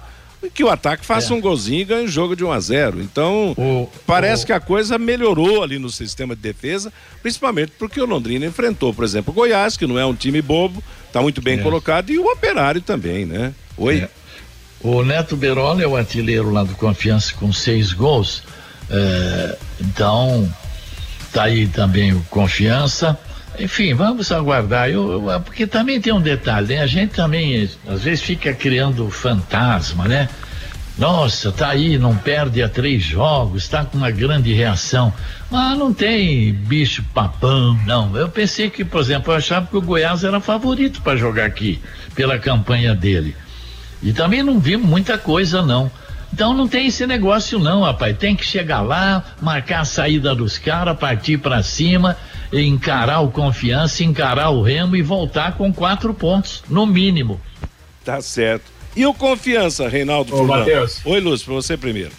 que 0.49 0.63
o 0.63 0.69
ataque 0.69 1.05
faça 1.05 1.33
é. 1.33 1.37
um 1.37 1.41
golzinho 1.41 1.81
e 1.81 1.85
ganhe 1.85 2.05
o 2.05 2.11
jogo 2.11 2.35
de 2.35 2.43
1 2.43 2.51
a 2.51 2.59
0 2.59 3.01
Então, 3.01 3.51
o, 3.51 3.89
parece 4.05 4.43
o... 4.43 4.47
que 4.47 4.53
a 4.53 4.59
coisa 4.59 4.97
melhorou 4.97 5.61
ali 5.61 5.77
no 5.77 5.89
sistema 5.89 6.35
de 6.35 6.41
defesa, 6.41 6.91
principalmente 7.21 7.73
porque 7.77 8.01
o 8.01 8.05
Londrina 8.05 8.45
enfrentou, 8.45 8.93
por 8.93 9.03
exemplo, 9.03 9.31
o 9.31 9.35
Goiás, 9.35 9.77
que 9.77 9.85
não 9.85 9.99
é 9.99 10.05
um 10.05 10.15
time 10.15 10.41
bobo, 10.41 10.83
está 11.07 11.21
muito 11.21 11.41
bem 11.41 11.59
é. 11.59 11.63
colocado, 11.63 12.09
e 12.09 12.17
o 12.17 12.25
Operário 12.31 12.81
também, 12.81 13.25
né? 13.25 13.53
Oi. 13.77 13.99
É. 13.99 14.20
O 14.83 15.03
Neto 15.03 15.35
Berola 15.37 15.83
é 15.83 15.87
o 15.87 15.95
artilheiro 15.95 16.49
lá 16.49 16.63
do 16.63 16.73
Confiança 16.75 17.33
com 17.35 17.53
seis 17.53 17.93
gols. 17.93 18.43
É, 18.89 19.57
então, 19.79 20.51
tá 21.31 21.43
aí 21.43 21.67
também 21.67 22.13
o 22.13 22.21
Confiança. 22.29 23.17
Enfim, 23.59 23.93
vamos 23.93 24.31
aguardar. 24.31 24.89
Eu, 24.89 25.29
eu, 25.29 25.41
porque 25.41 25.67
também 25.67 26.01
tem 26.01 26.11
um 26.11 26.21
detalhe, 26.21 26.75
né? 26.75 26.81
A 26.81 26.87
gente 26.87 27.13
também, 27.13 27.69
às 27.87 28.03
vezes, 28.03 28.23
fica 28.23 28.53
criando 28.53 29.09
fantasma, 29.11 30.07
né? 30.07 30.27
Nossa, 30.97 31.51
tá 31.51 31.69
aí, 31.69 31.97
não 31.97 32.15
perde 32.15 32.61
a 32.61 32.67
três 32.67 33.03
jogos, 33.03 33.67
tá 33.67 33.85
com 33.85 33.97
uma 33.97 34.11
grande 34.11 34.53
reação. 34.53 35.13
Mas 35.49 35.77
não 35.77 35.93
tem 35.93 36.53
bicho 36.53 37.03
papão, 37.13 37.79
não. 37.85 38.15
Eu 38.15 38.29
pensei 38.29 38.69
que, 38.69 38.83
por 38.83 39.01
exemplo, 39.01 39.31
eu 39.31 39.37
achava 39.37 39.67
que 39.67 39.77
o 39.77 39.81
Goiás 39.81 40.23
era 40.23 40.39
favorito 40.39 41.01
para 41.01 41.17
jogar 41.17 41.45
aqui, 41.45 41.79
pela 42.15 42.39
campanha 42.39 42.95
dele. 42.95 43.35
E 44.01 44.13
também 44.13 44.41
não 44.41 44.59
vimos 44.59 44.87
muita 44.87 45.17
coisa, 45.17 45.61
não. 45.61 45.91
Então 46.33 46.53
não 46.53 46.67
tem 46.67 46.87
esse 46.87 47.05
negócio 47.05 47.59
não, 47.59 47.81
rapaz. 47.81 48.17
Tem 48.17 48.35
que 48.35 48.45
chegar 48.45 48.81
lá, 48.81 49.23
marcar 49.41 49.81
a 49.81 49.85
saída 49.85 50.33
dos 50.33 50.57
caras, 50.57 50.97
partir 50.97 51.37
para 51.37 51.61
cima, 51.61 52.17
encarar 52.53 53.19
o 53.19 53.29
confiança, 53.29 54.03
encarar 54.03 54.49
o 54.49 54.61
remo 54.61 54.95
e 54.95 55.01
voltar 55.01 55.57
com 55.57 55.73
quatro 55.73 56.13
pontos, 56.13 56.63
no 56.69 56.85
mínimo. 56.85 57.39
Tá 58.03 58.21
certo. 58.21 58.71
E 58.95 59.05
o 59.05 59.13
confiança, 59.13 59.87
Reinaldo? 59.87 60.35
Ô, 60.35 60.45
Matheus. 60.45 61.01
Oi, 61.05 61.19
Lúcio, 61.19 61.45
para 61.45 61.55
você 61.55 61.77
primeiro. 61.77 62.11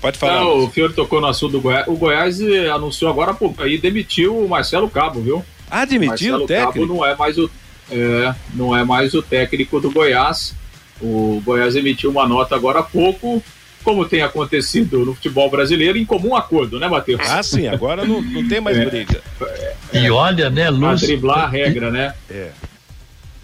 Pode 0.00 0.18
falar. 0.18 0.40
Não, 0.40 0.64
o 0.64 0.70
Fiore 0.70 0.92
tocou 0.92 1.20
no 1.20 1.26
assunto 1.26 1.52
do 1.52 1.60
Goiás. 1.60 1.86
O 1.88 1.96
Goiás 1.96 2.40
eh, 2.40 2.68
anunciou 2.68 3.10
agora 3.10 3.36
aí 3.58 3.78
demitiu 3.78 4.38
o 4.38 4.48
Marcelo 4.48 4.88
Cabo, 4.88 5.20
viu? 5.20 5.44
Ah, 5.68 5.84
demitiu 5.84 6.36
o 6.36 6.46
técnico? 6.46 6.80
Cabo 6.80 6.94
não 6.94 7.04
é 7.04 7.16
mais 7.16 7.36
o 7.36 7.50
é, 7.90 8.34
não 8.54 8.76
é 8.76 8.84
mais 8.84 9.14
o 9.14 9.22
técnico 9.22 9.80
do 9.80 9.90
Goiás. 9.90 10.54
O 11.00 11.40
Goiás 11.44 11.76
emitiu 11.76 12.10
uma 12.10 12.26
nota 12.26 12.54
agora 12.54 12.80
há 12.80 12.82
pouco, 12.82 13.42
como 13.84 14.04
tem 14.04 14.22
acontecido 14.22 15.04
no 15.04 15.14
futebol 15.14 15.50
brasileiro, 15.50 15.96
em 15.96 16.04
comum 16.04 16.34
acordo, 16.34 16.78
né, 16.78 16.88
Matheus? 16.88 17.20
Ah, 17.28 17.42
sim, 17.42 17.68
agora 17.68 18.04
não, 18.04 18.20
não 18.20 18.46
tem 18.48 18.60
mais 18.60 18.76
é, 18.76 18.84
briga. 18.84 19.22
e 19.92 20.10
olha, 20.10 20.50
né, 20.50 20.68
Lúcio... 20.70 21.06
driblar 21.06 21.44
a 21.44 21.48
regra, 21.48 21.90
né? 21.90 22.14
É. 22.28 22.50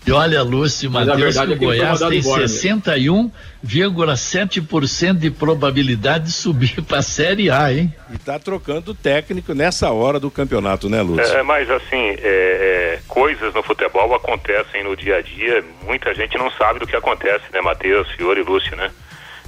E 0.07 0.13
olha, 0.13 0.43
Lúcio 0.43 0.91
Matheus, 0.91 1.37
o 1.37 1.57
Goiás 1.57 2.01
tem 2.01 2.21
61,7% 2.21 5.17
de 5.17 5.31
probabilidade 5.31 6.25
de 6.25 6.33
subir 6.33 6.83
para 6.83 6.99
a 6.99 7.03
Série 7.03 7.51
A, 7.51 7.73
hein? 7.73 7.91
E 8.11 8.17
está 8.17 8.39
trocando 8.39 8.95
técnico 8.95 9.55
nessa 9.55 9.91
hora 9.91 10.21
do 10.21 10.31
campeonato, 10.31 10.91
né, 10.91 11.01
Lúcio? 11.01 11.35
É, 11.35 11.43
mas 11.43 11.71
assim, 11.71 11.97
é, 11.97 12.19
é, 12.23 13.01
coisas 13.09 13.55
no 13.55 13.63
futebol 13.63 14.15
acontecem 14.15 14.85
no 14.85 14.95
dia 14.95 15.17
a 15.17 15.23
dia, 15.23 15.65
muita 15.85 16.15
gente 16.15 16.37
não 16.37 16.51
sabe 16.51 16.81
do 16.81 16.87
que 16.87 16.95
acontece, 16.95 17.45
né, 17.51 17.63
Matheus, 17.63 18.07
Fiore 18.11 18.41
e 18.41 18.45
Lúcio, 18.45 18.77
né? 18.77 18.91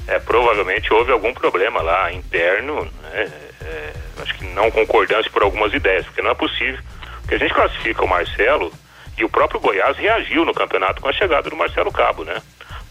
É, 0.08 0.18
provavelmente 0.18 0.90
houve 0.90 1.12
algum 1.12 1.34
problema 1.34 1.82
lá 1.82 2.10
interno, 2.10 2.88
né? 3.02 3.30
É, 3.60 3.92
acho 4.22 4.34
que 4.36 4.46
não 4.46 4.70
concordância 4.70 5.30
por 5.30 5.42
algumas 5.42 5.74
ideias, 5.74 6.06
porque 6.06 6.22
não 6.22 6.30
é 6.30 6.34
possível. 6.34 6.80
Porque 7.20 7.34
a 7.34 7.38
gente 7.38 7.52
classifica 7.52 8.02
o 8.04 8.08
Marcelo 8.08 8.72
e 9.16 9.24
o 9.24 9.28
próprio 9.28 9.60
Goiás 9.60 9.96
reagiu 9.96 10.44
no 10.44 10.52
campeonato 10.52 11.00
com 11.00 11.08
a 11.08 11.12
chegada 11.12 11.48
do 11.48 11.56
Marcelo 11.56 11.90
Cabo, 11.90 12.24
né? 12.24 12.40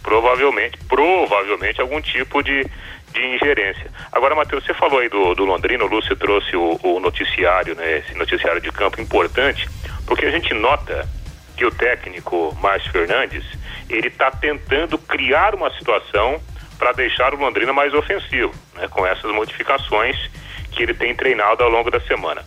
Provavelmente, 0.01 0.77
provavelmente 0.87 1.81
algum 1.81 2.01
tipo 2.01 2.41
de, 2.41 2.63
de 3.11 3.25
ingerência. 3.35 3.91
Agora, 4.11 4.35
Matheus, 4.35 4.63
você 4.63 4.73
falou 4.73 4.99
aí 4.99 5.09
do, 5.09 5.33
do 5.35 5.45
Londrina, 5.45 5.83
o 5.83 5.87
Lúcio 5.87 6.15
trouxe 6.15 6.55
o, 6.55 6.79
o 6.83 6.99
noticiário, 6.99 7.75
né? 7.75 7.99
Esse 7.99 8.15
noticiário 8.15 8.61
de 8.61 8.71
campo 8.71 9.01
importante, 9.01 9.67
porque 10.05 10.25
a 10.25 10.31
gente 10.31 10.53
nota 10.53 11.07
que 11.55 11.65
o 11.65 11.71
técnico 11.71 12.55
Márcio 12.61 12.91
Fernandes, 12.91 13.45
ele 13.89 14.07
está 14.07 14.29
tentando 14.29 14.97
criar 14.97 15.55
uma 15.55 15.71
situação 15.77 16.41
para 16.77 16.91
deixar 16.91 17.33
o 17.33 17.37
Londrina 17.37 17.71
mais 17.71 17.93
ofensivo, 17.93 18.53
né? 18.73 18.87
Com 18.89 19.05
essas 19.05 19.31
modificações 19.31 20.17
que 20.75 20.83
ele 20.83 20.93
tem 20.93 21.15
treinado 21.15 21.63
ao 21.63 21.69
longo 21.69 21.89
da 21.89 21.99
semana. 22.01 22.43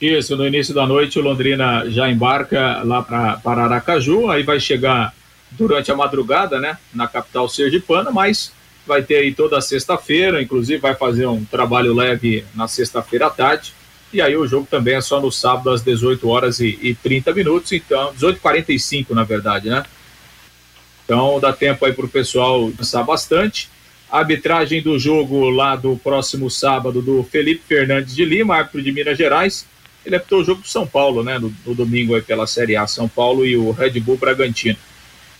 Isso, 0.00 0.36
no 0.36 0.46
início 0.46 0.74
da 0.74 0.86
noite 0.86 1.18
o 1.18 1.22
Londrina 1.22 1.88
já 1.88 2.10
embarca 2.10 2.82
lá 2.82 3.02
para 3.02 3.64
Aracaju, 3.64 4.30
aí 4.30 4.42
vai 4.42 4.58
chegar 4.58 5.14
durante 5.56 5.90
a 5.90 5.96
madrugada, 5.96 6.58
né, 6.58 6.78
na 6.92 7.06
capital 7.06 7.48
sergipana, 7.48 8.10
mas 8.10 8.52
vai 8.86 9.02
ter 9.02 9.16
aí 9.16 9.32
toda 9.32 9.60
sexta-feira, 9.60 10.42
inclusive 10.42 10.78
vai 10.78 10.94
fazer 10.94 11.26
um 11.26 11.44
trabalho 11.44 11.94
leve 11.94 12.44
na 12.54 12.66
sexta-feira 12.66 13.26
à 13.26 13.30
tarde, 13.30 13.72
e 14.12 14.20
aí 14.20 14.36
o 14.36 14.46
jogo 14.46 14.66
também 14.70 14.94
é 14.94 15.00
só 15.00 15.20
no 15.20 15.30
sábado 15.30 15.70
às 15.70 15.82
18 15.82 16.28
horas 16.28 16.60
e, 16.60 16.78
e 16.82 16.94
30 16.94 17.32
minutos, 17.32 17.72
então, 17.72 18.12
18h45 18.14 19.10
na 19.10 19.24
verdade, 19.24 19.70
né? 19.70 19.84
Então 21.04 21.40
dá 21.40 21.52
tempo 21.52 21.84
aí 21.84 21.92
para 21.92 22.04
o 22.04 22.08
pessoal 22.08 22.68
descansar 22.68 23.04
bastante. 23.04 23.70
A 24.10 24.18
arbitragem 24.18 24.82
do 24.82 24.98
jogo 24.98 25.48
lá 25.48 25.74
do 25.74 25.96
próximo 25.96 26.50
sábado 26.50 27.00
do 27.00 27.22
Felipe 27.24 27.62
Fernandes 27.66 28.14
de 28.14 28.24
Lima, 28.24 28.56
árbitro 28.56 28.82
de 28.82 28.92
Minas 28.92 29.16
Gerais. 29.16 29.66
Ele 30.04 30.16
apitou 30.16 30.40
o 30.40 30.44
jogo 30.44 30.60
do 30.60 30.68
São 30.68 30.86
Paulo, 30.86 31.24
né? 31.24 31.38
No, 31.38 31.52
no 31.64 31.74
domingo 31.74 32.14
aí 32.14 32.20
pela 32.20 32.46
Série 32.46 32.76
A, 32.76 32.86
São 32.86 33.08
Paulo 33.08 33.46
e 33.46 33.56
o 33.56 33.70
Red 33.70 33.98
Bull 34.00 34.18
Bragantino 34.18 34.76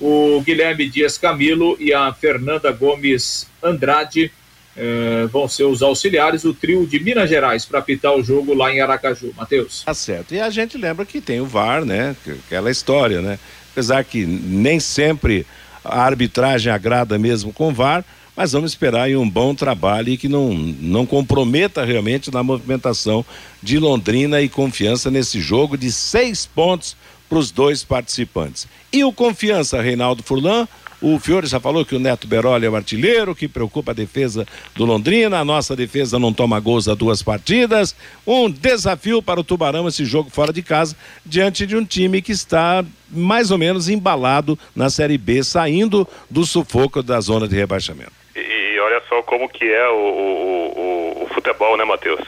o 0.02 0.42
Guilherme 0.44 0.90
Dias 0.90 1.16
Camilo 1.16 1.76
e 1.78 1.94
a 1.94 2.12
Fernanda 2.12 2.72
Gomes 2.72 3.46
Andrade 3.62 4.32
eh, 4.76 5.28
vão 5.30 5.46
ser 5.46 5.62
os 5.62 5.80
auxiliares 5.80 6.42
do 6.42 6.52
trio 6.52 6.84
de 6.84 6.98
Minas 6.98 7.30
Gerais 7.30 7.64
para 7.64 7.78
apitar 7.78 8.12
o 8.12 8.22
jogo 8.22 8.52
lá 8.52 8.74
em 8.74 8.80
Aracaju. 8.80 9.32
Matheus. 9.36 9.84
Tá 9.84 9.94
certo. 9.94 10.34
E 10.34 10.40
a 10.40 10.50
gente 10.50 10.76
lembra 10.76 11.06
que 11.06 11.20
tem 11.20 11.40
o 11.40 11.46
VAR, 11.46 11.84
né? 11.84 12.16
Aquela 12.46 12.68
história, 12.68 13.22
né? 13.22 13.38
Apesar 13.70 14.02
que 14.02 14.26
nem 14.26 14.80
sempre 14.80 15.46
a 15.84 16.02
arbitragem 16.02 16.72
agrada 16.72 17.16
mesmo 17.16 17.52
com 17.52 17.68
o 17.68 17.72
VAR, 17.72 18.04
mas 18.36 18.52
vamos 18.52 18.72
esperar 18.72 19.04
aí 19.04 19.16
um 19.16 19.28
bom 19.28 19.54
trabalho 19.54 20.08
e 20.08 20.16
que 20.16 20.28
não, 20.28 20.52
não 20.52 21.06
comprometa 21.06 21.84
realmente 21.84 22.28
na 22.32 22.42
movimentação 22.42 23.24
de 23.62 23.78
Londrina 23.78 24.40
e 24.40 24.48
confiança 24.48 25.12
nesse 25.12 25.40
jogo 25.40 25.76
de 25.76 25.92
seis 25.92 26.44
pontos 26.44 26.96
para 27.32 27.38
os 27.38 27.50
dois 27.50 27.82
participantes. 27.82 28.68
E 28.92 29.02
o 29.02 29.10
confiança, 29.10 29.80
Reinaldo 29.80 30.22
Furlan, 30.22 30.68
o 31.00 31.18
Fiore 31.18 31.46
já 31.46 31.58
falou 31.58 31.82
que 31.82 31.96
o 31.96 31.98
Neto 31.98 32.26
Beroli 32.26 32.66
é 32.66 32.68
o 32.68 32.76
artilheiro, 32.76 33.34
que 33.34 33.48
preocupa 33.48 33.92
a 33.92 33.94
defesa 33.94 34.46
do 34.74 34.84
Londrina. 34.84 35.40
A 35.40 35.44
nossa 35.44 35.74
defesa 35.74 36.18
não 36.18 36.30
toma 36.30 36.60
gols 36.60 36.88
a 36.88 36.94
duas 36.94 37.22
partidas. 37.22 37.96
Um 38.26 38.50
desafio 38.50 39.22
para 39.22 39.40
o 39.40 39.44
Tubarão 39.44 39.88
esse 39.88 40.04
jogo 40.04 40.28
fora 40.28 40.52
de 40.52 40.62
casa, 40.62 40.94
diante 41.24 41.66
de 41.66 41.74
um 41.74 41.86
time 41.86 42.20
que 42.20 42.32
está 42.32 42.84
mais 43.08 43.50
ou 43.50 43.56
menos 43.56 43.88
embalado 43.88 44.58
na 44.76 44.90
Série 44.90 45.16
B, 45.16 45.42
saindo 45.42 46.06
do 46.28 46.44
sufoco 46.44 47.02
da 47.02 47.18
zona 47.18 47.48
de 47.48 47.56
rebaixamento. 47.56 48.12
E, 48.36 48.40
e 48.40 48.78
olha 48.78 49.00
só 49.08 49.22
como 49.22 49.48
que 49.48 49.64
é 49.64 49.88
o, 49.88 49.94
o, 49.94 51.20
o, 51.20 51.22
o 51.24 51.28
futebol, 51.32 51.78
né, 51.78 51.84
Matheus? 51.84 52.20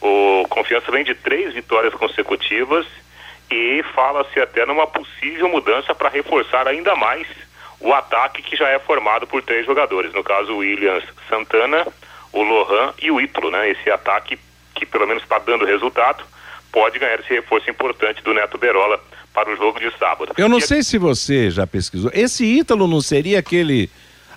O 0.00 0.46
Confiança 0.48 0.92
vem 0.92 1.02
de 1.02 1.16
três 1.16 1.52
vitórias 1.52 1.92
consecutivas 1.94 2.86
e 3.52 3.82
fala-se 3.94 4.40
até 4.40 4.64
numa 4.64 4.86
possível 4.86 5.48
mudança 5.48 5.94
para 5.94 6.08
reforçar 6.08 6.66
ainda 6.66 6.96
mais 6.96 7.26
o 7.80 7.92
ataque 7.92 8.42
que 8.42 8.56
já 8.56 8.68
é 8.68 8.78
formado 8.78 9.26
por 9.26 9.42
três 9.42 9.66
jogadores, 9.66 10.12
no 10.12 10.22
caso 10.22 10.52
o 10.52 10.58
Williams 10.58 11.04
Santana, 11.28 11.86
o 12.32 12.42
Lohan 12.42 12.94
e 13.00 13.10
o 13.10 13.20
Ítalo, 13.20 13.50
né? 13.50 13.70
Esse 13.70 13.90
ataque 13.90 14.38
que 14.74 14.86
pelo 14.86 15.06
menos 15.06 15.22
está 15.22 15.38
dando 15.38 15.64
resultado, 15.64 16.24
pode 16.70 16.98
ganhar 16.98 17.20
esse 17.20 17.34
reforço 17.34 17.68
importante 17.68 18.22
do 18.22 18.32
Neto 18.32 18.56
Berola 18.56 18.98
para 19.34 19.52
o 19.52 19.56
jogo 19.56 19.78
de 19.78 19.90
sábado. 19.98 20.32
Eu 20.36 20.48
não 20.48 20.58
e 20.58 20.62
sei 20.62 20.82
se 20.82 20.96
você 20.96 21.50
já 21.50 21.66
pesquisou. 21.66 22.10
Esse 22.14 22.44
Ítalo 22.44 22.86
não 22.86 23.00
seria 23.00 23.38
aquele 23.38 23.90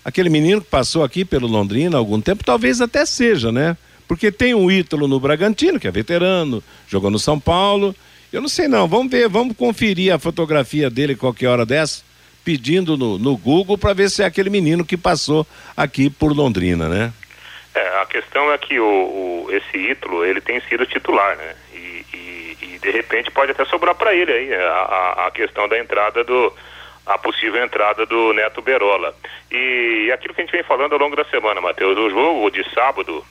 aquele 0.03 0.30
menino 0.30 0.61
que 0.61 0.70
passou 0.70 1.03
aqui 1.03 1.26
pelo 1.26 1.47
Londrina 1.47 1.97
há 1.97 1.99
algum 1.99 2.22
tempo? 2.22 2.43
Talvez 2.43 2.82
até 2.82 3.05
seja, 3.05 3.51
né? 3.51 3.76
Porque 4.07 4.32
tem 4.32 4.53
o 4.53 4.70
Ítalo 4.70 5.07
no 5.07 5.20
Bragantino, 5.20 5.80
que 5.80 5.88
é 5.88 5.91
veterano, 5.91 6.63
jogou 6.88 7.09
no 7.09 7.18
São 7.18 7.39
Paulo, 7.39 7.95
eu 8.36 8.41
não 8.41 8.49
sei 8.49 8.67
não, 8.67 8.86
vamos 8.86 9.09
ver, 9.09 9.29
vamos 9.29 9.55
conferir 9.55 10.13
a 10.13 10.19
fotografia 10.19 10.89
dele 10.89 11.15
qualquer 11.15 11.47
hora 11.47 11.65
dessa, 11.65 12.03
pedindo 12.43 12.97
no, 12.97 13.17
no 13.17 13.38
Google 13.38 13.77
para 13.77 13.93
ver 13.93 14.09
se 14.09 14.23
é 14.23 14.25
aquele 14.25 14.49
menino 14.49 14.86
que 14.86 14.97
passou 14.97 15.47
aqui 15.75 16.09
por 16.09 16.36
Londrina, 16.36 16.89
né? 16.89 17.13
É, 17.73 18.01
a 18.01 18.05
questão 18.05 18.51
é 18.51 18.57
que 18.57 18.77
o, 18.77 18.86
o 18.86 19.47
esse 19.51 19.77
Ítalo, 19.77 20.25
ele 20.25 20.41
tem 20.41 20.59
sido 20.61 20.86
titular, 20.86 21.38
né? 21.38 21.55
E, 21.73 22.05
e, 22.13 22.57
e 22.61 22.79
de 22.79 22.91
repente 22.91 23.31
pode 23.31 23.51
até 23.51 23.63
sobrar 23.65 23.95
para 23.95 24.13
ele 24.13 24.31
aí 24.31 24.53
a, 24.53 25.27
a, 25.27 25.31
questão 25.31 25.67
da 25.69 25.79
entrada 25.79 26.23
do 26.23 26.53
a 27.05 27.17
possível 27.17 27.63
entrada 27.63 28.05
do 28.05 28.33
Neto 28.33 28.61
Berola. 28.61 29.15
E 29.49 30.11
aquilo 30.13 30.33
que 30.33 30.41
a 30.41 30.43
gente 30.43 30.53
vem 30.53 30.63
falando 30.63 30.93
ao 30.93 30.99
longo 30.99 31.15
da 31.15 31.23
semana, 31.25 31.61
Matheus, 31.61 31.97
o 31.97 32.09
jogo 32.09 32.49
de 32.49 32.69
sábado 32.73 33.23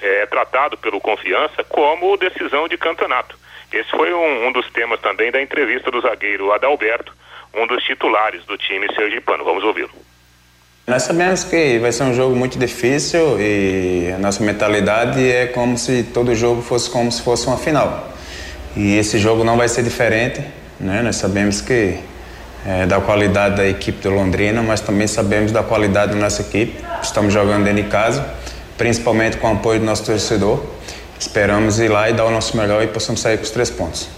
é 0.00 0.26
tratado 0.26 0.76
pelo 0.76 1.00
Confiança 1.00 1.64
como 1.64 2.16
decisão 2.16 2.68
de 2.68 2.76
campeonato. 2.76 3.38
Esse 3.72 3.90
foi 3.90 4.12
um, 4.12 4.48
um 4.48 4.52
dos 4.52 4.68
temas 4.70 5.00
também 5.00 5.30
da 5.30 5.40
entrevista 5.40 5.90
do 5.90 6.00
zagueiro 6.00 6.52
Adalberto, 6.52 7.12
um 7.54 7.66
dos 7.66 7.82
titulares 7.84 8.44
do 8.44 8.56
time 8.58 8.92
sergipano. 8.94 9.44
Vamos 9.44 9.62
ouvi-lo. 9.64 9.90
Nós 10.86 11.04
sabemos 11.04 11.44
que 11.44 11.78
vai 11.78 11.92
ser 11.92 12.02
um 12.02 12.14
jogo 12.14 12.34
muito 12.34 12.58
difícil 12.58 13.38
e 13.38 14.12
a 14.12 14.18
nossa 14.18 14.42
mentalidade 14.42 15.30
é 15.30 15.46
como 15.46 15.78
se 15.78 16.02
todo 16.02 16.34
jogo 16.34 16.62
fosse 16.62 16.90
como 16.90 17.12
se 17.12 17.22
fosse 17.22 17.46
uma 17.46 17.56
final. 17.56 18.10
E 18.76 18.96
esse 18.96 19.18
jogo 19.18 19.44
não 19.44 19.56
vai 19.56 19.68
ser 19.68 19.84
diferente, 19.84 20.40
né? 20.80 21.00
Nós 21.02 21.16
sabemos 21.16 21.60
que 21.60 21.98
é, 22.66 22.86
da 22.86 23.00
qualidade 23.00 23.56
da 23.56 23.66
equipe 23.68 24.02
do 24.02 24.10
Londrina, 24.10 24.62
mas 24.62 24.80
também 24.80 25.06
sabemos 25.06 25.52
da 25.52 25.62
qualidade 25.62 26.12
da 26.12 26.18
nossa 26.18 26.42
equipe. 26.42 26.84
Estamos 27.02 27.32
jogando 27.32 27.64
dentro 27.64 27.84
de 27.84 27.88
casa, 27.88 28.34
principalmente 28.76 29.36
com 29.36 29.48
o 29.48 29.52
apoio 29.52 29.80
do 29.80 29.86
nosso 29.86 30.04
torcedor. 30.04 30.60
Esperamos 31.20 31.78
ir 31.78 31.88
lá 31.88 32.10
e 32.10 32.14
dar 32.14 32.24
o 32.24 32.30
nosso 32.30 32.56
melhor 32.56 32.82
e 32.82 32.88
possamos 32.88 33.20
sair 33.20 33.36
com 33.36 33.44
os 33.44 33.50
três 33.50 33.70
pontos. 33.70 34.08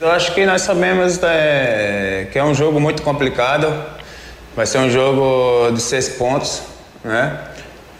Eu 0.00 0.10
acho 0.10 0.34
que 0.34 0.44
nós 0.46 0.62
sabemos 0.62 1.20
é, 1.22 2.26
que 2.32 2.38
é 2.38 2.42
um 2.42 2.54
jogo 2.54 2.80
muito 2.80 3.02
complicado 3.02 3.66
Vai 4.58 4.66
ser 4.66 4.78
um 4.78 4.90
jogo 4.90 5.70
de 5.70 5.80
seis 5.80 6.08
pontos, 6.08 6.62
né? 7.04 7.38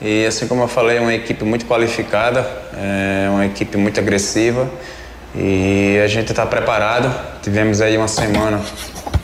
E 0.02 0.26
assim 0.26 0.48
como 0.48 0.64
eu 0.64 0.66
falei, 0.66 0.96
é 0.96 1.00
uma 1.00 1.14
equipe 1.14 1.44
muito 1.44 1.64
qualificada, 1.66 2.44
é 2.76 3.28
uma 3.30 3.46
equipe 3.46 3.76
muito 3.76 4.00
agressiva 4.00 4.68
e 5.36 6.00
a 6.02 6.08
gente 6.08 6.32
está 6.32 6.44
preparado. 6.44 7.14
Tivemos 7.44 7.80
aí 7.80 7.96
uma 7.96 8.08
semana 8.08 8.60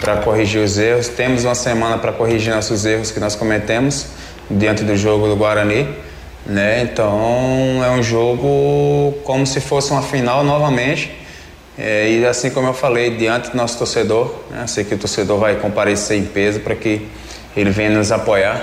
para 0.01 0.19
corrigir 0.19 0.63
os 0.63 0.79
erros, 0.79 1.09
temos 1.09 1.45
uma 1.45 1.57
semana 1.57 1.99
para 1.99 2.13
corrigir 2.13 2.55
nossos 2.55 2.87
erros 2.87 3.11
que 3.11 3.19
nós 3.19 3.35
cometemos 3.35 4.07
diante 4.49 4.85
do 4.85 4.97
jogo 4.97 5.27
do 5.27 5.35
Guarani. 5.35 5.89
Né? 6.47 6.83
Então 6.83 7.83
é 7.85 7.91
um 7.91 8.03
jogo 8.03 9.15
como 9.25 9.47
se 9.47 9.61
fosse 9.61 9.91
uma 9.91 10.03
final 10.03 10.45
novamente. 10.45 11.11
É, 11.77 12.09
e 12.09 12.25
assim 12.25 12.51
como 12.51 12.69
eu 12.69 12.75
falei, 12.75 13.17
diante 13.17 13.51
do 13.51 13.57
nosso 13.57 13.77
torcedor, 13.79 14.33
né? 14.51 14.67
sei 14.67 14.85
que 14.85 14.95
o 14.95 14.99
torcedor 14.99 15.39
vai 15.39 15.57
comparecer 15.57 16.17
em 16.17 16.25
peso 16.25 16.61
para 16.61 16.77
que 16.77 17.09
ele 17.57 17.71
vem 17.71 17.89
nos 17.89 18.13
apoiar. 18.13 18.61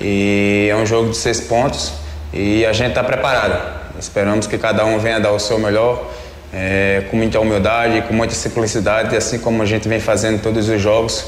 E 0.00 0.68
é 0.70 0.76
um 0.76 0.84
jogo 0.84 1.10
de 1.10 1.16
seis 1.16 1.40
pontos 1.40 1.92
e 2.32 2.66
a 2.66 2.72
gente 2.72 2.90
está 2.90 3.04
preparado. 3.04 3.84
Esperamos 3.98 4.46
que 4.46 4.58
cada 4.58 4.84
um 4.84 4.98
venha 4.98 5.20
dar 5.20 5.30
o 5.30 5.38
seu 5.38 5.58
melhor, 5.58 6.10
é, 6.52 7.04
com 7.10 7.16
muita 7.16 7.38
humildade, 7.38 8.02
com 8.02 8.12
muita 8.12 8.34
simplicidade, 8.34 9.16
assim 9.16 9.38
como 9.38 9.62
a 9.62 9.66
gente 9.66 9.88
vem 9.88 10.00
fazendo 10.00 10.42
todos 10.42 10.68
os 10.68 10.80
jogos. 10.80 11.24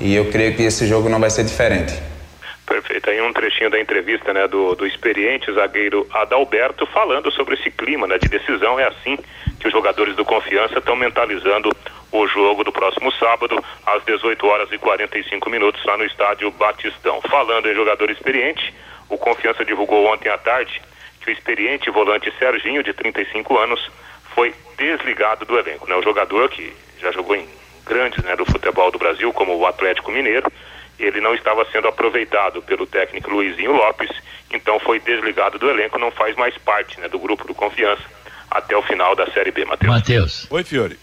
E 0.00 0.14
eu 0.14 0.30
creio 0.30 0.54
que 0.54 0.62
esse 0.62 0.86
jogo 0.86 1.08
não 1.08 1.18
vai 1.20 1.30
ser 1.30 1.44
diferente. 1.44 1.92
Perfeito. 2.66 3.10
Aí 3.10 3.20
um 3.20 3.32
trechinho 3.32 3.68
da 3.68 3.78
entrevista 3.78 4.32
né, 4.32 4.48
do, 4.48 4.74
do 4.74 4.86
experiente 4.86 5.52
zagueiro 5.52 6.06
Adalberto 6.10 6.86
falando 6.86 7.30
sobre 7.30 7.54
esse 7.54 7.70
clima 7.70 8.06
né, 8.06 8.18
de 8.18 8.28
decisão. 8.28 8.80
É 8.80 8.84
assim 8.88 9.18
que 9.60 9.66
os 9.66 9.72
jogadores 9.72 10.16
do 10.16 10.24
Confiança 10.24 10.78
estão 10.78 10.96
mentalizando 10.96 11.70
o 12.10 12.26
jogo 12.26 12.64
do 12.64 12.72
próximo 12.72 13.10
sábado, 13.12 13.62
às 13.84 14.04
18 14.04 14.46
horas 14.46 14.72
e 14.72 14.78
45 14.78 15.50
minutos, 15.50 15.84
lá 15.84 15.96
no 15.96 16.04
estádio 16.04 16.50
Batistão. 16.52 17.20
Falando 17.22 17.68
em 17.68 17.74
jogador 17.74 18.10
experiente, 18.10 18.72
o 19.08 19.18
Confiança 19.18 19.64
divulgou 19.64 20.06
ontem 20.06 20.28
à 20.28 20.38
tarde 20.38 20.80
que 21.20 21.30
o 21.30 21.32
experiente 21.32 21.90
volante 21.90 22.32
Serginho, 22.38 22.82
de 22.82 22.92
35 22.92 23.58
anos, 23.58 23.90
foi 24.34 24.54
desligado 24.76 25.44
do 25.44 25.58
elenco. 25.58 25.88
Né? 25.88 25.96
O 25.96 26.02
jogador 26.02 26.48
que 26.48 26.72
já 27.00 27.10
jogou 27.10 27.36
em 27.36 27.48
grandes 27.84 28.22
né, 28.24 28.36
do 28.36 28.44
futebol 28.44 28.90
do 28.90 28.98
Brasil, 28.98 29.32
como 29.32 29.56
o 29.56 29.66
Atlético 29.66 30.10
Mineiro, 30.10 30.50
ele 30.98 31.20
não 31.20 31.34
estava 31.34 31.66
sendo 31.70 31.88
aproveitado 31.88 32.62
pelo 32.62 32.86
técnico 32.86 33.30
Luizinho 33.30 33.72
Lopes, 33.72 34.10
então 34.50 34.78
foi 34.80 35.00
desligado 35.00 35.58
do 35.58 35.68
elenco, 35.68 35.98
não 35.98 36.10
faz 36.10 36.36
mais 36.36 36.56
parte 36.58 37.00
né, 37.00 37.08
do 37.08 37.18
grupo 37.18 37.46
do 37.46 37.54
Confiança 37.54 38.02
até 38.50 38.76
o 38.76 38.82
final 38.82 39.16
da 39.16 39.26
Série 39.32 39.50
B, 39.50 39.64
Matheus. 39.64 39.92
Matheus. 39.92 40.46
Oi, 40.50 40.62
Fiore. 40.62 40.98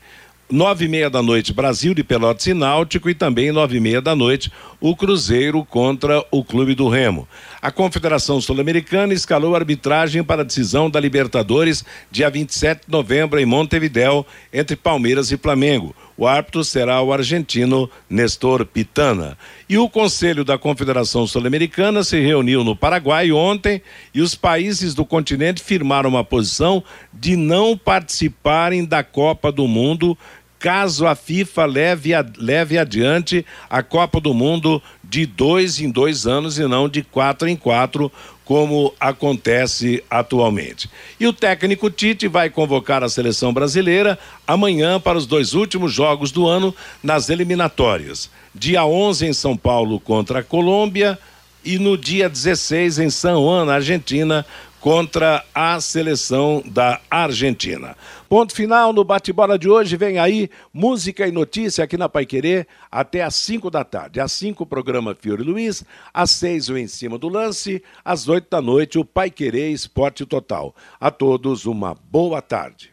nove 0.50 0.86
e 0.86 0.88
meia 0.88 1.10
da 1.10 1.22
noite 1.22 1.54
Brasil 1.54 1.93
de 1.93 2.04
Pelotas 2.04 2.46
e 2.46 2.54
Náutico 2.54 3.10
e 3.10 3.16
também 3.16 3.52
nove 3.52 3.78
e 3.78 3.80
meia 3.80 4.02
da 4.02 4.16
noite 4.16 4.52
o 4.80 4.96
Cruzeiro 4.96 5.66
contra 5.66 6.24
o 6.30 6.43
Clube 6.43 6.76
do 6.76 6.88
Remo. 6.88 7.28
A 7.62 7.72
Confederação 7.72 8.39
Sul-Americana 8.39 9.14
escalou 9.14 9.56
a 9.56 9.58
arbitragem 9.58 10.24
para 10.24 10.41
a 10.41 10.46
decisão 10.46 10.89
da 10.89 11.00
Libertadores 11.00 11.84
dia 12.12 12.30
27 12.30 12.82
de 12.86 12.91
novembro 12.91 13.39
em 13.39 13.46
Montevidéu 13.46 14.26
entre 14.54 14.76
Palmeiras 14.76 15.32
e 15.32 15.38
Flamengo. 15.38 15.96
O 16.18 16.26
árbitro 16.26 16.63
será 16.63 17.01
o 17.01 17.11
argentino 17.11 17.89
Nestor 18.09 18.66
Pitana. 18.66 19.38
E 19.68 19.78
o 19.78 19.89
Conselho 19.89 20.45
da 20.45 20.57
Confederação 20.57 21.28
Sul-Americana 21.28 22.03
se 22.03 22.20
reuniu 22.20 22.63
no 22.63 22.76
Paraguai 22.76 23.32
ontem 23.32 23.82
e 24.13 24.22
os 24.22 24.34
países 24.34 24.93
do 24.93 25.05
continente 25.05 25.61
firmaram 25.61 26.09
uma 26.09 26.24
posição 26.24 26.84
de 27.13 27.36
não 27.36 27.78
participarem 27.78 28.86
da 28.86 29.03
Copa 29.03 29.51
do 29.51 29.68
Mundo 29.68 30.18
caso 30.57 31.05
a 31.05 31.13
FIFA 31.13 31.66
leve, 31.66 32.13
a, 32.13 32.26
leve 32.38 32.78
adiante 32.78 33.45
a 33.70 33.84
Copa 33.84 34.20
do 34.20 34.34
Mundo 34.34 34.82
de 35.10 35.26
dois 35.26 35.80
em 35.80 35.89
dois 35.89 36.26
anos 36.26 36.58
e 36.58 36.68
não 36.68 36.89
de 36.89 37.03
quatro 37.03 37.47
em 37.47 37.56
quatro, 37.56 38.12
como 38.43 38.93
acontece 38.99 40.03
atualmente. 40.10 40.89
E 41.20 41.26
o 41.26 41.34
técnico 41.34 41.89
Tite 41.89 42.28
vai 42.28 42.49
convocar 42.49 43.03
a 43.03 43.10
seleção 43.10 43.51
brasileira 43.51 44.20
amanhã 44.47 44.99
para 44.99 45.18
os 45.18 45.26
dois 45.26 45.53
últimos 45.53 45.91
jogos 45.91 46.32
do 46.32 46.47
ano 46.47 46.74
nas 47.01 47.30
eliminatórias. 47.30 48.30
Dia 48.53 48.86
11 48.86 49.26
em 49.26 49.34
São 49.34 49.58
Paulo 49.58 49.99
contra 49.99 50.39
a 50.39 50.43
Colômbia 50.43 51.18
e 51.64 51.80
no 51.80 51.97
dia 51.97 52.30
16 52.30 52.99
em 52.99 53.10
São 53.10 53.43
Juan, 53.43 53.66
na 53.66 53.74
Argentina, 53.76 54.45
contra 54.86 55.44
a 55.52 55.82
seleção 55.82 56.62
da 56.64 57.02
Argentina. 57.10 57.98
Ponto 58.30 58.54
final 58.54 58.94
no 58.94 59.04
bate-bola 59.04 59.58
de 59.58 59.68
hoje. 59.68 59.98
Vem 59.98 60.20
aí 60.20 60.48
música 60.72 61.28
e 61.28 61.32
notícia 61.32 61.84
aqui 61.84 61.98
na 61.98 62.08
Pai 62.08 62.24
Querer 62.24 62.68
até 62.92 63.24
às 63.24 63.34
5 63.34 63.72
da 63.72 63.84
tarde. 63.84 64.20
Às 64.20 64.32
5 64.34 64.62
o 64.62 64.68
programa 64.68 65.18
Fiore 65.20 65.42
Luiz, 65.42 65.84
às 66.14 66.30
6 66.30 66.70
o 66.70 66.78
Em 66.78 66.86
Cima 66.86 67.18
do 67.18 67.28
Lance, 67.28 67.82
às 68.04 68.30
8 68.30 68.48
da 68.48 68.62
noite 68.62 69.00
o 69.00 69.04
Pai 69.04 69.32
Querer 69.32 69.72
Esporte 69.72 70.24
Total. 70.24 70.76
A 71.02 71.10
todos 71.10 71.66
uma 71.66 71.98
boa 72.12 72.40
tarde. 72.40 72.92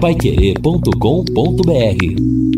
Paiquerê.com.br 0.00 2.55